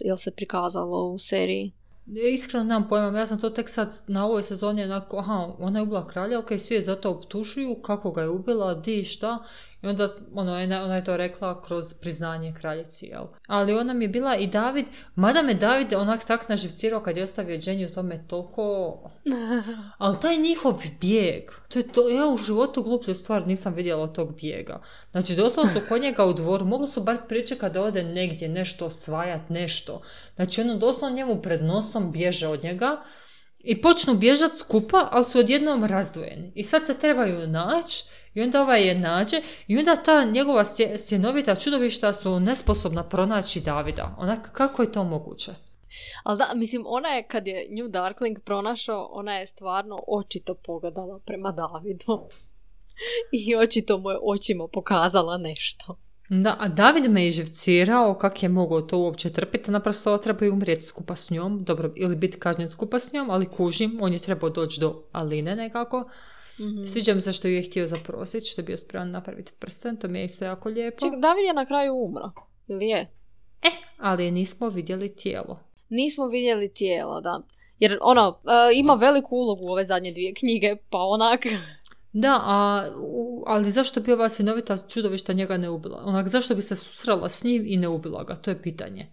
jel, 0.00 0.16
se- 0.16 0.30
prikazalo 0.30 1.04
u 1.04 1.18
seriji. 1.18 1.72
Iskreno 2.32 2.64
nemam 2.64 2.88
pojma, 2.88 3.18
ja 3.18 3.26
sam 3.26 3.40
to 3.40 3.50
tek 3.50 3.68
sad 3.68 3.88
na 4.08 4.26
ovoj 4.26 4.42
sezoni 4.42 4.84
onako, 4.84 5.18
aha, 5.18 5.52
ona 5.58 5.78
je 5.78 5.82
ubila 5.82 6.06
kralja, 6.06 6.38
ok, 6.38 6.48
svi 6.58 6.74
je 6.74 6.82
zato 6.82 7.10
optužuju, 7.10 7.76
kako 7.76 8.10
ga 8.10 8.22
je 8.22 8.28
ubila, 8.28 8.74
di, 8.74 9.04
šta, 9.04 9.38
i 9.84 9.86
onda 9.86 10.08
ono, 10.34 10.52
ona, 10.52 10.84
ona 10.84 10.96
je 10.96 11.04
to 11.04 11.16
rekla 11.16 11.62
kroz 11.62 11.94
priznanje 11.94 12.54
kraljici, 12.60 13.06
jel? 13.06 13.24
Ali 13.48 13.74
ona 13.74 13.92
mi 13.92 14.04
je 14.04 14.08
bila 14.08 14.36
i 14.36 14.46
David, 14.46 14.86
mada 15.14 15.42
me 15.42 15.54
David 15.54 15.92
onak 15.92 16.24
tak 16.24 16.48
naživcirao 16.48 17.00
kad 17.00 17.16
je 17.16 17.22
ostavio 17.22 17.56
Jenny 17.56 17.90
u 17.90 17.94
tome 17.94 18.24
toliko... 18.28 19.10
Ali 19.98 20.20
taj 20.20 20.36
njihov 20.36 20.82
bijeg, 21.00 21.42
to 21.68 21.78
je 21.78 21.88
to, 21.88 22.08
ja 22.08 22.26
u 22.26 22.36
životu 22.36 22.82
gluplju 22.82 23.14
stvar 23.14 23.46
nisam 23.46 23.74
vidjela 23.74 24.02
od 24.02 24.14
tog 24.14 24.36
bijega. 24.36 24.80
Znači, 25.10 25.36
doslovno 25.36 25.72
su 25.72 25.80
kod 25.88 26.02
njega 26.02 26.24
u 26.24 26.32
dvoru, 26.32 26.64
mogli 26.64 26.86
su 26.86 27.02
bar 27.02 27.16
pričekat 27.28 27.72
da 27.72 27.82
ode 27.82 28.02
negdje, 28.02 28.48
nešto 28.48 28.86
osvajat, 28.86 29.50
nešto. 29.50 30.02
Znači, 30.36 30.60
ono 30.60 30.76
doslovno 30.76 31.16
njemu 31.16 31.42
pred 31.42 31.62
nosom 31.62 32.12
bježe 32.12 32.48
od 32.48 32.64
njega 32.64 33.02
i 33.64 33.82
počnu 33.82 34.14
bježat 34.14 34.56
skupa, 34.56 35.08
ali 35.10 35.24
su 35.24 35.38
odjednom 35.38 35.84
razdvojeni. 35.84 36.52
I 36.54 36.62
sad 36.62 36.86
se 36.86 36.98
trebaju 36.98 37.46
naći 37.46 38.04
i 38.34 38.42
onda 38.42 38.62
ovaj 38.62 38.88
je 38.88 38.94
nađe 38.94 39.42
i 39.66 39.78
onda 39.78 39.96
ta 39.96 40.24
njegova 40.24 40.64
sjenovita 40.98 41.54
čudovišta 41.54 42.12
su 42.12 42.40
nesposobna 42.40 43.02
pronaći 43.02 43.60
Davida. 43.60 44.16
Onak, 44.18 44.52
kako 44.52 44.82
je 44.82 44.92
to 44.92 45.04
moguće? 45.04 45.52
Ali 46.24 46.38
da, 46.38 46.52
mislim, 46.54 46.84
ona 46.86 47.08
je, 47.08 47.26
kad 47.28 47.46
je 47.46 47.68
New 47.70 47.88
Darkling 47.88 48.38
pronašao, 48.44 49.08
ona 49.12 49.34
je 49.36 49.46
stvarno 49.46 49.98
očito 50.08 50.54
pogledala 50.54 51.18
prema 51.18 51.52
Davidu. 51.52 52.28
I 53.46 53.56
očito 53.56 53.98
mu 53.98 54.10
je 54.10 54.18
očima 54.22 54.68
pokazala 54.68 55.36
nešto. 55.38 55.96
Da, 56.28 56.56
a 56.60 56.68
David 56.68 57.10
me 57.10 57.24
je 57.24 57.30
živcirao 57.30 58.14
kak 58.14 58.42
je 58.42 58.48
mogao 58.48 58.80
to 58.80 58.98
uopće 58.98 59.32
trpiti, 59.32 59.70
naprosto 59.70 60.16
treba 60.16 60.46
umrijeti 60.52 60.82
skupa 60.82 61.16
s 61.16 61.30
njom, 61.30 61.64
dobro, 61.64 61.92
ili 61.96 62.16
biti 62.16 62.38
kažnjen 62.38 62.70
skupa 62.70 62.98
s 62.98 63.12
njom, 63.12 63.30
ali 63.30 63.46
kužim, 63.46 63.98
on 64.00 64.12
je 64.12 64.18
trebao 64.18 64.50
doći 64.50 64.80
do 64.80 65.02
Aline 65.12 65.56
nekako. 65.56 66.10
Mhm. 66.60 66.84
Sviđa 66.86 67.14
mi 67.14 67.20
se 67.20 67.32
što 67.32 67.48
ju 67.48 67.54
je 67.54 67.62
htio 67.62 67.86
zaprositi, 67.86 68.46
što 68.46 68.60
je 68.60 68.64
bio 68.64 68.76
spreman 68.76 69.10
napraviti 69.10 69.52
prsten, 69.58 69.96
to 69.96 70.08
mi 70.08 70.18
je 70.18 70.24
isto 70.24 70.44
jako 70.44 70.68
lijepo. 70.68 71.00
Ček, 71.00 71.20
David 71.20 71.44
je 71.44 71.54
na 71.54 71.66
kraju 71.66 71.94
umro. 71.94 72.30
Ili 72.68 72.86
je? 72.86 73.10
Ali 73.98 74.30
nismo 74.30 74.68
vidjeli 74.68 75.16
tijelo. 75.16 75.58
Nismo 75.88 76.26
vidjeli 76.26 76.68
tijelo, 76.68 77.20
da. 77.20 77.42
Jer 77.78 77.98
ono, 78.02 78.38
e, 78.44 78.74
ima 78.74 78.94
veliku 78.94 79.36
ulogu 79.36 79.64
u 79.64 79.70
ove 79.70 79.84
zadnje 79.84 80.12
dvije 80.12 80.34
knjige, 80.34 80.76
pa 80.90 80.98
onak... 80.98 81.46
Da, 82.14 82.40
a, 82.44 82.88
u- 82.96 83.44
ali 83.46 83.70
zašto 83.70 84.00
bi 84.00 84.12
ova 84.12 84.28
sinovita 84.28 84.76
čudovišta 84.78 85.32
njega 85.32 85.56
ne 85.56 85.68
ubila? 85.70 86.02
Onak, 86.04 86.28
zašto 86.28 86.54
bi 86.54 86.62
se 86.62 86.76
susrela 86.76 87.28
s 87.28 87.44
njim 87.44 87.64
i 87.66 87.76
ne 87.76 87.88
ubila 87.88 88.24
ga? 88.24 88.36
To 88.36 88.50
je 88.50 88.62
pitanje. 88.62 89.12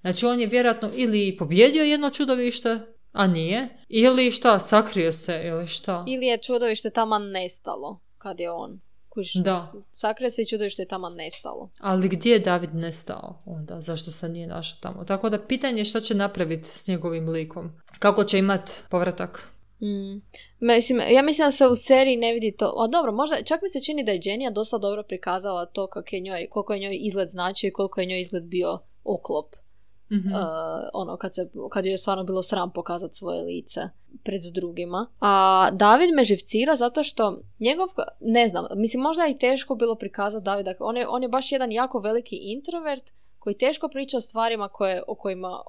Znači, 0.00 0.26
on 0.26 0.40
je 0.40 0.46
vjerojatno 0.46 0.90
ili 0.94 1.36
pobjedio 1.38 1.82
jedno 1.84 2.10
čudovište, 2.10 2.80
a 3.12 3.26
nije, 3.26 3.68
ili 3.88 4.30
šta, 4.30 4.58
sakrio 4.58 5.12
se, 5.12 5.42
ili 5.44 5.66
šta. 5.66 6.04
Ili 6.08 6.26
je 6.26 6.38
čudovište 6.38 6.90
taman 6.90 7.22
nestalo, 7.22 8.00
kad 8.18 8.40
je 8.40 8.50
on. 8.50 8.80
Kužiš, 9.08 9.34
Da, 9.34 9.72
sakrio 9.92 10.30
se 10.30 10.42
i 10.42 10.46
čudovište 10.46 10.82
je 10.82 10.88
taman 10.88 11.14
nestalo. 11.14 11.70
ali 11.78 12.08
gdje 12.08 12.32
je 12.32 12.38
David 12.38 12.74
nestao 12.74 13.42
onda? 13.44 13.80
Zašto 13.80 14.10
se 14.10 14.28
nije 14.28 14.46
našao 14.46 14.78
tamo? 14.80 15.04
Tako 15.04 15.28
da 15.30 15.38
pitanje 15.40 15.80
je 15.80 15.84
šta 15.84 16.00
će 16.00 16.14
napraviti 16.14 16.68
s 16.68 16.86
njegovim 16.88 17.28
likom. 17.28 17.70
Kako 17.98 18.24
će 18.24 18.38
imat 18.38 18.70
povratak? 18.90 19.48
Mm. 19.80 20.22
Mislim, 20.60 21.00
ja 21.10 21.22
mislim 21.22 21.46
da 21.46 21.52
se 21.52 21.66
u 21.66 21.76
seriji 21.76 22.16
ne 22.16 22.32
vidi 22.32 22.56
to. 22.56 22.74
A 22.78 22.86
dobro, 22.86 23.12
možda, 23.12 23.42
čak 23.44 23.62
mi 23.62 23.68
se 23.68 23.80
čini 23.80 24.04
da 24.04 24.12
je 24.12 24.20
Jenija 24.24 24.50
dosta 24.50 24.78
dobro 24.78 25.02
prikazala 25.02 25.66
to 25.66 25.86
kak 25.86 26.12
je 26.12 26.20
njoj, 26.20 26.46
koliko 26.50 26.72
je 26.72 26.80
njoj 26.80 26.98
izgled 27.00 27.30
značio 27.30 27.68
i 27.68 27.72
koliko 27.72 28.00
je 28.00 28.06
njoj 28.06 28.20
izgled 28.20 28.44
bio 28.44 28.78
oklop. 29.04 29.56
Mhm. 30.12 30.32
Uh, 30.32 30.38
ono, 30.94 31.16
kad, 31.16 31.34
se, 31.34 31.48
kad 31.70 31.86
je 31.86 31.98
stvarno 31.98 32.24
bilo 32.24 32.42
sram 32.42 32.72
pokazati 32.72 33.14
svoje 33.14 33.44
lice 33.44 33.80
pred 34.24 34.42
drugima. 34.42 35.06
A 35.20 35.68
David 35.72 36.14
me 36.14 36.24
živcira 36.24 36.76
zato 36.76 37.02
što 37.02 37.40
njegov, 37.58 37.88
ne 38.20 38.48
znam, 38.48 38.64
mislim 38.76 39.02
možda 39.02 39.22
je 39.24 39.30
i 39.30 39.38
teško 39.38 39.74
bilo 39.74 39.94
prikazati 39.94 40.44
Davida. 40.44 40.74
On 40.80 40.96
je, 40.96 41.08
on 41.08 41.22
je 41.22 41.28
baš 41.28 41.52
jedan 41.52 41.72
jako 41.72 41.98
veliki 41.98 42.36
introvert 42.36 43.04
koji 43.38 43.58
teško 43.58 43.88
priča 43.88 44.16
o 44.16 44.20
stvarima 44.20 44.68
koje, 44.68 45.02
o 45.06 45.14
kojima 45.14 45.60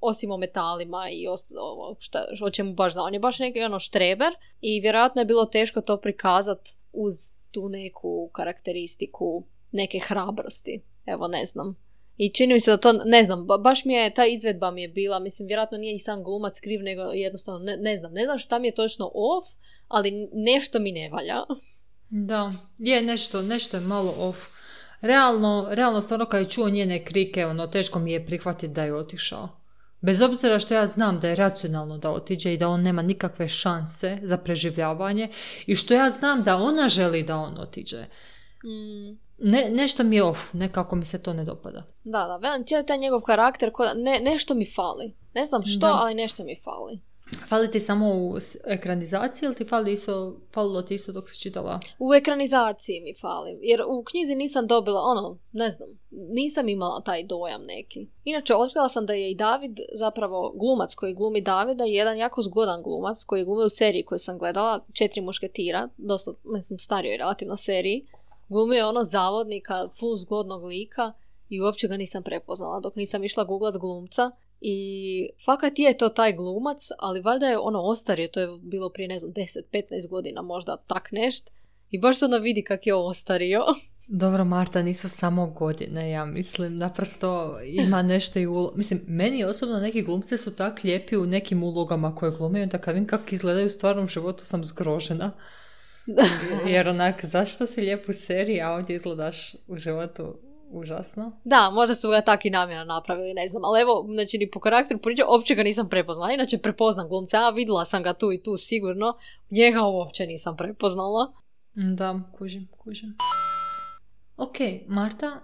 osim 0.00 0.30
o 0.30 0.36
metalima 0.36 1.08
i 1.10 1.26
ovo 1.58 1.96
šta, 1.98 2.26
o 2.42 2.50
čemu 2.50 2.72
baš 2.72 2.92
zna. 2.92 3.02
On 3.02 3.14
je 3.14 3.20
baš 3.20 3.38
neki 3.38 3.62
ono 3.62 3.80
štreber 3.80 4.32
i 4.60 4.80
vjerojatno 4.80 5.20
je 5.20 5.26
bilo 5.26 5.46
teško 5.46 5.80
to 5.80 5.96
prikazat 5.96 6.68
uz 6.92 7.14
tu 7.50 7.68
neku 7.68 8.30
karakteristiku 8.32 9.44
neke 9.72 9.98
hrabrosti. 9.98 10.82
Evo, 11.06 11.28
ne 11.28 11.44
znam. 11.44 11.76
I 12.16 12.32
čini 12.32 12.54
mi 12.54 12.60
se 12.60 12.70
da 12.70 12.76
to, 12.76 12.92
ne 12.92 13.24
znam, 13.24 13.46
baš 13.60 13.84
mi 13.84 13.92
je, 13.92 14.14
ta 14.14 14.26
izvedba 14.26 14.70
mi 14.70 14.82
je 14.82 14.88
bila, 14.88 15.18
mislim, 15.18 15.46
vjerojatno 15.46 15.78
nije 15.78 15.94
i 15.94 15.98
sam 15.98 16.24
glumac 16.24 16.60
kriv, 16.60 16.82
nego 16.82 17.02
jednostavno, 17.02 17.58
ne, 17.58 17.76
ne 17.76 17.98
znam, 17.98 18.12
ne 18.12 18.24
znam 18.24 18.38
šta 18.38 18.58
mi 18.58 18.68
je 18.68 18.74
točno 18.74 19.10
off, 19.14 19.48
ali 19.88 20.28
nešto 20.32 20.78
mi 20.78 20.92
ne 20.92 21.08
valja. 21.08 21.44
Da, 22.08 22.52
je 22.78 23.02
nešto, 23.02 23.42
nešto 23.42 23.76
je 23.76 23.80
malo 23.80 24.14
off. 24.18 24.38
Realno, 25.00 25.68
realno 25.70 26.00
stvarno 26.00 26.26
kad 26.26 26.40
je 26.40 26.50
čuo 26.50 26.68
njene 26.68 27.04
krike, 27.04 27.46
ono, 27.46 27.66
teško 27.66 27.98
mi 27.98 28.12
je 28.12 28.26
prihvatiti 28.26 28.72
da 28.72 28.84
je 28.84 28.94
otišao. 28.94 29.48
Bez 30.00 30.20
obzira 30.22 30.58
što 30.58 30.74
ja 30.74 30.86
znam 30.86 31.20
da 31.20 31.28
je 31.28 31.34
racionalno 31.34 31.98
da 31.98 32.10
otiđe 32.10 32.54
i 32.54 32.58
da 32.58 32.68
on 32.68 32.82
nema 32.82 33.02
nikakve 33.02 33.48
šanse 33.48 34.18
za 34.22 34.36
preživljavanje 34.36 35.30
i 35.66 35.74
što 35.74 35.94
ja 35.94 36.10
znam 36.10 36.42
da 36.42 36.56
ona 36.56 36.88
želi 36.88 37.22
da 37.22 37.36
on 37.36 37.58
otiđe. 37.58 38.04
Mm. 38.64 39.26
Ne, 39.38 39.70
nešto 39.70 40.04
mi 40.04 40.16
je 40.16 40.22
off, 40.22 40.52
nekako 40.52 40.96
mi 40.96 41.04
se 41.04 41.22
to 41.22 41.32
ne 41.32 41.44
dopada. 41.44 41.82
Da, 42.04 42.38
da, 42.40 42.64
cijeli 42.64 42.86
taj 42.86 42.98
njegov 42.98 43.20
karakter, 43.20 43.70
ne, 43.96 44.20
nešto 44.20 44.54
mi 44.54 44.66
fali. 44.74 45.14
Ne 45.34 45.46
znam 45.46 45.62
što, 45.64 45.86
ali 45.86 46.14
nešto 46.14 46.44
mi 46.44 46.60
fali. 46.64 47.00
Fali 47.48 47.70
ti 47.70 47.80
samo 47.80 48.14
u 48.14 48.36
ekranizaciji 48.66 49.46
ili 49.46 49.54
ti 49.54 49.64
fali 49.64 49.92
isto, 49.92 50.36
falilo 50.52 50.82
ti 50.82 50.94
isto 50.94 51.12
dok 51.12 51.30
si 51.30 51.40
čitala? 51.40 51.80
U 51.98 52.14
ekranizaciji 52.14 53.00
mi 53.00 53.14
fali. 53.20 53.58
Jer 53.60 53.82
u 53.88 54.04
knjizi 54.04 54.34
nisam 54.34 54.66
dobila, 54.66 55.00
ono, 55.00 55.38
ne 55.52 55.70
znam, 55.70 55.88
nisam 56.10 56.68
imala 56.68 57.00
taj 57.00 57.24
dojam 57.24 57.64
neki. 57.64 58.08
Inače, 58.24 58.54
otkrila 58.54 58.88
sam 58.88 59.06
da 59.06 59.12
je 59.12 59.30
i 59.30 59.34
David, 59.34 59.80
zapravo 59.94 60.52
glumac 60.54 60.94
koji 60.94 61.14
glumi 61.14 61.40
Davida, 61.40 61.84
jedan 61.84 62.18
jako 62.18 62.42
zgodan 62.42 62.82
glumac 62.82 63.24
koji 63.24 63.44
glumi 63.44 63.64
u 63.64 63.70
seriji 63.70 64.04
koju 64.04 64.18
sam 64.18 64.38
gledala, 64.38 64.84
Četiri 64.92 65.20
mušketira, 65.20 65.88
dosta, 65.96 66.32
mislim, 66.44 66.78
starijoj 66.78 67.16
relativno 67.16 67.56
seriji. 67.56 68.06
Glumio 68.48 68.88
ono 68.88 69.04
zavodnika, 69.04 69.88
full 69.98 70.16
zgodnog 70.16 70.64
lika 70.64 71.12
i 71.48 71.60
uopće 71.60 71.88
ga 71.88 71.96
nisam 71.96 72.22
prepoznala 72.22 72.80
dok 72.80 72.96
nisam 72.96 73.24
išla 73.24 73.44
googlat 73.44 73.76
glumca 73.76 74.30
i 74.60 75.28
fakat 75.44 75.78
je 75.78 75.96
to 75.96 76.08
taj 76.08 76.32
glumac, 76.32 76.88
ali 76.98 77.20
valjda 77.20 77.46
je 77.46 77.58
ono 77.58 77.80
ostario, 77.80 78.28
to 78.28 78.40
je 78.40 78.48
bilo 78.62 78.90
prije 78.90 79.08
ne 79.08 79.18
znam 79.18 79.32
10-15 79.32 80.08
godina 80.08 80.42
možda 80.42 80.76
tak 80.76 81.12
nešt. 81.12 81.50
I 81.90 81.98
baš 81.98 82.18
se 82.18 82.24
ono 82.24 82.38
vidi 82.38 82.62
kak 82.62 82.86
je 82.86 82.94
ostario. 82.94 83.64
Dobro, 84.08 84.44
Marta, 84.44 84.82
nisu 84.82 85.08
samo 85.08 85.46
godine, 85.46 86.10
ja 86.10 86.24
mislim. 86.24 86.76
Naprosto 86.76 87.58
ima 87.64 88.02
nešto 88.02 88.38
i 88.38 88.46
ulo... 88.46 88.72
Mislim, 88.76 89.00
meni 89.06 89.44
osobno 89.44 89.80
neki 89.80 90.02
glumci 90.02 90.36
su 90.36 90.56
tak 90.56 90.84
lijepi 90.84 91.16
u 91.16 91.26
nekim 91.26 91.62
ulogama 91.62 92.14
koje 92.14 92.32
glume, 92.32 92.62
onda 92.62 92.78
kad 92.78 92.94
vidim 92.94 93.08
kako 93.08 93.24
izgledaju 93.30 93.66
u 93.66 93.70
stvarnom 93.70 94.08
životu 94.08 94.44
sam 94.44 94.64
zgrožena. 94.64 95.32
Jer 96.72 96.88
onak, 96.88 97.24
zašto 97.24 97.66
si 97.66 97.80
lijep 97.80 98.08
u 98.08 98.12
seriji, 98.12 98.60
a 98.60 98.72
ovdje 98.72 98.96
izgledaš 98.96 99.54
u 99.66 99.76
životu 99.76 100.34
užasno. 100.78 101.32
Da, 101.44 101.70
možda 101.70 101.94
su 101.94 102.10
ga 102.10 102.20
tak 102.20 102.44
i 102.44 102.50
namjerno 102.50 102.84
napravili, 102.84 103.34
ne 103.34 103.48
znam. 103.48 103.64
Ali 103.64 103.80
evo, 103.80 104.06
znači 104.14 104.38
ni 104.38 104.50
po 104.50 104.60
karakteru 104.60 105.00
priče, 105.00 105.24
uopće 105.24 105.54
ga 105.54 105.62
nisam 105.62 105.88
prepoznala. 105.88 106.32
Inače 106.32 106.58
prepoznam 106.58 107.08
glumca, 107.08 107.38
a 107.38 107.50
vidjela 107.50 107.84
sam 107.84 108.02
ga 108.02 108.12
tu 108.12 108.32
i 108.32 108.42
tu 108.42 108.56
sigurno. 108.56 109.14
Njega 109.50 109.82
uopće 109.82 110.26
nisam 110.26 110.56
prepoznala. 110.56 111.32
Da, 111.74 112.20
kužim, 112.38 112.68
kužim. 112.78 113.16
Ok, 114.36 114.56
Marta, 114.86 115.40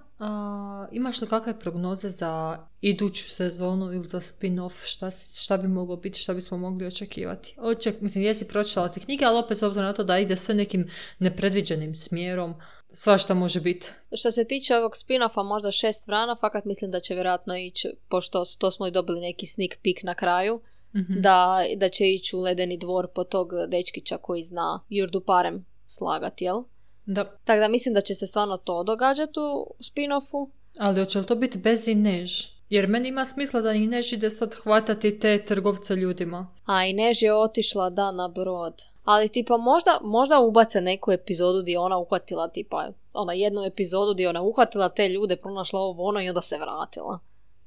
imaš 0.92 1.20
li 1.20 1.28
kakve 1.28 1.58
prognoze 1.58 2.08
za 2.08 2.58
iduću 2.80 3.30
sezonu 3.30 3.92
ili 3.92 4.08
za 4.08 4.20
spin-off? 4.20 4.84
Šta, 4.84 5.10
šta 5.42 5.56
bi 5.56 5.68
moglo 5.68 5.96
biti, 5.96 6.18
šta 6.18 6.34
bismo 6.34 6.58
mogli 6.58 6.86
očekivati? 6.86 7.56
Oček, 7.58 8.00
mislim, 8.00 8.24
jesi 8.24 8.48
pročitala 8.48 8.88
si 8.88 9.00
knjige, 9.00 9.24
ali 9.24 9.38
opet 9.38 9.58
s 9.58 9.62
obzirom 9.62 9.86
na 9.86 9.92
to 9.92 10.04
da 10.04 10.18
ide 10.18 10.36
sve 10.36 10.54
nekim 10.54 10.90
nepredviđenim 11.18 11.94
smjerom, 11.94 12.54
svašta 12.92 13.34
može 13.34 13.60
biti. 13.60 13.90
Što 14.16 14.32
se 14.32 14.44
tiče 14.44 14.76
ovog 14.76 14.92
spin-offa, 14.92 15.48
možda 15.48 15.70
šest 15.70 16.06
vrana, 16.06 16.36
fakat 16.40 16.64
mislim 16.64 16.90
da 16.90 17.00
će 17.00 17.14
vjerojatno 17.14 17.56
ići, 17.56 17.88
pošto 18.08 18.44
to 18.58 18.70
smo 18.70 18.86
i 18.86 18.90
dobili 18.90 19.20
neki 19.20 19.46
sneak 19.46 19.78
peek 19.82 20.02
na 20.02 20.14
kraju, 20.14 20.60
mhm. 20.96 21.20
da, 21.20 21.64
da 21.76 21.88
će 21.88 22.10
ići 22.10 22.36
u 22.36 22.40
ledeni 22.40 22.78
dvor 22.78 23.08
po 23.14 23.24
tog 23.24 23.50
dečkića 23.68 24.18
koji 24.18 24.42
zna 24.42 24.80
Jurdu 24.88 25.20
Parem 25.20 25.66
slagati, 25.86 26.44
jel? 26.44 26.62
Da. 27.06 27.24
Tako 27.44 27.60
da 27.60 27.68
mislim 27.68 27.94
da 27.94 28.00
će 28.00 28.14
se 28.14 28.26
stvarno 28.26 28.56
to 28.56 28.82
događati 28.82 29.40
u 29.40 29.74
spin-offu. 29.78 30.50
Ali 30.78 31.00
hoće 31.00 31.18
li 31.18 31.26
to 31.26 31.34
biti 31.34 31.58
bez 31.58 31.88
Inež? 31.88 32.51
Jer 32.72 32.86
meni 32.88 33.08
ima 33.08 33.24
smisla 33.24 33.60
da 33.60 33.72
Inež 33.72 34.12
ide 34.12 34.30
sad 34.30 34.54
hvatati 34.54 35.18
te 35.18 35.44
trgovce 35.44 35.96
ljudima. 35.96 36.46
A 36.66 36.84
Inež 36.84 37.22
je 37.22 37.34
otišla 37.34 37.90
da 37.90 38.12
na 38.12 38.28
brod. 38.28 38.82
Ali 39.04 39.28
tipa 39.28 39.56
možda, 39.56 39.98
možda 40.02 40.40
ubace 40.40 40.80
neku 40.80 41.12
epizodu 41.12 41.62
gdje 41.62 41.78
ona 41.78 41.98
uhvatila 41.98 42.48
tipa 42.48 42.88
ona 43.12 43.32
jednu 43.32 43.64
epizodu 43.64 44.14
gdje 44.14 44.28
ona 44.28 44.42
uhvatila 44.42 44.88
te 44.88 45.08
ljude, 45.08 45.36
pronašla 45.36 45.80
ovo 45.80 46.04
ono 46.04 46.22
i 46.22 46.28
onda 46.28 46.40
se 46.40 46.58
vratila. 46.58 47.18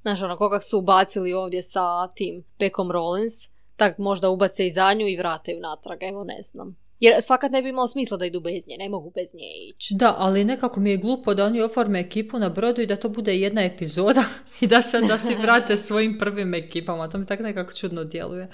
Znaš 0.02 0.22
ono 0.22 0.38
koga 0.38 0.62
su 0.62 0.78
ubacili 0.78 1.34
ovdje 1.34 1.64
sa 1.64 2.08
tim 2.08 2.44
Beckom 2.60 2.92
Rollins, 2.92 3.34
tak 3.76 3.98
možda 3.98 4.30
ubace 4.30 4.68
i 4.68 4.72
zadnju 4.72 5.08
i 5.08 5.18
vrate 5.18 5.52
ju 5.52 5.60
natrag, 5.60 6.04
evo 6.04 6.24
ne 6.24 6.42
znam. 6.42 6.76
Jer 7.00 7.14
fakat 7.28 7.52
ne 7.52 7.62
bi 7.62 7.70
imalo 7.70 7.88
smisla 7.88 8.18
da 8.18 8.26
idu 8.26 8.40
bez 8.40 8.68
nje, 8.68 8.76
ne 8.78 8.90
mogu 8.90 9.12
bez 9.16 9.34
nje 9.34 9.70
ići. 9.70 9.94
Da, 9.94 10.16
ali 10.18 10.44
nekako 10.44 10.80
mi 10.80 10.90
je 10.90 10.98
glupo 10.98 11.34
da 11.34 11.46
oni 11.46 11.62
oforme 11.62 12.00
ekipu 12.00 12.40
na 12.40 12.50
brodu 12.50 12.82
i 12.82 12.86
da 12.86 12.96
to 12.96 13.10
bude 13.10 13.36
jedna 13.36 13.64
epizoda 13.64 14.24
i 14.62 14.68
da 14.68 14.82
se 14.82 15.02
da 15.02 15.20
si 15.20 15.36
vrate 15.36 15.78
svojim 15.88 16.18
prvim 16.20 16.54
ekipama. 16.54 17.10
To 17.10 17.18
mi 17.18 17.26
tako 17.26 17.44
nekako 17.44 17.74
čudno 17.74 18.04
djeluje. 18.04 18.48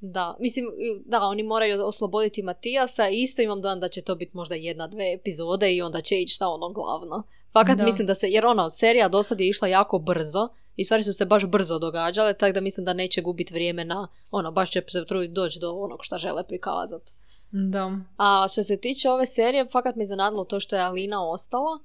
Da, 0.00 0.36
mislim, 0.40 0.66
da, 1.04 1.20
oni 1.20 1.42
moraju 1.42 1.84
osloboditi 1.84 2.42
Matijasa 2.42 3.08
i 3.08 3.22
isto 3.22 3.42
imam 3.42 3.60
dan 3.60 3.80
da 3.80 3.88
će 3.88 4.02
to 4.02 4.14
biti 4.14 4.36
možda 4.36 4.54
jedna, 4.54 4.86
dve 4.86 5.12
epizode 5.12 5.74
i 5.74 5.82
onda 5.82 6.00
će 6.00 6.20
ići 6.20 6.34
šta 6.34 6.48
ono 6.48 6.68
glavno. 6.68 7.22
Fakat 7.52 7.78
mislim 7.84 8.06
da 8.06 8.14
se, 8.14 8.28
jer 8.28 8.46
ona 8.46 8.70
serija 8.70 9.08
do 9.08 9.22
sad 9.22 9.40
je 9.40 9.48
išla 9.48 9.68
jako 9.68 9.98
brzo 9.98 10.48
i 10.76 10.84
stvari 10.84 11.02
su 11.02 11.12
se 11.12 11.24
baš 11.24 11.46
brzo 11.46 11.78
događale, 11.78 12.34
tako 12.34 12.52
da 12.52 12.60
mislim 12.60 12.84
da 12.84 12.92
neće 12.92 13.22
gubiti 13.22 13.54
vrijeme 13.54 13.84
na, 13.84 14.08
ono, 14.30 14.52
baš 14.52 14.70
će 14.70 14.82
se 14.88 15.04
truditi 15.04 15.32
doći 15.32 15.58
do 15.60 15.72
onog 15.72 15.98
što 16.02 16.18
žele 16.18 16.46
prikazati. 16.46 17.12
Da. 17.50 17.98
A 18.16 18.46
što 18.52 18.62
se 18.62 18.80
tiče 18.80 19.10
ove 19.10 19.26
serije, 19.26 19.68
fakat 19.72 19.96
mi 19.96 20.06
zanadilo 20.06 20.44
to 20.44 20.60
što 20.60 20.76
je 20.76 20.82
Alina 20.82 21.28
ostala. 21.28 21.78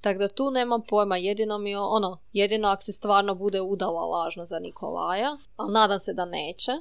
Tako 0.00 0.18
da 0.18 0.28
tu 0.28 0.50
nemam 0.50 0.82
pojma, 0.88 1.16
jedino 1.16 1.58
mi 1.58 1.76
ono, 1.76 2.18
jedino 2.32 2.68
ako 2.68 2.82
se 2.82 2.92
stvarno 2.92 3.34
bude 3.34 3.60
udala 3.60 4.04
lažno 4.04 4.44
za 4.44 4.58
Nikolaja, 4.58 5.36
ali 5.56 5.72
nadam 5.72 5.98
se 5.98 6.12
da 6.12 6.24
neće, 6.24 6.72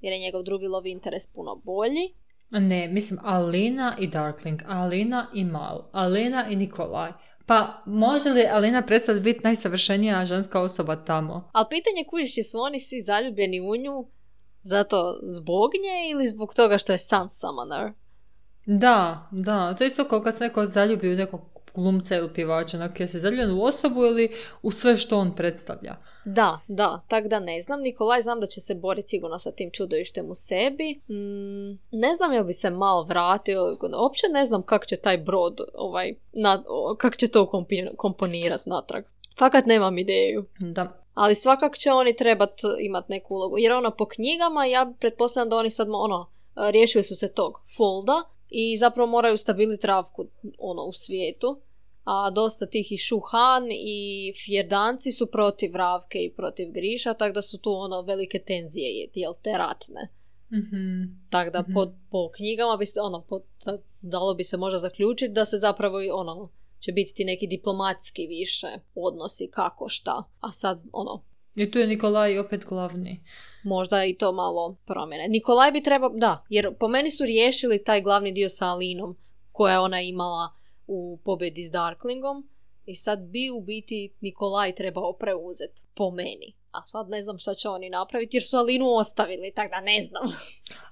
jer 0.00 0.12
je 0.12 0.18
njegov 0.18 0.42
drugi 0.42 0.66
lov 0.66 0.86
interes 0.86 1.26
puno 1.26 1.54
bolji. 1.64 2.14
Ne, 2.50 2.88
mislim 2.88 3.20
Alina 3.22 3.96
i 3.98 4.06
Darkling, 4.06 4.62
Alina 4.68 5.26
i 5.34 5.44
Mal, 5.44 5.84
Alina 5.92 6.48
i 6.48 6.56
Nikolaj. 6.56 7.12
Pa 7.46 7.82
može 7.86 8.30
li 8.30 8.46
Alina 8.46 8.86
prestati 8.86 9.20
biti 9.20 9.40
najsavršenija 9.44 10.24
ženska 10.24 10.60
osoba 10.60 10.96
tamo? 10.96 11.50
Ali 11.52 11.66
pitanje 11.70 12.04
kužiš, 12.10 12.50
su 12.50 12.58
oni 12.58 12.80
svi 12.80 13.00
zaljubljeni 13.00 13.60
u 13.60 13.76
nju 13.76 14.06
zato 14.64 15.18
zbog 15.22 15.70
nje 15.74 16.10
ili 16.10 16.26
zbog 16.26 16.54
toga 16.54 16.78
što 16.78 16.92
je 16.92 16.98
Sun 16.98 17.28
Summoner? 17.28 17.92
Da, 18.66 19.28
da. 19.30 19.74
To 19.74 19.84
je 19.84 19.88
isto 19.88 20.08
kao 20.08 20.22
kad 20.22 20.36
se 20.36 20.44
neko 20.44 20.66
zaljubi 20.66 21.12
u 21.12 21.16
nekog 21.16 21.40
glumca 21.74 22.16
ili 22.16 22.34
pjevača, 22.34 22.76
onak 22.76 23.00
je 23.00 23.08
se 23.08 23.18
zaljubljen 23.18 23.50
u 23.50 23.64
osobu 23.64 24.04
ili 24.04 24.32
u 24.62 24.70
sve 24.70 24.96
što 24.96 25.18
on 25.18 25.34
predstavlja. 25.34 25.96
Da, 26.24 26.58
da, 26.68 27.00
tak 27.08 27.26
da 27.26 27.40
ne 27.40 27.60
znam. 27.60 27.80
Nikolaj 27.80 28.22
znam 28.22 28.40
da 28.40 28.46
će 28.46 28.60
se 28.60 28.74
boriti 28.74 29.08
sigurno 29.08 29.38
sa 29.38 29.50
tim 29.50 29.70
čudovištem 29.70 30.30
u 30.30 30.34
sebi. 30.34 31.00
Mm, 31.08 31.70
ne 31.92 32.14
znam 32.16 32.32
jel 32.32 32.44
bi 32.44 32.52
se 32.52 32.70
malo 32.70 33.02
vratio, 33.02 33.76
uopće 34.00 34.26
ne 34.32 34.44
znam 34.44 34.62
kak 34.62 34.86
će 34.86 34.96
taj 34.96 35.18
brod, 35.18 35.60
ovaj, 35.74 36.14
na, 36.32 36.62
kak 36.98 37.16
će 37.16 37.28
to 37.28 37.50
komponirati 37.96 38.68
natrag. 38.70 39.04
Fakat 39.38 39.66
nemam 39.66 39.98
ideju. 39.98 40.44
Da. 40.58 41.03
Ali 41.14 41.34
svakako 41.34 41.76
će 41.76 41.92
oni 41.92 42.16
trebat 42.16 42.60
imati 42.80 43.12
neku 43.12 43.34
ulogu. 43.34 43.58
Jer 43.58 43.72
ono 43.72 43.90
po 43.90 44.06
knjigama 44.06 44.66
ja 44.66 44.92
pretpostavljam 45.00 45.48
da 45.48 45.56
oni 45.56 45.70
sad 45.70 45.88
ono, 45.90 46.30
riješili 46.56 47.04
su 47.04 47.16
se 47.16 47.32
tog 47.32 47.60
folda 47.76 48.22
i 48.50 48.76
zapravo 48.76 49.10
moraju 49.10 49.36
stabiliti 49.36 49.82
travku 49.82 50.26
ono, 50.58 50.82
u 50.82 50.92
svijetu. 50.92 51.60
A 52.04 52.30
dosta 52.30 52.66
tih 52.66 52.92
i 52.92 52.96
Šuhan 52.96 53.68
i 53.70 54.32
Fjerdanci 54.44 55.12
su 55.12 55.26
protiv 55.26 55.76
Ravke 55.76 56.18
i 56.18 56.32
protiv 56.32 56.70
Griša, 56.72 57.14
tako 57.14 57.34
da 57.34 57.42
su 57.42 57.58
tu 57.58 57.72
ono 57.72 58.02
velike 58.02 58.38
tenzije, 58.38 59.10
jel 59.14 59.32
te 59.42 59.52
ratne. 59.52 60.08
Mm-hmm. 60.52 61.26
Tako 61.30 61.50
da 61.50 61.62
po, 61.74 61.84
mhm. 61.84 61.94
po 62.10 62.30
knjigama 62.36 62.76
bi 62.76 62.86
se, 62.86 63.00
ono, 63.00 63.22
po, 63.28 63.40
dalo 64.00 64.34
bi 64.34 64.44
se 64.44 64.56
možda 64.56 64.78
zaključiti 64.78 65.32
da 65.32 65.44
se 65.44 65.58
zapravo 65.58 65.98
ono, 66.12 66.48
će 66.84 66.92
biti 66.92 67.14
ti 67.14 67.24
neki 67.24 67.46
diplomatski 67.46 68.26
više 68.26 68.66
odnosi 68.94 69.50
kako 69.50 69.88
šta. 69.88 70.24
A 70.40 70.52
sad, 70.52 70.82
ono... 70.92 71.24
I 71.54 71.70
tu 71.70 71.78
je 71.78 71.86
Nikolaj 71.86 72.38
opet 72.38 72.64
glavni. 72.64 73.24
Možda 73.64 74.04
i 74.04 74.14
to 74.14 74.32
malo 74.32 74.76
promjene. 74.86 75.28
Nikolaj 75.28 75.72
bi 75.72 75.82
trebao, 75.82 76.10
da, 76.14 76.44
jer 76.48 76.74
po 76.78 76.88
meni 76.88 77.10
su 77.10 77.24
riješili 77.24 77.84
taj 77.84 78.02
glavni 78.02 78.32
dio 78.32 78.48
sa 78.48 78.66
Alinom 78.66 79.16
koja 79.52 79.72
je 79.72 79.78
ona 79.78 80.00
imala 80.00 80.52
u 80.86 81.18
pobjedi 81.24 81.64
s 81.64 81.70
Darklingom 81.70 82.48
I 82.86 82.94
sad 82.94 83.18
bi 83.18 83.50
u 83.50 83.60
biti 83.60 84.14
Nikolaj 84.20 84.74
trebao 84.74 85.12
preuzeti, 85.12 85.82
po 85.94 86.10
meni. 86.10 86.54
A 86.70 86.86
sad 86.86 87.08
ne 87.08 87.22
znam 87.22 87.38
šta 87.38 87.54
će 87.54 87.68
oni 87.68 87.90
napraviti 87.90 88.36
jer 88.36 88.44
su 88.44 88.56
Alinu 88.56 88.94
ostavili, 88.94 89.52
tako 89.54 89.70
da 89.70 89.80
ne 89.80 90.02
znam. 90.02 90.22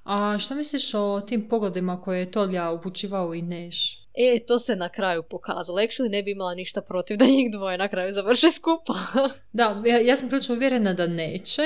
A 0.05 0.39
šta 0.39 0.55
misliš 0.55 0.95
o 0.95 1.21
tim 1.21 1.49
pogodima 1.49 2.01
koje 2.01 2.21
je 2.21 2.31
Tolja 2.31 2.71
upućivao 2.71 3.35
i 3.35 3.43
Neš? 3.43 4.02
E, 4.15 4.39
to 4.47 4.59
se 4.59 4.77
na 4.77 4.89
kraju 4.89 5.23
pokazalo. 5.23 5.79
Actually 5.79 6.11
ne 6.11 6.23
bi 6.23 6.31
imala 6.31 6.55
ništa 6.55 6.81
protiv 6.83 7.17
da 7.17 7.25
njih 7.25 7.51
dvoje 7.51 7.79
na 7.79 7.89
kraju 7.89 8.13
završe 8.13 8.51
skupa. 8.51 8.95
Da, 9.53 9.83
ja, 9.87 10.01
ja 10.01 10.17
sam 10.17 10.29
prilično 10.29 10.55
uvjerena 10.55 10.95
da 10.95 11.07
neće. 11.07 11.63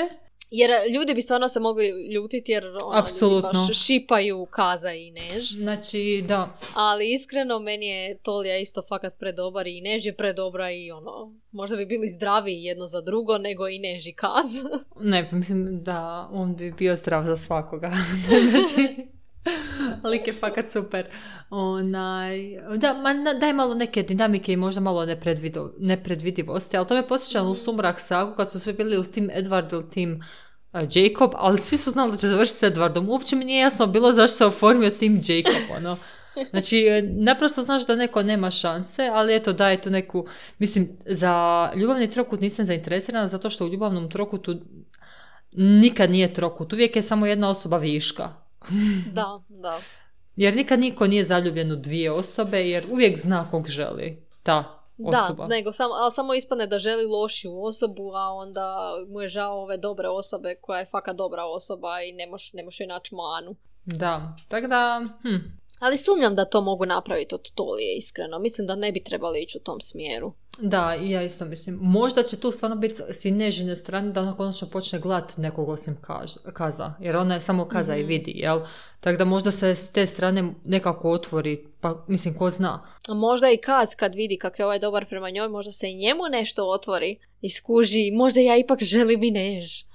Jer 0.51 0.71
ljudi 0.93 1.13
bi 1.13 1.21
stvarno 1.21 1.49
se 1.49 1.59
mogli 1.59 2.11
ljutiti 2.13 2.51
jer 2.51 2.65
ono, 2.65 2.99
Apsolutno. 2.99 3.65
baš 3.67 3.85
šipaju 3.85 4.45
Kaza 4.45 4.91
i 4.91 5.11
Než. 5.11 5.51
Znači, 5.51 6.23
da. 6.27 6.57
Ali 6.73 7.13
iskreno 7.13 7.59
meni 7.59 7.87
je 7.87 8.17
Tolja 8.17 8.57
isto 8.57 8.81
fakat 8.89 9.19
predobar 9.19 9.67
i 9.67 9.81
Než 9.81 10.05
je 10.05 10.15
predobra 10.15 10.71
i 10.71 10.91
ono, 10.91 11.35
možda 11.51 11.75
bi 11.75 11.85
bili 11.85 12.07
zdraviji 12.07 12.63
jedno 12.63 12.87
za 12.87 13.01
drugo 13.01 13.37
nego 13.37 13.67
i 13.67 13.79
Než 13.79 14.07
i 14.07 14.13
Kaz. 14.13 14.45
Ne, 15.11 15.29
pa 15.29 15.35
mislim 15.35 15.83
da 15.83 16.29
on 16.31 16.55
bi 16.55 16.71
bio 16.71 16.95
zdrav 16.95 17.25
za 17.25 17.37
svakoga. 17.37 17.91
znači, 18.49 19.07
lik 20.03 20.27
je 20.27 20.33
fakat 20.33 20.71
super. 20.71 21.05
Onaj, 21.49 22.39
da, 22.77 22.93
ma, 22.93 23.33
daj 23.33 23.53
malo 23.53 23.73
neke 23.73 24.03
dinamike 24.03 24.53
i 24.53 24.57
možda 24.57 24.81
malo 24.81 25.05
nepredvidivosti, 25.79 26.77
ali 26.77 26.87
to 26.87 26.95
me 26.95 27.07
posjeća 27.07 27.43
na 27.43 27.49
u 27.49 27.55
sumrak 27.55 27.99
sagu 27.99 28.35
kad 28.35 28.51
su 28.51 28.59
sve 28.59 28.73
bili 28.73 28.95
ili 28.95 29.11
tim 29.11 29.29
Edward 29.35 29.73
ili 29.73 29.89
tim 29.89 30.23
Jacob, 30.73 31.31
ali 31.35 31.57
svi 31.57 31.77
su 31.77 31.91
znali 31.91 32.11
da 32.11 32.17
će 32.17 32.27
završiti 32.27 32.59
s 32.59 32.63
Edwardom. 32.63 33.09
Uopće 33.09 33.35
mi 33.35 33.45
nije 33.45 33.61
jasno 33.61 33.87
bilo 33.87 34.13
zašto 34.13 34.37
se 34.37 34.45
oformio 34.45 34.89
tim 34.89 35.21
Jacob, 35.27 35.77
ono. 35.77 35.97
Znači, 36.49 36.85
naprosto 37.01 37.61
znaš 37.61 37.87
da 37.87 37.95
neko 37.95 38.23
nema 38.23 38.51
šanse, 38.51 39.09
ali 39.13 39.35
eto, 39.35 39.53
daje 39.53 39.81
tu 39.81 39.89
neku... 39.89 40.27
Mislim, 40.59 40.97
za 41.05 41.69
ljubavni 41.75 42.09
trokut 42.09 42.41
nisam 42.41 42.65
zainteresirana, 42.65 43.27
zato 43.27 43.49
što 43.49 43.65
u 43.65 43.69
ljubavnom 43.69 44.09
trokutu 44.09 44.55
nikad 45.51 46.11
nije 46.11 46.33
trokut. 46.33 46.73
Uvijek 46.73 46.95
je 46.95 47.01
samo 47.01 47.25
jedna 47.25 47.49
osoba 47.49 47.77
viška. 47.77 48.46
da, 49.13 49.41
da. 49.49 49.81
Jer 50.35 50.55
nikad 50.55 50.79
niko 50.79 51.07
nije 51.07 51.25
zaljubljen 51.25 51.71
u 51.71 51.75
dvije 51.75 52.11
osobe, 52.11 52.69
jer 52.69 52.87
uvijek 52.91 53.17
zna 53.17 53.51
kog 53.51 53.67
želi 53.67 54.23
ta 54.43 54.83
osoba. 55.05 55.47
Da, 55.47 55.55
nego 55.55 55.71
samo, 55.71 55.93
ali 55.93 56.13
samo 56.13 56.33
ispadne 56.33 56.67
da 56.67 56.79
želi 56.79 57.05
lošiju 57.05 57.63
osobu, 57.63 58.11
a 58.15 58.33
onda 58.33 58.91
mu 59.09 59.21
je 59.21 59.27
žao 59.27 59.61
ove 59.61 59.77
dobre 59.77 60.07
osobe 60.07 60.55
koja 60.61 60.79
je 60.79 60.85
fakat 60.85 61.15
dobra 61.15 61.45
osoba 61.45 62.01
i 62.01 62.13
ne 62.13 62.27
može 62.27 62.51
ne 62.53 62.63
može 62.63 62.83
joj 62.83 62.87
naći 62.87 63.15
manu. 63.15 63.55
Da, 63.85 64.35
tako 64.47 64.67
da, 64.67 65.05
hm, 65.21 65.35
Ali 65.79 65.97
sumnjam 65.97 66.35
da 66.35 66.45
to 66.45 66.61
mogu 66.61 66.85
napraviti 66.85 67.35
od 67.35 67.51
Tolije, 67.55 67.97
iskreno. 67.97 68.39
Mislim 68.39 68.67
da 68.67 68.75
ne 68.75 68.91
bi 68.91 69.03
trebali 69.03 69.43
ići 69.43 69.57
u 69.57 69.61
tom 69.63 69.81
smjeru. 69.81 70.33
da, 70.61 70.97
i 71.01 71.11
ja 71.11 71.23
isto 71.23 71.45
mislim. 71.45 71.77
Možda 71.81 72.23
će 72.23 72.39
tu 72.39 72.51
stvarno 72.51 72.75
biti 72.75 72.95
s 73.09 73.25
strane 73.79 74.11
da 74.11 74.21
ona 74.21 74.35
konačno 74.35 74.67
počne 74.69 74.99
glat 74.99 75.37
nekog 75.37 75.69
osim 75.69 75.97
kaza, 76.53 76.93
jer 76.99 77.17
ona 77.17 77.33
je 77.33 77.41
samo 77.41 77.65
kaza 77.67 77.95
i 77.95 78.03
vidi, 78.03 78.31
jel? 78.35 78.59
Tako 78.99 79.17
da 79.17 79.25
možda 79.25 79.51
se 79.51 79.75
s 79.75 79.89
te 79.89 80.05
strane 80.05 80.53
nekako 80.65 81.11
otvori, 81.11 81.65
pa 81.81 82.05
mislim, 82.07 82.33
ko 82.33 82.49
zna. 82.49 82.87
A 83.07 83.13
možda 83.13 83.51
i 83.51 83.57
Kaz 83.57 83.89
kad 83.95 84.15
vidi 84.15 84.37
kako 84.37 84.61
je 84.61 84.65
ovaj 84.65 84.79
dobar 84.79 85.05
prema 85.09 85.29
njoj, 85.29 85.49
možda 85.49 85.71
se 85.71 85.91
i 85.91 85.95
njemu 85.95 86.23
nešto 86.31 86.69
otvori 86.69 87.19
i 87.41 87.49
skuži. 87.49 88.11
Možda 88.11 88.41
ja 88.41 88.57
ipak 88.57 88.83
želim 88.83 89.23
i 89.23 89.31
než. 89.31 89.87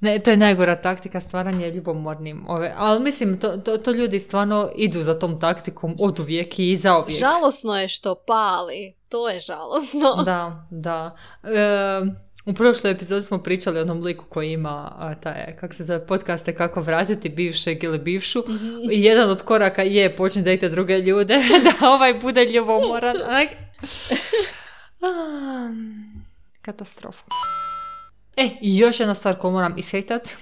Ne, 0.00 0.18
to 0.18 0.30
je 0.30 0.36
najgora 0.36 0.76
taktika 0.76 1.20
stvaranje 1.20 1.70
ljubomornim. 1.70 2.44
Ove, 2.48 2.74
ali 2.76 3.00
mislim, 3.00 3.40
to, 3.40 3.56
to, 3.56 3.78
to 3.78 3.90
ljudi 3.90 4.18
stvarno 4.18 4.70
idu 4.76 5.02
za 5.02 5.18
tom 5.18 5.40
taktikom 5.40 5.96
od 6.00 6.20
uvijek 6.20 6.58
i 6.58 6.76
za 6.76 6.98
uvijek. 6.98 7.20
Žalosno 7.20 7.78
je 7.78 7.88
što 7.88 8.14
pali. 8.14 8.94
To 9.08 9.28
je 9.28 9.40
žalosno. 9.40 10.22
Da, 10.24 10.66
da. 10.70 11.16
E, 11.42 12.00
u 12.46 12.54
prošloj 12.54 12.92
epizodi 12.92 13.22
smo 13.22 13.38
pričali 13.38 13.78
o 13.78 13.82
onom 13.82 14.02
liku 14.02 14.24
koji 14.28 14.52
ima 14.52 14.92
a, 14.98 15.14
taj, 15.14 15.56
kako 15.60 15.74
se 15.74 15.84
zove, 15.84 16.06
podcaste 16.06 16.54
kako 16.54 16.80
vratiti 16.80 17.28
bivšeg 17.28 17.84
ili 17.84 17.98
bivšu. 17.98 18.44
I 18.92 19.02
jedan 19.02 19.30
od 19.30 19.42
koraka 19.42 19.82
je 19.82 20.16
počni 20.16 20.42
dajte 20.42 20.68
druge 20.68 20.98
ljude, 20.98 21.38
da 21.64 21.88
ovaj 21.88 22.14
bude 22.14 22.44
ljubomoran. 22.44 23.16
Onak. 23.16 23.48
A, 25.02 25.70
Katastrofa. 26.62 27.24
E, 28.38 28.48
i 28.60 28.78
još 28.78 29.00
jedna 29.00 29.14
stvar 29.14 29.38
koju 29.38 29.52
moram 29.52 29.78
ishejtat. 29.78 30.28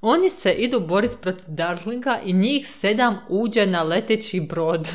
Oni 0.00 0.30
se 0.30 0.52
idu 0.52 0.80
boriti 0.80 1.16
protiv 1.20 1.44
Darlinga 1.48 2.20
i 2.24 2.32
njih 2.32 2.68
sedam 2.68 3.18
uđe 3.28 3.66
na 3.66 3.82
leteći 3.82 4.40
brod. 4.40 4.92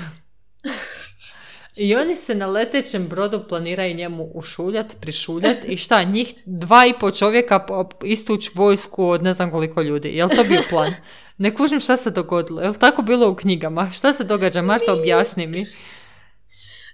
I 1.76 1.96
oni 1.96 2.16
se 2.16 2.36
na 2.36 2.48
letećem 2.48 3.08
brodu 3.08 3.44
planiraju 3.50 3.96
njemu 3.96 4.32
ušuljat, 4.34 4.96
prišuljat 5.02 5.58
i 5.68 5.78
šta, 5.78 6.04
njih 6.04 6.34
dva 6.46 6.86
i 6.86 6.94
po 7.00 7.12
čovjeka 7.12 7.66
istuć 8.04 8.50
vojsku 8.56 9.10
od 9.10 9.24
ne 9.24 9.34
znam 9.34 9.52
koliko 9.52 9.82
ljudi. 9.82 10.10
Jel 10.10 10.30
to 10.30 10.44
bio 10.44 10.62
plan? 10.70 10.94
Ne 11.38 11.56
kužim 11.56 11.80
šta 11.80 11.98
se 11.98 12.10
dogodilo. 12.10 12.62
Jel 12.62 12.74
tako 12.74 13.02
bilo 13.02 13.30
u 13.30 13.36
knjigama? 13.36 13.92
Šta 13.92 14.14
se 14.14 14.24
događa? 14.24 14.62
Marta, 14.62 14.94
objasni 14.94 15.48
mi. 15.48 15.66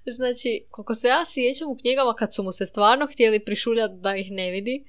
Znači, 0.06 0.66
koliko 0.72 0.96
se 0.96 1.08
ja 1.08 1.26
sjećam 1.26 1.70
u 1.70 1.78
knjigama 1.78 2.14
kad 2.14 2.34
su 2.34 2.44
mu 2.44 2.52
se 2.52 2.66
stvarno 2.66 3.08
htjeli 3.08 3.40
prišuljati 3.40 3.94
da 3.94 4.16
ih 4.16 4.32
ne 4.32 4.52
vidi, 4.52 4.86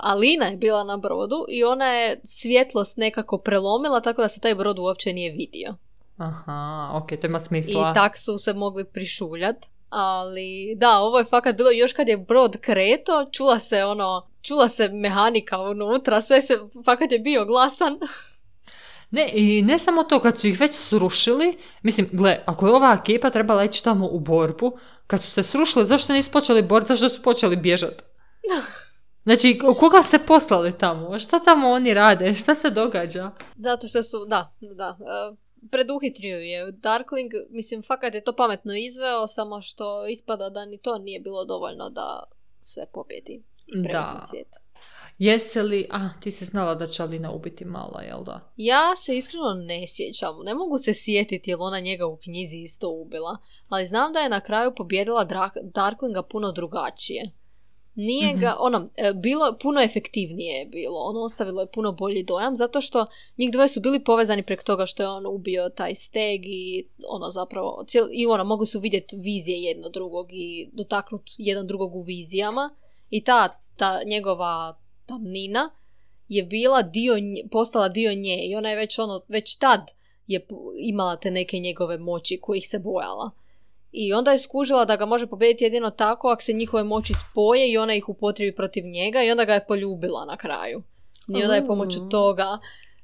Alina 0.00 0.46
je 0.46 0.56
bila 0.56 0.84
na 0.84 0.96
brodu 0.96 1.44
i 1.48 1.64
ona 1.64 1.86
je 1.92 2.20
svjetlost 2.24 2.96
nekako 2.96 3.38
prelomila 3.38 4.00
tako 4.00 4.22
da 4.22 4.28
se 4.28 4.40
taj 4.40 4.54
brod 4.54 4.78
uopće 4.78 5.12
nije 5.12 5.32
vidio. 5.32 5.74
Aha, 6.16 6.90
ok, 6.94 7.20
to 7.20 7.26
ima 7.26 7.38
I 7.38 7.40
smisla. 7.40 7.94
tak 7.94 8.18
su 8.18 8.38
se 8.38 8.54
mogli 8.54 8.84
prišuljat. 8.84 9.56
Ali 9.90 10.74
da, 10.76 10.98
ovo 10.98 11.18
je 11.18 11.24
fakat 11.24 11.56
bilo 11.56 11.70
još 11.70 11.92
kad 11.92 12.08
je 12.08 12.16
brod 12.16 12.56
kreto, 12.60 13.26
čula 13.32 13.58
se 13.58 13.84
ono, 13.84 14.26
čula 14.42 14.68
se 14.68 14.88
mehanika 14.88 15.60
unutra, 15.60 16.20
sve 16.20 16.42
se, 16.42 16.58
fakat 16.84 17.12
je 17.12 17.18
bio 17.18 17.44
glasan. 17.44 17.98
Ne, 19.12 19.30
i 19.34 19.62
ne 19.62 19.78
samo 19.78 20.04
to, 20.04 20.20
kad 20.20 20.38
su 20.38 20.46
ih 20.46 20.60
već 20.60 20.74
srušili, 20.74 21.56
mislim, 21.82 22.08
gle, 22.12 22.42
ako 22.46 22.66
je 22.66 22.74
ova 22.74 22.98
ekipa 23.00 23.30
trebala 23.30 23.64
ići 23.64 23.84
tamo 23.84 24.08
u 24.08 24.20
borbu, 24.20 24.78
kad 25.06 25.22
su 25.22 25.30
se 25.30 25.42
srušili, 25.42 25.84
zašto 25.84 26.12
nisu 26.12 26.30
počeli 26.30 26.62
boriti, 26.62 26.88
zašto 26.88 27.08
su 27.08 27.22
počeli 27.22 27.56
bježati? 27.56 28.04
Znači, 29.24 29.58
koga 29.80 30.02
ste 30.02 30.18
poslali 30.18 30.78
tamo? 30.78 31.18
Šta 31.18 31.40
tamo 31.40 31.68
oni 31.68 31.94
rade? 31.94 32.34
Šta 32.34 32.54
se 32.54 32.70
događa? 32.70 33.30
Zato 33.56 33.88
što 33.88 34.02
su, 34.02 34.24
da, 34.24 34.54
da, 34.60 34.96
e, 35.00 35.36
preduhitrio 35.70 36.38
je 36.38 36.72
Darkling, 36.72 37.32
mislim, 37.50 37.82
fakat 37.82 38.14
je 38.14 38.24
to 38.24 38.32
pametno 38.32 38.74
izveo, 38.76 39.26
samo 39.26 39.62
što 39.62 40.06
ispada 40.06 40.50
da 40.50 40.64
ni 40.64 40.78
to 40.78 40.98
nije 40.98 41.20
bilo 41.20 41.44
dovoljno 41.44 41.90
da 41.90 42.24
sve 42.60 42.86
pobjedi 42.92 43.42
i 43.66 43.82
preuzme 43.82 44.20
svijet. 44.28 44.48
Jesi 45.22 45.62
li... 45.62 45.86
A, 45.90 46.08
ti 46.20 46.30
si 46.30 46.44
znala 46.44 46.74
da 46.74 46.86
će 46.86 47.02
Alina 47.02 47.32
ubiti 47.32 47.64
mala, 47.64 48.02
jel 48.02 48.24
da? 48.24 48.40
Ja 48.56 48.96
se 48.96 49.16
iskreno 49.16 49.54
ne 49.54 49.86
sjećam, 49.86 50.38
ne 50.44 50.54
mogu 50.54 50.78
se 50.78 50.94
sjetiti 50.94 51.50
je 51.50 51.56
ona 51.58 51.80
njega 51.80 52.06
u 52.06 52.16
knjizi 52.16 52.58
isto 52.58 52.90
ubila, 52.90 53.36
ali 53.68 53.86
znam 53.86 54.12
da 54.12 54.18
je 54.18 54.28
na 54.28 54.40
kraju 54.40 54.74
pobjedila 54.76 55.26
Drak- 55.26 55.70
Darklinga 55.74 56.22
puno 56.22 56.52
drugačije. 56.52 57.30
Nije 57.94 58.34
ga, 58.34 58.56
ono, 58.58 58.88
e, 58.96 59.12
bilo, 59.12 59.56
puno 59.62 59.82
efektivnije 59.82 60.58
je 60.58 60.66
bilo, 60.66 60.98
ono 61.00 61.20
ostavilo 61.20 61.60
je 61.60 61.70
puno 61.74 61.92
bolji 61.92 62.22
dojam, 62.22 62.56
zato 62.56 62.80
što 62.80 63.06
njih 63.38 63.52
dvoje 63.52 63.68
su 63.68 63.80
bili 63.80 64.04
povezani 64.04 64.42
preko 64.42 64.62
toga 64.64 64.86
što 64.86 65.02
je 65.02 65.08
on 65.08 65.26
ubio 65.26 65.68
taj 65.68 65.94
steg 65.94 66.40
i 66.44 66.88
ono 67.08 67.30
zapravo, 67.30 67.84
cijel, 67.86 68.08
i 68.12 68.26
ono, 68.26 68.44
mogu 68.44 68.66
su 68.66 68.80
vidjeti 68.80 69.16
vizije 69.16 69.62
jedno 69.62 69.88
drugog 69.88 70.28
i 70.32 70.70
dotaknuti 70.72 71.34
jedan 71.38 71.66
drugog 71.66 71.94
u 71.94 72.02
vizijama 72.02 72.76
i 73.10 73.24
ta, 73.24 73.60
ta 73.76 74.00
njegova 74.06 74.81
tamnina 75.06 75.70
je 76.28 76.42
bila 76.42 76.82
dio, 76.82 77.14
postala 77.50 77.88
dio 77.88 78.14
nje 78.14 78.36
i 78.46 78.56
ona 78.56 78.70
je 78.70 78.76
već 78.76 78.98
ono, 78.98 79.20
već 79.28 79.58
tad 79.58 79.80
je 80.26 80.46
imala 80.76 81.16
te 81.16 81.30
neke 81.30 81.58
njegove 81.58 81.98
moći 81.98 82.40
kojih 82.40 82.68
se 82.68 82.78
bojala. 82.78 83.30
I 83.92 84.12
onda 84.12 84.32
je 84.32 84.38
skužila 84.38 84.84
da 84.84 84.96
ga 84.96 85.06
može 85.06 85.26
pobijediti 85.26 85.64
jedino 85.64 85.90
tako 85.90 86.28
ako 86.28 86.42
se 86.42 86.52
njihove 86.52 86.84
moći 86.84 87.12
spoje 87.14 87.72
i 87.72 87.78
ona 87.78 87.94
ih 87.94 88.08
upotrijebi 88.08 88.56
protiv 88.56 88.84
njega 88.86 89.22
i 89.22 89.30
onda 89.30 89.44
ga 89.44 89.54
je 89.54 89.66
poljubila 89.66 90.24
na 90.24 90.36
kraju. 90.36 90.82
I 91.28 91.42
onda 91.42 91.54
je 91.54 91.66
pomoću 91.66 92.08
toga 92.08 92.58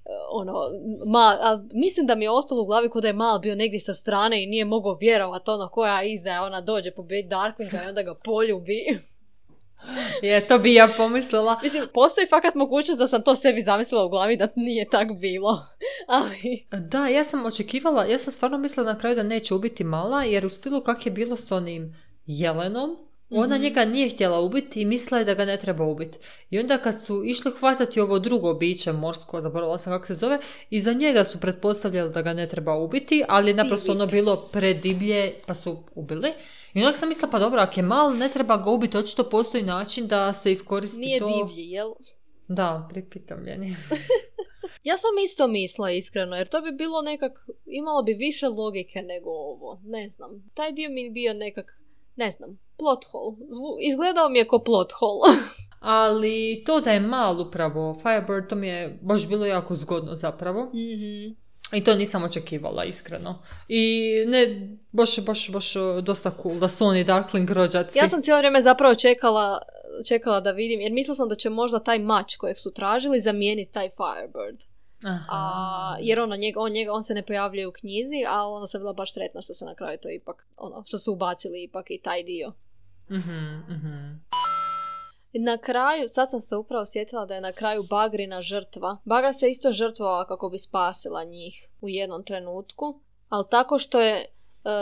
e, 0.05 0.09
ono, 0.31 0.53
ma, 1.07 1.37
a 1.41 1.63
mislim 1.73 2.07
da 2.07 2.15
mi 2.15 2.25
je 2.25 2.31
ostalo 2.31 2.63
u 2.63 2.67
glavi 2.67 2.89
kod 2.89 3.03
da 3.03 3.09
je 3.09 3.13
mal 3.13 3.39
bio 3.39 3.55
negdje 3.55 3.81
sa 3.81 3.95
strane 3.95 4.43
i 4.43 4.47
nije 4.47 4.65
mogao 4.65 4.95
vjerovati 4.95 5.51
ono 5.51 5.69
koja 5.69 6.03
izdaja, 6.03 6.43
ona 6.43 6.61
dođe 6.61 6.91
pobijediti 6.91 7.31
Darklinga 7.31 7.83
i 7.85 7.89
onda 7.89 8.03
ga 8.03 8.15
poljubi. 8.15 8.85
Je, 10.23 10.47
to 10.47 10.59
bi 10.59 10.75
ja 10.75 10.89
pomislila. 10.97 11.61
Mislim, 11.63 11.87
postoji 11.95 12.27
fakat 12.27 12.55
mogućnost 12.55 13.01
da 13.01 13.09
sam 13.09 13.23
to 13.23 13.37
sebi 13.37 13.63
zamislila 13.63 14.05
u 14.05 14.09
glavi 14.09 14.37
da 14.37 14.49
nije 14.57 14.89
tak 14.91 15.13
bilo. 15.13 15.67
Ali, 16.07 16.67
Da, 16.71 17.09
ja 17.09 17.25
sam 17.25 17.47
očekivala, 17.47 18.05
ja 18.05 18.19
sam 18.19 18.33
stvarno 18.33 18.59
mislila 18.59 18.93
na 18.93 18.99
kraju 18.99 19.17
da 19.17 19.23
neće 19.23 19.55
ubiti 19.55 19.85
mala, 19.85 20.25
jer 20.25 20.47
u 20.47 20.49
stilu 20.49 20.81
kak 20.81 21.07
je 21.07 21.13
bilo 21.13 21.37
s 21.37 21.53
onim 21.53 21.97
jelenom, 22.27 23.08
Ona 23.31 23.55
Mhm. 23.55 23.63
njega 23.63 23.85
nije 23.85 24.09
htjela 24.09 24.41
ubiti 24.41 24.81
i 24.81 24.85
mislila 24.85 25.19
je 25.19 25.25
da 25.25 25.35
ga 25.35 25.45
ne 25.45 25.57
treba 25.57 25.85
ubiti. 25.85 26.19
I 26.51 26.59
onda 26.59 26.79
kad 26.79 27.03
su 27.03 27.25
išli 27.25 27.53
hvatati 27.53 28.01
ovo 28.01 28.19
drugo 28.19 28.55
biće 28.55 28.93
morsko, 28.93 29.41
zaboravila 29.41 29.79
sam 29.79 29.93
kako 29.93 30.07
se 30.07 30.15
zove, 30.15 30.39
i 30.71 30.81
za 30.81 30.93
njega 30.93 31.25
su 31.25 31.41
pretpostavljali 31.41 32.11
da 32.11 32.23
ga 32.23 32.33
ne 32.33 32.49
treba 32.49 32.75
ubiti, 32.75 33.25
ali 33.29 33.51
je 33.51 33.55
naprosto 33.55 33.93
ono 33.93 34.07
bilo 34.07 34.49
predivlje 34.53 35.35
pa 35.47 35.55
su 35.55 35.85
ubili. 35.95 36.29
I 36.75 36.79
onda 36.79 36.93
sam 36.93 37.09
mislila, 37.09 37.31
pa 37.31 37.39
dobro, 37.39 37.61
ako 37.61 37.81
je 37.81 37.85
mal, 37.85 38.17
ne 38.17 38.29
treba 38.29 38.57
ga 38.57 38.71
ubiti, 38.71 38.97
očito 38.97 39.25
postoji 39.25 39.63
način 39.65 40.07
da 40.07 40.33
se 40.33 40.53
iskoristi 40.53 40.99
Nije 40.99 41.19
to. 41.19 41.27
divlji, 41.29 41.63
jel? 41.65 41.89
Da, 42.49 42.87
pripitomljeni. 42.91 43.77
Ja 44.85 44.97
sam 44.97 45.11
isto 45.25 45.47
mislila 45.49 45.91
iskreno, 45.91 46.37
jer 46.37 46.49
to 46.49 46.61
bi 46.61 46.73
bilo 46.73 47.03
nekak, 47.03 47.33
imalo 47.67 48.03
bi 48.03 48.13
više 48.15 48.49
logike 48.49 49.03
nego 49.03 49.31
ovo, 49.31 49.81
ne 49.85 50.09
znam. 50.09 50.51
Taj 50.55 50.73
dio 50.73 50.91
mi 50.91 51.11
bio 51.11 51.35
nekak, 51.35 51.81
ne 52.17 52.31
znam, 52.31 52.59
plot 52.79 53.05
hole. 53.05 53.37
Zvu- 53.51 53.79
izgledao 53.81 54.29
mi 54.29 54.39
je 54.39 54.49
ko 54.49 54.59
plot 54.59 54.93
hole. 54.93 55.29
Ali 55.81 56.63
to 56.67 56.81
da 56.81 56.93
je 56.93 57.01
mal 57.01 57.41
upravo 57.41 57.99
Firebird, 58.03 58.49
to 58.49 58.55
mi 58.57 58.69
je 58.69 58.99
baš 59.03 59.29
bilo 59.29 59.47
jako 59.47 59.75
zgodno 59.75 60.15
zapravo. 60.15 60.65
Mhm. 60.65 61.35
I 61.73 61.85
to 61.85 61.95
nisam 61.95 62.25
očekivala, 62.25 62.85
iskreno. 62.85 63.39
I 63.69 64.03
ne, 64.27 64.69
baš, 64.93 65.21
baš, 65.21 65.51
baš 65.51 65.75
dosta 66.03 66.33
cool 66.43 66.55
da 66.59 66.69
su 66.69 66.85
oni 66.85 67.05
Darkling 67.05 67.51
rođaci. 67.51 67.99
Ja 67.99 68.09
sam 68.09 68.23
cijelo 68.23 68.39
vrijeme 68.39 68.63
zapravo 68.63 68.95
čekala, 68.95 69.63
čekala 70.09 70.41
da 70.41 70.51
vidim, 70.51 70.81
jer 70.81 70.93
mislila 70.93 71.15
sam 71.15 71.29
da 71.29 71.35
će 71.35 71.51
možda 71.51 71.79
taj 71.79 71.99
mač 71.99 72.37
kojeg 72.37 72.59
su 72.59 72.73
tražili 72.73 73.21
zamijeniti 73.21 73.73
taj 73.73 73.91
Firebird. 73.91 74.65
Aha. 75.05 75.25
A, 75.29 75.97
jer 76.01 76.21
ono, 76.21 76.37
njega, 76.37 76.61
on, 76.61 76.73
njega, 76.73 76.93
on 76.93 77.05
se 77.05 77.15
ne 77.15 77.23
pojavljuje 77.23 77.67
u 77.67 77.73
knjizi, 77.73 78.25
ali 78.29 78.53
ona 78.53 78.67
sam 78.67 78.81
bila 78.81 78.93
baš 78.93 79.15
sretna 79.15 79.43
što 79.43 79.55
se 79.55 79.65
na 79.65 79.75
kraju 79.75 79.99
to 80.03 80.11
ipak, 80.11 80.47
ono, 80.57 80.83
što 80.87 80.99
su 80.99 81.13
ubacili 81.13 81.63
ipak 81.63 81.91
i 81.91 82.01
taj 82.03 82.23
dio. 82.23 82.53
Mhm, 83.11 83.75
mhm. 83.75 84.21
I 85.33 85.39
Na 85.39 85.59
kraju, 85.59 86.09
sad 86.09 86.31
sam 86.31 86.41
se 86.41 86.57
upravo 86.57 86.87
sjetila 86.87 87.27
da 87.27 87.35
je 87.35 87.41
na 87.41 87.53
kraju 87.53 87.83
Bagrina 87.83 88.43
žrtva. 88.43 88.97
Bagra 89.05 89.33
se 89.33 89.51
isto 89.51 89.73
žrtvovala 89.73 90.27
kako 90.27 90.49
bi 90.49 90.59
spasila 90.59 91.25
njih 91.25 91.69
u 91.81 91.89
jednom 91.89 92.25
trenutku, 92.25 93.01
ali 93.29 93.45
tako 93.51 93.79
što 93.79 94.01
je 94.01 94.15
e, 94.15 94.27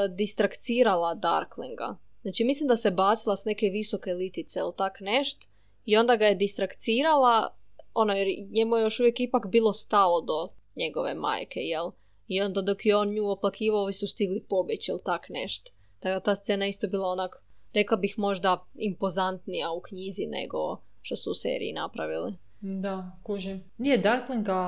distrakcirala 0.08 1.14
Darklinga. 1.14 1.96
Znači 2.22 2.44
mislim 2.44 2.68
da 2.68 2.76
se 2.76 2.90
bacila 2.90 3.36
s 3.36 3.44
neke 3.44 3.66
visoke 3.66 4.14
litice 4.14 4.60
ili 4.60 4.72
tak 4.76 5.00
nešt 5.00 5.48
i 5.84 5.96
onda 5.96 6.16
ga 6.16 6.26
je 6.26 6.34
distrakcirala, 6.34 7.54
ono 7.94 8.12
jer 8.12 8.28
njemu 8.50 8.76
je 8.76 8.82
još 8.82 9.00
uvijek 9.00 9.20
ipak 9.20 9.46
bilo 9.46 9.72
stalo 9.72 10.20
do 10.20 10.48
njegove 10.76 11.14
majke, 11.14 11.60
jel? 11.60 11.90
I 12.28 12.42
onda 12.42 12.62
dok 12.62 12.86
je 12.86 12.96
on 12.96 13.14
nju 13.14 13.30
oplakivao, 13.30 13.82
ovi 13.82 13.92
su 13.92 14.06
stigli 14.06 14.46
pobjeći 14.48 14.90
ili 14.90 15.00
tak 15.04 15.26
nešt. 15.28 15.72
Tako 16.00 16.14
da 16.14 16.20
ta 16.20 16.36
scena 16.36 16.66
isto 16.66 16.88
bila 16.88 17.08
onak 17.08 17.45
rekla 17.76 17.96
bih 17.96 18.14
možda 18.18 18.64
impozantnija 18.74 19.70
u 19.72 19.80
knjizi 19.80 20.26
nego 20.26 20.80
što 21.02 21.16
su 21.16 21.30
u 21.30 21.34
seriji 21.34 21.72
napravili. 21.72 22.34
Da, 22.60 23.18
kužim. 23.22 23.62
Nije 23.78 23.98
Darklinga, 23.98 24.58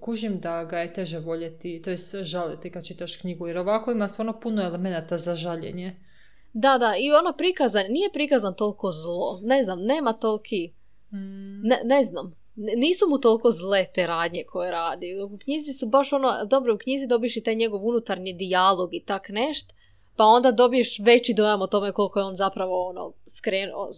kužim 0.00 0.40
da 0.40 0.64
ga 0.64 0.78
je 0.78 0.92
teže 0.92 1.18
voljeti, 1.18 1.82
to 1.82 1.90
jest 1.90 2.14
žaliti 2.14 2.70
kad 2.70 2.86
čitaš 2.86 3.16
knjigu, 3.16 3.46
jer 3.46 3.58
ovako 3.58 3.92
ima 3.92 4.08
stvarno 4.08 4.40
puno 4.40 4.62
elemenata 4.62 5.16
za 5.16 5.34
žaljenje. 5.34 5.96
Da, 6.52 6.78
da, 6.78 6.94
i 6.98 7.12
ono 7.12 7.32
prikazan, 7.36 7.84
nije 7.88 8.12
prikazan 8.12 8.54
toliko 8.54 8.90
zlo, 8.92 9.40
ne 9.42 9.62
znam, 9.62 9.82
nema 9.82 10.12
toliki, 10.12 10.72
Mm. 11.12 11.60
ne, 11.62 11.80
ne 11.84 12.04
znam, 12.04 12.34
nisu 12.56 13.08
mu 13.08 13.18
toliko 13.18 13.50
zle 13.50 13.84
te 13.94 14.06
radnje 14.06 14.44
koje 14.48 14.70
radi. 14.70 15.22
U 15.22 15.38
knjizi 15.38 15.72
su 15.72 15.86
baš 15.86 16.12
ono, 16.12 16.44
dobro, 16.50 16.74
u 16.74 16.78
knjizi 16.78 17.06
dobiš 17.06 17.36
i 17.36 17.42
taj 17.42 17.54
njegov 17.54 17.86
unutarnji 17.86 18.32
dijalog 18.32 18.94
i 18.94 19.04
tak 19.04 19.28
nešt, 19.28 19.74
pa 20.16 20.24
onda 20.24 20.52
dobiješ 20.52 20.98
veći 20.98 21.34
dojam 21.34 21.62
o 21.62 21.66
tome 21.66 21.92
koliko 21.92 22.18
je 22.18 22.24
on 22.24 22.36
zapravo 22.36 22.88
ono, 22.88 23.12
skrenuo, 23.26 23.88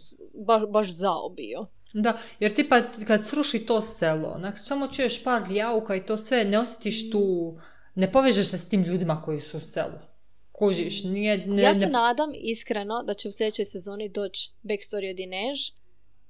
baš, 0.46 0.62
baš 0.68 0.90
zao 0.90 1.28
bio. 1.28 1.66
Da, 1.92 2.18
jer 2.40 2.54
ti 2.54 2.68
pa 2.68 2.82
kad 3.06 3.26
sruši 3.26 3.66
to 3.66 3.80
selo, 3.80 4.28
onak, 4.28 4.58
samo 4.58 4.88
čuješ 4.88 5.24
par 5.24 5.42
jauka 5.50 5.96
i 5.96 6.06
to 6.06 6.16
sve, 6.16 6.44
ne 6.44 6.58
osjetiš 6.58 7.10
tu, 7.10 7.56
ne 7.94 8.12
povežeš 8.12 8.46
se 8.46 8.58
s 8.58 8.68
tim 8.68 8.82
ljudima 8.82 9.22
koji 9.22 9.40
su 9.40 9.56
u 9.56 9.60
selu. 9.60 9.98
Kužiš, 10.52 11.04
nije, 11.04 11.46
ne, 11.46 11.62
ja 11.62 11.74
se 11.74 11.80
ne- 11.80 11.92
nadam 11.92 12.30
iskreno 12.34 13.02
da 13.02 13.14
će 13.14 13.28
u 13.28 13.32
sljedećoj 13.32 13.64
sezoni 13.64 14.08
doći 14.08 14.50
backstory 14.62 15.10
od 15.10 15.20
Inež 15.20 15.58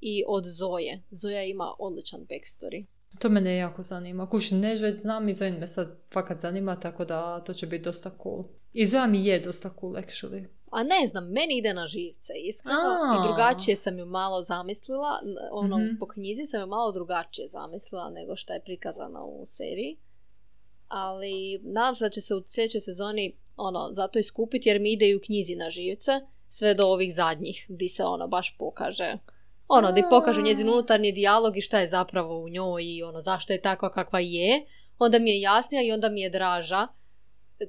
i 0.00 0.24
od 0.26 0.44
Zoje. 0.46 1.02
Zoja 1.10 1.42
ima 1.44 1.74
odličan 1.78 2.20
backstory. 2.20 2.84
To 3.18 3.28
mene 3.28 3.56
jako 3.56 3.82
zanima. 3.82 4.30
Kuš, 4.30 4.50
ne 4.50 4.74
već 4.74 5.00
znam 5.00 5.28
i 5.28 5.34
Zoin 5.34 5.54
me 5.54 5.66
sad 5.66 5.98
fakat 6.12 6.40
zanima, 6.40 6.80
tako 6.80 7.04
da 7.04 7.40
to 7.44 7.54
će 7.54 7.66
biti 7.66 7.84
dosta 7.84 8.10
cool. 8.22 8.44
I 8.72 8.86
mi 9.08 9.26
je 9.26 9.40
dosta 9.40 9.70
cool, 9.80 9.92
actually. 9.92 10.46
A 10.70 10.82
ne 10.82 11.06
znam, 11.06 11.24
meni 11.24 11.58
ide 11.58 11.74
na 11.74 11.86
živce, 11.86 12.32
iskreno. 12.44 12.78
I 13.18 13.26
drugačije 13.28 13.76
sam 13.76 13.98
ju 13.98 14.06
malo 14.06 14.42
zamislila. 14.42 15.20
Ono, 15.50 15.78
Mhm. 15.78 15.98
po 16.00 16.06
knjizi 16.06 16.46
sam 16.46 16.60
ju 16.60 16.66
malo 16.66 16.92
drugačije 16.92 17.48
zamislila 17.48 18.10
nego 18.10 18.36
što 18.36 18.52
je 18.52 18.62
prikazana 18.64 19.24
u 19.24 19.46
seriji. 19.46 19.96
Ali 20.88 21.60
nadam 21.62 21.94
se 21.94 22.04
da 22.04 22.10
će 22.10 22.20
se 22.20 22.34
u 22.34 22.42
sljedećoj 22.46 22.80
sezoni 22.80 23.36
ono, 23.56 23.88
zato 23.92 24.18
iskupiti 24.18 24.68
jer 24.68 24.80
mi 24.80 24.92
ide 24.92 25.08
i 25.08 25.16
u 25.16 25.20
knjizi 25.20 25.56
na 25.56 25.70
živce. 25.70 26.12
Sve 26.48 26.74
do 26.74 26.86
ovih 26.86 27.14
zadnjih, 27.14 27.66
di 27.68 27.88
se 27.88 28.04
ono 28.04 28.28
baš 28.28 28.56
pokaže. 28.58 29.18
Ono, 29.68 29.92
di 29.92 30.02
pokažu 30.10 30.42
njezin 30.42 30.68
unutarnji 30.68 31.12
dijalog 31.12 31.56
i 31.56 31.60
šta 31.60 31.78
je 31.80 31.88
zapravo 31.88 32.38
u 32.38 32.48
njoj 32.48 32.84
i 32.84 33.02
ono, 33.02 33.20
zašto 33.20 33.52
je 33.52 33.60
takva 33.60 33.92
kakva 33.92 34.20
je. 34.20 34.66
Onda 34.98 35.18
mi 35.18 35.30
je 35.30 35.40
jasnija 35.40 35.82
i 35.82 35.92
onda 35.92 36.08
mi 36.08 36.20
je 36.20 36.30
draža. 36.30 36.86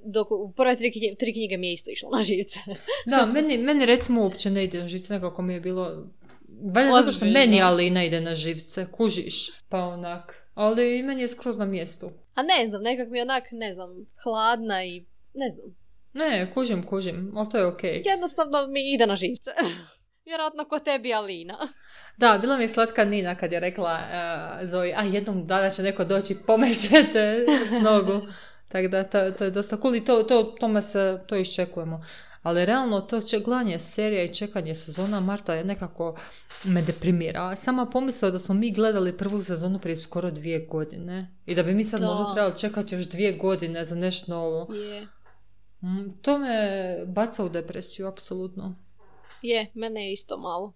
Dok 0.05 0.31
u 0.31 0.53
prve 0.55 0.75
tri, 0.75 0.91
knjige- 0.91 1.15
tri 1.19 1.33
knjige 1.33 1.57
mi 1.57 1.67
je 1.67 1.73
isto 1.73 1.91
išlo 1.91 2.09
na 2.09 2.23
živce. 2.23 2.59
Da, 3.05 3.25
meni, 3.25 3.57
meni 3.57 3.85
recimo 3.85 4.23
uopće 4.23 4.49
ne 4.49 4.63
ide 4.63 4.81
na 4.81 4.87
živce, 4.87 5.13
nekako 5.13 5.41
mi 5.41 5.53
je 5.53 5.59
bilo... 5.59 6.07
Valjda 6.73 7.01
zato 7.01 7.11
što 7.11 7.25
meni 7.25 7.61
ali 7.61 7.89
ne 7.89 8.07
ide 8.07 8.21
na 8.21 8.35
živce, 8.35 8.87
kužiš, 8.91 9.49
pa 9.69 9.77
onak. 9.79 10.49
Ali 10.53 10.99
i 10.99 11.03
meni 11.03 11.21
je 11.21 11.27
skroz 11.27 11.57
na 11.57 11.65
mjestu. 11.65 12.09
A 12.35 12.43
ne 12.43 12.67
znam, 12.69 12.83
nekak 12.83 13.09
mi 13.09 13.17
je 13.17 13.21
onak, 13.21 13.43
ne 13.51 13.73
znam, 13.73 13.89
hladna 14.23 14.83
i 14.83 15.05
ne 15.33 15.49
znam. 15.55 15.75
Ne, 16.13 16.51
kužim, 16.53 16.83
kužim, 16.83 17.31
ali 17.35 17.49
to 17.49 17.57
je 17.57 17.65
okej. 17.65 18.03
Jednostavno 18.05 18.67
mi 18.67 18.93
ide 18.93 19.07
na 19.07 19.15
živce. 19.15 19.51
Vjerojatno 20.25 20.65
ko 20.65 20.79
tebi 20.79 21.13
Alina. 21.13 21.73
Da, 22.17 22.37
bila 22.41 22.57
mi 22.57 22.63
je 22.63 22.67
slatka 22.67 23.05
Nina 23.05 23.35
kad 23.35 23.51
je 23.51 23.59
rekla 23.59 23.93
uh, 23.93 24.69
Zoji, 24.69 24.93
a 24.93 25.03
jednom 25.03 25.47
dana 25.47 25.69
će 25.69 25.81
neko 25.83 26.03
doći 26.03 26.35
pomešete 26.47 27.45
s 27.65 27.83
nogu. 27.83 28.21
Tako 28.69 28.87
da 28.87 29.03
to, 29.03 29.31
to 29.31 29.43
je 29.43 29.51
dosta 29.51 29.77
cool 29.77 29.95
i 29.95 30.05
to, 30.05 30.23
to, 30.23 30.43
tome 30.43 30.81
se, 30.81 31.19
to 31.27 31.35
iščekujemo. 31.35 32.03
Ali 32.41 32.65
realno 32.65 33.01
to 33.01 33.21
će 33.21 33.39
gledanje 33.39 33.79
serija 33.79 34.23
i 34.23 34.33
čekanje 34.33 34.75
sezona 34.75 35.19
Marta 35.19 35.53
je 35.53 35.63
nekako 35.63 36.15
me 36.65 36.81
deprimira. 36.81 37.55
Sama 37.55 37.85
pomislila 37.85 38.31
da 38.31 38.39
smo 38.39 38.55
mi 38.55 38.71
gledali 38.71 39.17
prvu 39.17 39.41
sezonu 39.43 39.79
prije 39.79 39.95
skoro 39.95 40.31
dvije 40.31 40.59
godine. 40.59 41.35
I 41.45 41.55
da 41.55 41.63
bi 41.63 41.73
mi 41.73 41.83
sad 41.83 41.99
Da. 41.99 42.05
možda 42.07 42.33
trebali 42.33 42.57
čekati 42.57 42.95
još 42.95 43.05
dvije 43.09 43.31
godine 43.33 43.85
za 43.85 43.95
nešto 43.95 44.31
novo. 44.33 44.73
Je. 44.73 45.07
Mm, 45.81 46.09
To 46.21 46.37
me 46.37 46.57
baca 47.05 47.43
u 47.43 47.49
depresiju, 47.49 48.07
apsolutno. 48.07 48.75
Je, 49.41 49.71
mene 49.73 50.05
je 50.05 50.13
isto 50.13 50.37
malo. 50.37 50.73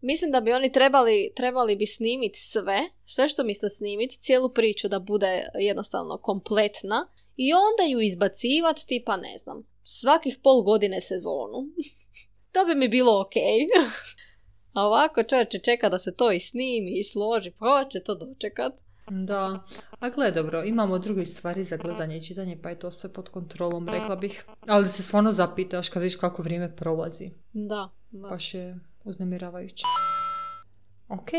Mislim 0.00 0.30
da 0.30 0.40
bi 0.40 0.52
oni 0.52 0.72
trebali, 0.72 1.32
trebali 1.36 1.76
bi 1.76 1.86
snimiti 1.86 2.38
sve, 2.38 2.78
sve 3.04 3.28
što 3.28 3.44
misle 3.44 3.70
snimiti, 3.70 4.18
cijelu 4.18 4.48
priču 4.48 4.88
da 4.88 4.98
bude 4.98 5.42
jednostavno 5.54 6.18
kompletna 6.18 7.08
i 7.36 7.52
onda 7.52 7.82
ju 7.90 8.00
izbacivati 8.00 8.86
tipa, 8.86 9.16
ne 9.16 9.38
znam, 9.38 9.66
svakih 9.84 10.38
pol 10.42 10.62
godine 10.62 11.00
sezonu. 11.00 11.58
to 12.52 12.64
bi 12.64 12.74
mi 12.74 12.88
bilo 12.88 13.20
ok. 13.20 13.34
A 14.76 14.86
ovako 14.86 15.22
čovječe 15.22 15.58
čeka 15.58 15.88
da 15.88 15.98
se 15.98 16.14
to 16.16 16.32
i 16.32 16.40
snimi 16.40 16.98
i 16.98 17.04
složi, 17.04 17.52
pa 17.58 17.84
će 17.90 18.00
to 18.00 18.14
dočekat? 18.14 18.72
Da, 19.10 19.64
a 20.00 20.08
gle 20.08 20.30
dobro, 20.30 20.64
imamo 20.64 20.98
druge 20.98 21.24
stvari 21.24 21.64
za 21.64 21.76
gledanje 21.76 22.16
i 22.16 22.24
čitanje, 22.24 22.58
pa 22.62 22.68
je 22.68 22.78
to 22.78 22.90
sve 22.90 23.12
pod 23.12 23.28
kontrolom, 23.28 23.88
rekla 23.88 24.16
bih. 24.16 24.44
Ali 24.66 24.88
se 24.88 25.02
stvarno 25.02 25.32
zapitaš 25.32 25.88
kad 25.88 26.02
vidiš 26.02 26.16
kako 26.16 26.42
vrijeme 26.42 26.76
prolazi. 26.76 27.30
Da, 27.52 27.90
da. 28.10 28.28
Baš 28.28 28.54
je 28.54 28.78
uznemiravajuće. 29.04 29.84
Ok, 31.08 31.30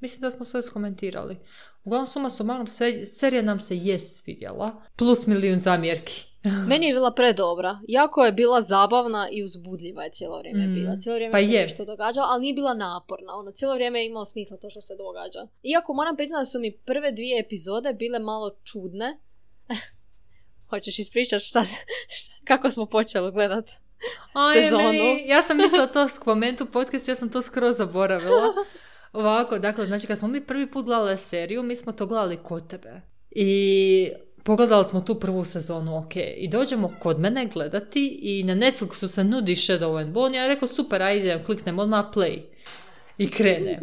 mislim 0.00 0.20
da 0.20 0.30
smo 0.30 0.44
sve 0.44 0.62
skomentirali. 0.62 1.38
Uglavnom 1.84 2.06
suma 2.06 2.30
sumarum, 2.30 2.66
se- 2.68 3.04
serija 3.04 3.42
nam 3.42 3.60
se 3.60 3.76
je 3.76 3.98
svidjela. 3.98 4.82
Plus 4.96 5.26
milijun 5.26 5.58
zamjerki. 5.60 6.24
Meni 6.68 6.86
je 6.86 6.92
bila 6.92 7.10
predobra. 7.12 7.78
Jako 7.88 8.24
je 8.24 8.32
bila 8.32 8.62
zabavna 8.62 9.28
i 9.30 9.42
uzbudljiva 9.42 10.02
je 10.02 10.10
cijelo 10.10 10.38
vrijeme 10.38 10.66
Mm, 10.66 10.74
bila. 10.74 10.96
Cijelo 10.96 11.16
vrijeme 11.16 11.32
pa 11.32 11.38
se 11.38 11.44
je. 11.44 11.62
nešto 11.62 11.84
događalo, 11.84 12.26
ali 12.26 12.40
nije 12.40 12.54
bila 12.54 12.74
naporna. 12.74 13.32
Ono, 13.32 13.50
cijelo 13.50 13.74
vrijeme 13.74 14.00
je 14.00 14.06
imalo 14.06 14.24
smisla 14.24 14.56
to 14.56 14.70
što 14.70 14.80
se 14.80 14.94
događa. 14.96 15.38
Iako 15.64 15.94
moram 15.94 16.16
priznati 16.16 16.40
da 16.40 16.46
su 16.46 16.60
mi 16.60 16.72
prve 16.72 17.12
dvije 17.12 17.40
epizode 17.40 17.92
bile 17.94 18.18
malo 18.18 18.56
čudne. 18.64 19.18
Hoćeš 20.70 20.98
ispričati 20.98 21.44
šta, 21.44 21.64
šta, 22.10 22.34
kako 22.44 22.70
smo 22.70 22.86
počeli 22.86 23.32
gledat? 23.32 23.70
Aj, 24.34 24.54
Sezonu. 24.54 24.82
meni- 24.84 25.24
ja 25.26 25.42
sam 25.42 25.56
mislila 25.56 25.86
to 25.86 26.08
spomenuti 26.10 26.62
u 26.62 26.66
podcastu, 26.66 27.10
ja 27.10 27.14
sam 27.14 27.30
to 27.30 27.42
skroz 27.42 27.76
zaboravila. 27.76 28.52
Ovako, 29.14 29.58
dakle, 29.58 29.86
znači 29.86 30.06
kad 30.06 30.18
smo 30.18 30.28
mi 30.28 30.40
prvi 30.40 30.66
put 30.66 30.84
gledali 30.84 31.16
seriju, 31.18 31.62
mi 31.62 31.74
smo 31.74 31.92
to 31.92 32.06
gledali 32.06 32.36
kod 32.42 32.68
tebe. 32.68 33.00
I 33.30 34.10
pogledali 34.42 34.84
smo 34.84 35.00
tu 35.00 35.20
prvu 35.20 35.44
sezonu, 35.44 35.98
ok, 35.98 36.16
i 36.36 36.48
dođemo 36.48 36.94
kod 36.98 37.20
mene 37.20 37.46
gledati 37.46 38.18
i 38.22 38.42
na 38.42 38.54
Netflixu 38.54 39.06
se 39.06 39.24
nudi 39.24 39.54
Shadow 39.54 40.00
and 40.00 40.12
Bone, 40.12 40.38
ja 40.38 40.46
rekao 40.46 40.68
super, 40.68 41.02
ajde, 41.02 41.42
kliknem 41.46 41.78
odmah 41.78 42.04
play 42.14 42.38
i 43.18 43.30
krene. 43.30 43.80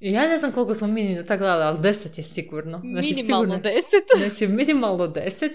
I 0.00 0.12
ja 0.12 0.28
ne 0.28 0.38
znam 0.38 0.52
koliko 0.52 0.74
smo 0.74 0.86
mi 0.86 1.14
na 1.14 1.22
tak 1.22 1.38
gledali, 1.38 1.62
ali 1.64 1.80
deset 1.80 2.18
je 2.18 2.24
sigurno. 2.24 2.78
Znači, 2.78 3.14
minimalno 3.14 3.44
sigurno, 3.44 3.62
deset. 3.62 4.04
znači, 4.18 4.46
minimalno 4.46 5.06
deset. 5.06 5.52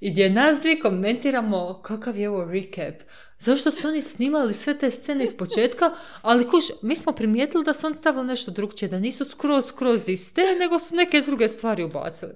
I 0.00 0.10
gdje 0.10 0.30
nas 0.30 0.60
dvije 0.60 0.80
komentiramo 0.80 1.80
kakav 1.82 2.16
je 2.16 2.30
ovo 2.30 2.44
recap. 2.44 2.94
Zašto 3.38 3.70
su 3.70 3.88
oni 3.88 4.02
snimali 4.02 4.54
sve 4.54 4.78
te 4.78 4.90
scene 4.90 5.24
iz 5.24 5.36
početka, 5.36 5.90
ali 6.22 6.48
kuš, 6.48 6.64
mi 6.82 6.96
smo 6.96 7.12
primijetili 7.12 7.64
da 7.64 7.72
su 7.72 7.86
oni 7.86 7.96
stavili 7.96 8.26
nešto 8.26 8.50
drugčije, 8.50 8.88
da 8.88 8.98
nisu 8.98 9.24
skroz, 9.24 9.66
skroz 9.66 10.08
iste, 10.08 10.42
nego 10.60 10.78
su 10.78 10.94
neke 10.94 11.20
druge 11.20 11.48
stvari 11.48 11.84
ubacili. 11.84 12.32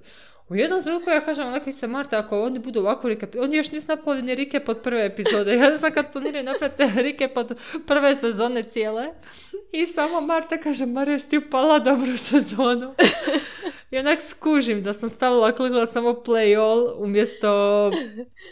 U 0.49 0.55
jednom 0.55 0.83
trenutku 0.83 1.09
ja 1.09 1.25
kažem, 1.25 1.47
onako 1.47 1.71
se 1.71 1.87
Marta, 1.87 2.19
ako 2.19 2.41
oni 2.41 2.59
budu 2.59 2.79
ovako 2.79 3.09
recap, 3.09 3.29
oni 3.39 3.57
još 3.57 3.71
nisu 3.71 3.87
napravili 3.87 4.25
ni 4.25 4.35
recap 4.35 4.69
od 4.69 4.81
prve 4.81 5.05
epizode. 5.05 5.55
Ja 5.55 5.69
ne 5.69 5.77
znam 5.77 5.91
kad 5.91 6.11
planiraju 6.13 6.43
napraviti 6.43 6.83
recap 7.01 7.37
od 7.37 7.57
prve 7.87 8.15
sezone 8.15 8.63
cijele. 8.63 9.07
I 9.71 9.85
samo 9.85 10.21
Marta 10.21 10.57
kaže, 10.57 10.85
Marija, 10.85 11.19
ti 11.19 11.37
upala 11.37 11.79
dobru 11.79 12.17
sezonu. 12.17 12.93
I 13.91 13.97
onak 13.97 14.21
skužim 14.21 14.83
da 14.83 14.93
sam 14.93 15.09
stavila, 15.09 15.51
klikla 15.51 15.87
samo 15.87 16.09
play 16.09 16.59
all 16.59 17.03
umjesto 17.03 17.47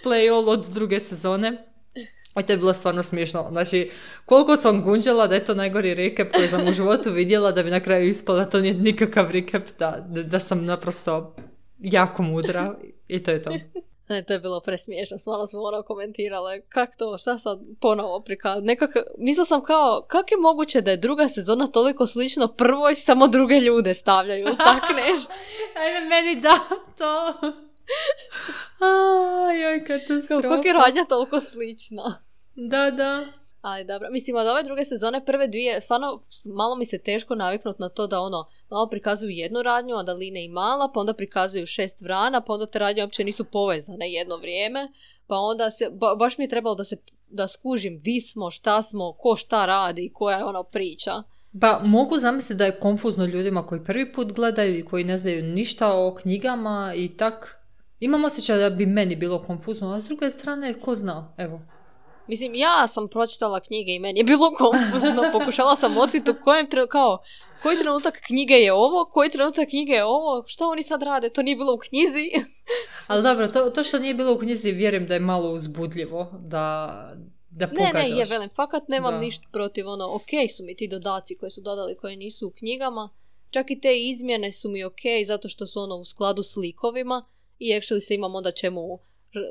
play 0.04 0.34
all 0.34 0.50
od 0.50 0.66
druge 0.66 1.00
sezone. 1.00 1.68
I 2.39 2.44
to 2.44 2.54
je 2.54 2.58
bilo 2.58 2.74
stvarno 2.74 3.04
smiješno. 3.04 3.48
Znači, 3.52 3.91
koliko 4.26 4.56
sam 4.56 4.84
gunđala 4.84 5.28
da 5.28 5.36
je 5.36 5.46
to 5.46 5.56
najgori 5.56 5.94
recap 5.94 6.28
koji 6.34 6.48
sam 6.48 6.68
u 6.68 6.74
životu 6.74 7.12
vidjela, 7.12 7.52
da 7.52 7.64
bi 7.64 7.70
na 7.70 7.80
kraju 7.80 8.10
ispala 8.10 8.46
to 8.46 8.60
nije 8.62 8.74
nikakav 8.74 9.32
recap, 9.32 9.64
da, 9.80 10.06
da 10.08 10.39
sam 10.39 10.66
naprosto 10.66 11.36
jako 11.84 12.24
mudra 12.24 12.76
i 13.08 13.24
to 13.24 13.32
je 13.32 13.42
to. 13.42 13.52
Ne, 14.10 14.24
to 14.24 14.34
je 14.34 14.40
bilo 14.40 14.60
presmiješno, 14.60 15.18
malo 15.26 15.48
smo 15.48 15.62
ono 15.62 15.84
komentirale, 15.84 16.62
kak 16.62 16.98
to, 16.98 17.18
šta 17.18 17.38
sad 17.38 17.60
ponovo 17.80 18.20
prikaz... 18.20 18.64
Nekak, 18.64 18.90
mislila 19.18 19.46
sam 19.46 19.64
kao, 19.64 20.06
kak 20.08 20.32
je 20.32 20.38
moguće 20.38 20.82
da 20.82 20.92
je 20.92 20.98
druga 20.98 21.28
sezona 21.28 21.68
toliko 21.68 22.08
slično 22.08 22.48
prvoj, 22.48 22.96
samo 22.96 23.28
druge 23.28 23.60
ljude 23.60 23.94
stavljaju, 23.94 24.46
tak 24.46 24.84
nešto. 25.06 25.34
Ajme, 25.76 26.10
meni 26.10 26.42
da, 26.42 26.60
to. 26.98 27.34
Aj, 28.86 29.86
katastrofa. 29.88 30.50
Kako 30.50 30.68
je 30.68 30.74
radnja 30.74 31.06
toliko 31.06 31.40
slična. 31.40 32.24
Da, 32.56 32.92
da. 32.92 33.26
Ali 33.64 33.86
dobro, 33.86 34.09
mislim 34.11 34.36
od 34.36 34.47
ove 34.47 34.64
druge 34.64 34.86
sezone 34.86 35.26
prve 35.26 35.47
dvije, 35.47 35.82
stvarno 35.82 36.22
malo 36.45 36.76
mi 36.76 36.86
se 36.86 36.97
teško 36.97 37.36
naviknuti 37.36 37.82
na 37.82 37.89
to 37.89 38.07
da 38.07 38.20
ono, 38.20 38.45
malo 38.70 38.89
prikazuju 38.89 39.30
jednu 39.30 39.61
radnju, 39.61 39.95
onda 39.95 40.14
Line 40.14 40.45
i 40.45 40.49
Mala, 40.49 40.91
pa 40.93 40.99
onda 40.99 41.14
prikazuju 41.14 41.66
šest 41.66 42.01
vrana, 42.01 42.41
pa 42.41 42.53
onda 42.53 42.66
te 42.66 42.80
radnje 42.80 43.03
uopće 43.03 43.24
nisu 43.24 43.45
povezane 43.45 44.11
jedno 44.11 44.38
vrijeme, 44.38 44.91
pa 45.28 45.36
onda 45.38 45.70
se, 45.70 45.89
baš 46.18 46.38
mi 46.38 46.43
je 46.43 46.49
trebalo 46.49 46.76
da 46.76 46.84
se, 46.84 46.97
da 47.30 47.47
skužim 47.47 47.99
di 47.99 48.20
smo, 48.20 48.51
šta 48.51 48.82
smo, 48.82 49.14
ko 49.14 49.36
šta 49.36 49.66
radi, 49.66 50.11
koja 50.14 50.38
je 50.38 50.43
ono 50.43 50.64
priča. 50.64 51.24
Pa 51.61 51.82
mogu 51.84 52.18
zamisliti 52.18 52.57
da 52.57 52.66
je 52.66 52.80
konfuzno 52.80 53.26
ljudima 53.26 53.66
koji 53.66 53.84
prvi 53.84 54.14
put 54.14 54.32
gledaju 54.32 54.80
i 54.80 54.86
koji 54.86 55.03
ne 55.03 55.18
znaju 55.18 55.43
ništa 55.43 55.93
o 55.93 56.16
knjigama 56.22 56.93
i 56.95 57.18
tak. 57.18 57.66
Imam 57.99 58.26
osjećaj 58.26 58.57
da 58.57 58.70
bi 58.70 58.86
meni 58.86 59.16
bilo 59.16 59.43
konfuzno, 59.43 59.93
a 59.93 60.01
s 60.01 60.05
druge 60.05 60.30
strane, 60.30 60.74
ko 60.80 60.95
zna, 60.95 61.34
evo. 61.38 61.61
Mislim, 62.28 62.55
ja 62.55 62.88
sam 62.88 63.07
pročitala 63.07 63.59
knjige 63.59 63.91
i 63.91 63.99
meni 63.99 64.19
je 64.19 64.24
bilo 64.24 64.51
konfuzno. 64.57 65.24
Pokušala 65.39 65.76
sam 65.76 65.97
otkriti 65.97 66.32
u 66.32 66.36
kojem 66.43 66.69
trenutku, 66.69 66.91
kao, 66.91 67.24
koji 67.63 67.78
trenutak 67.78 68.21
knjige 68.26 68.53
je 68.53 68.74
ovo, 68.74 69.05
koji 69.05 69.30
trenutak 69.30 69.69
knjige 69.69 69.93
je 69.93 70.03
ovo, 70.03 70.43
što 70.47 70.69
oni 70.69 70.84
sad 70.84 71.03
rade, 71.03 71.30
to 71.30 71.41
nije 71.41 71.55
bilo 71.55 71.74
u 71.74 71.78
knjizi. 71.78 72.32
Ali 73.07 73.24
dobro, 73.24 73.47
to, 73.47 73.69
to 73.69 73.84
što 73.84 73.99
nije 73.99 74.13
bilo 74.13 74.34
u 74.34 74.38
knjizi 74.38 74.71
vjerujem 74.71 75.07
da 75.07 75.13
je 75.13 75.19
malo 75.19 75.51
uzbudljivo, 75.51 76.32
da, 76.39 77.13
da 77.49 77.67
pogađaš. 77.67 77.93
Ne, 77.93 78.15
ne, 78.15 78.19
je 78.19 78.26
velim, 78.26 78.49
fakat 78.55 78.88
nemam 78.88 79.19
ništa 79.19 79.47
protiv, 79.51 79.88
ono, 79.88 80.15
ok 80.15 80.51
su 80.57 80.63
mi 80.63 80.76
ti 80.76 80.88
dodaci 80.88 81.38
koji 81.38 81.49
su 81.49 81.61
dodali, 81.61 81.97
koje 81.97 82.15
nisu 82.15 82.47
u 82.47 82.51
knjigama, 82.51 83.09
čak 83.49 83.71
i 83.71 83.80
te 83.80 83.99
izmjene 83.99 84.51
su 84.51 84.69
mi 84.69 84.84
ok, 84.84 85.01
zato 85.26 85.49
što 85.49 85.65
su 85.65 85.82
ono 85.82 85.95
u 85.95 86.05
skladu 86.05 86.43
s 86.43 86.55
likovima 86.55 87.26
i 87.59 87.69
actually 87.74 87.99
se 87.99 88.15
imam 88.15 88.36
onda 88.36 88.51
čemu 88.51 88.99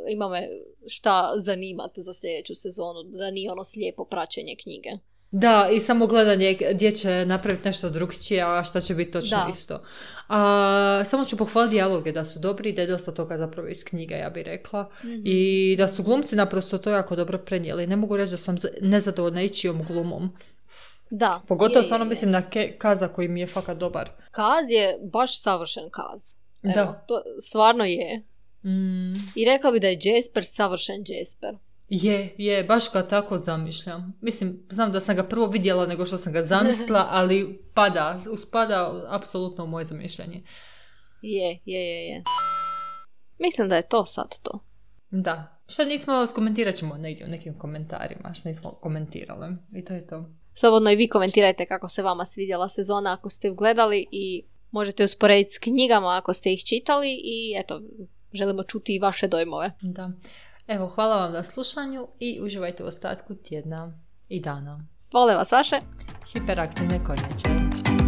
ima 0.08 0.28
me 0.28 0.48
šta 0.86 1.32
zanimati 1.36 2.02
za 2.02 2.12
sljedeću 2.12 2.54
sezonu, 2.54 3.02
da 3.02 3.30
nije 3.30 3.52
ono 3.52 3.64
slijepo 3.64 4.04
praćenje 4.04 4.56
knjige. 4.62 4.90
Da, 5.34 5.68
i 5.72 5.80
samo 5.80 6.06
gledanje 6.06 6.58
gdje 6.74 6.90
će 6.90 7.24
napraviti 7.26 7.68
nešto 7.68 7.90
drugčije, 7.90 8.42
a 8.42 8.64
šta 8.64 8.80
će 8.80 8.94
biti 8.94 9.10
točno 9.10 9.46
isto. 9.50 9.82
A, 10.28 11.02
samo 11.04 11.24
ću 11.24 11.36
pohvaliti 11.36 11.70
dijaloge 11.70 12.12
da 12.12 12.24
su 12.24 12.38
dobri 12.38 12.70
i 12.70 12.72
da 12.72 12.82
je 12.82 12.88
dosta 12.88 13.12
toga 13.12 13.38
zapravo 13.38 13.68
iz 13.68 13.84
knjiga, 13.84 14.16
ja 14.16 14.30
bih 14.30 14.46
rekla. 14.46 14.90
Mhm. 15.04 15.20
I 15.24 15.74
da 15.78 15.88
su 15.88 16.02
glumci 16.02 16.36
naprosto 16.36 16.78
to 16.78 16.90
jako 16.90 17.16
dobro 17.16 17.38
prenijeli. 17.38 17.86
Ne 17.86 17.96
mogu 17.96 18.16
reći 18.16 18.30
da 18.30 18.36
sam 18.36 18.56
nezadovoljna 18.80 19.42
ičijom 19.42 19.84
glumom. 19.88 20.36
Da. 21.10 21.40
Pogotovo 21.48 21.82
stvarno 21.82 22.04
mislim 22.04 22.30
na 22.30 22.42
Kaza 22.78 23.08
koji 23.08 23.28
mi 23.28 23.40
je 23.40 23.46
fakat 23.46 23.78
dobar. 23.78 24.10
Kaz 24.30 24.70
je 24.70 24.98
baš 25.12 25.42
savršen 25.42 25.90
Kaz. 25.90 26.34
Evo, 26.62 26.74
da. 26.74 27.04
To 27.08 27.22
stvarno 27.40 27.84
je. 27.84 28.22
Mm. 28.64 29.14
I 29.34 29.44
rekla 29.44 29.70
bi 29.70 29.80
da 29.80 29.86
je 29.86 29.98
Jasper 30.02 30.44
savršen 30.44 31.04
Jasper. 31.06 31.56
Je, 31.88 32.34
je, 32.38 32.64
baš 32.64 32.92
ga 32.92 33.08
tako 33.08 33.38
zamišljam. 33.38 34.18
Mislim, 34.20 34.66
znam 34.70 34.92
da 34.92 35.00
sam 35.00 35.16
ga 35.16 35.22
prvo 35.22 35.46
vidjela 35.46 35.86
nego 35.86 36.04
što 36.04 36.16
sam 36.16 36.32
ga 36.32 36.42
zamislila, 36.42 37.06
ali 37.18 37.62
pada, 37.74 38.18
uspada 38.30 39.06
apsolutno 39.08 39.64
u 39.64 39.66
moje 39.66 39.84
zamišljanje. 39.84 40.42
Je, 41.22 41.58
je, 41.64 41.80
je, 41.80 42.06
je. 42.06 42.22
Mislim 43.38 43.68
da 43.68 43.76
je 43.76 43.88
to 43.88 44.04
sad 44.04 44.38
to. 44.42 44.58
Da. 45.10 45.58
Šta 45.66 45.84
nismo, 45.84 46.26
skomentirat 46.26 46.74
ćemo 46.74 46.96
negdje 46.96 47.26
u 47.26 47.28
nekim 47.28 47.58
komentarima, 47.58 48.34
što 48.34 48.48
nismo 48.48 48.70
komentirali. 48.70 49.56
I 49.74 49.84
to 49.84 49.94
je 49.94 50.06
to. 50.06 50.30
Slobodno 50.54 50.90
i 50.90 50.96
vi 50.96 51.08
komentirajte 51.08 51.66
kako 51.66 51.88
se 51.88 52.02
vama 52.02 52.26
svidjela 52.26 52.68
sezona 52.68 53.12
ako 53.12 53.30
ste 53.30 53.48
ju 53.48 53.54
gledali 53.54 54.06
i 54.10 54.44
možete 54.70 55.04
usporediti 55.04 55.54
s 55.54 55.58
knjigama 55.58 56.16
ako 56.16 56.32
ste 56.32 56.52
ih 56.52 56.64
čitali 56.64 57.12
i 57.24 57.54
eto, 57.58 57.80
želimo 58.32 58.62
čuti 58.62 58.94
i 58.94 58.98
vaše 58.98 59.28
dojmove. 59.28 59.70
Da. 59.80 60.10
Evo, 60.66 60.86
hvala 60.86 61.16
vam 61.16 61.32
na 61.32 61.44
slušanju 61.44 62.08
i 62.18 62.40
uživajte 62.42 62.84
u 62.84 62.86
ostatku 62.86 63.34
tjedna 63.34 63.98
i 64.28 64.40
dana. 64.40 64.86
Vole 65.12 65.34
vas 65.34 65.52
vaše 65.52 65.78
hiperaktivne 66.32 67.04
kornjače. 67.04 68.01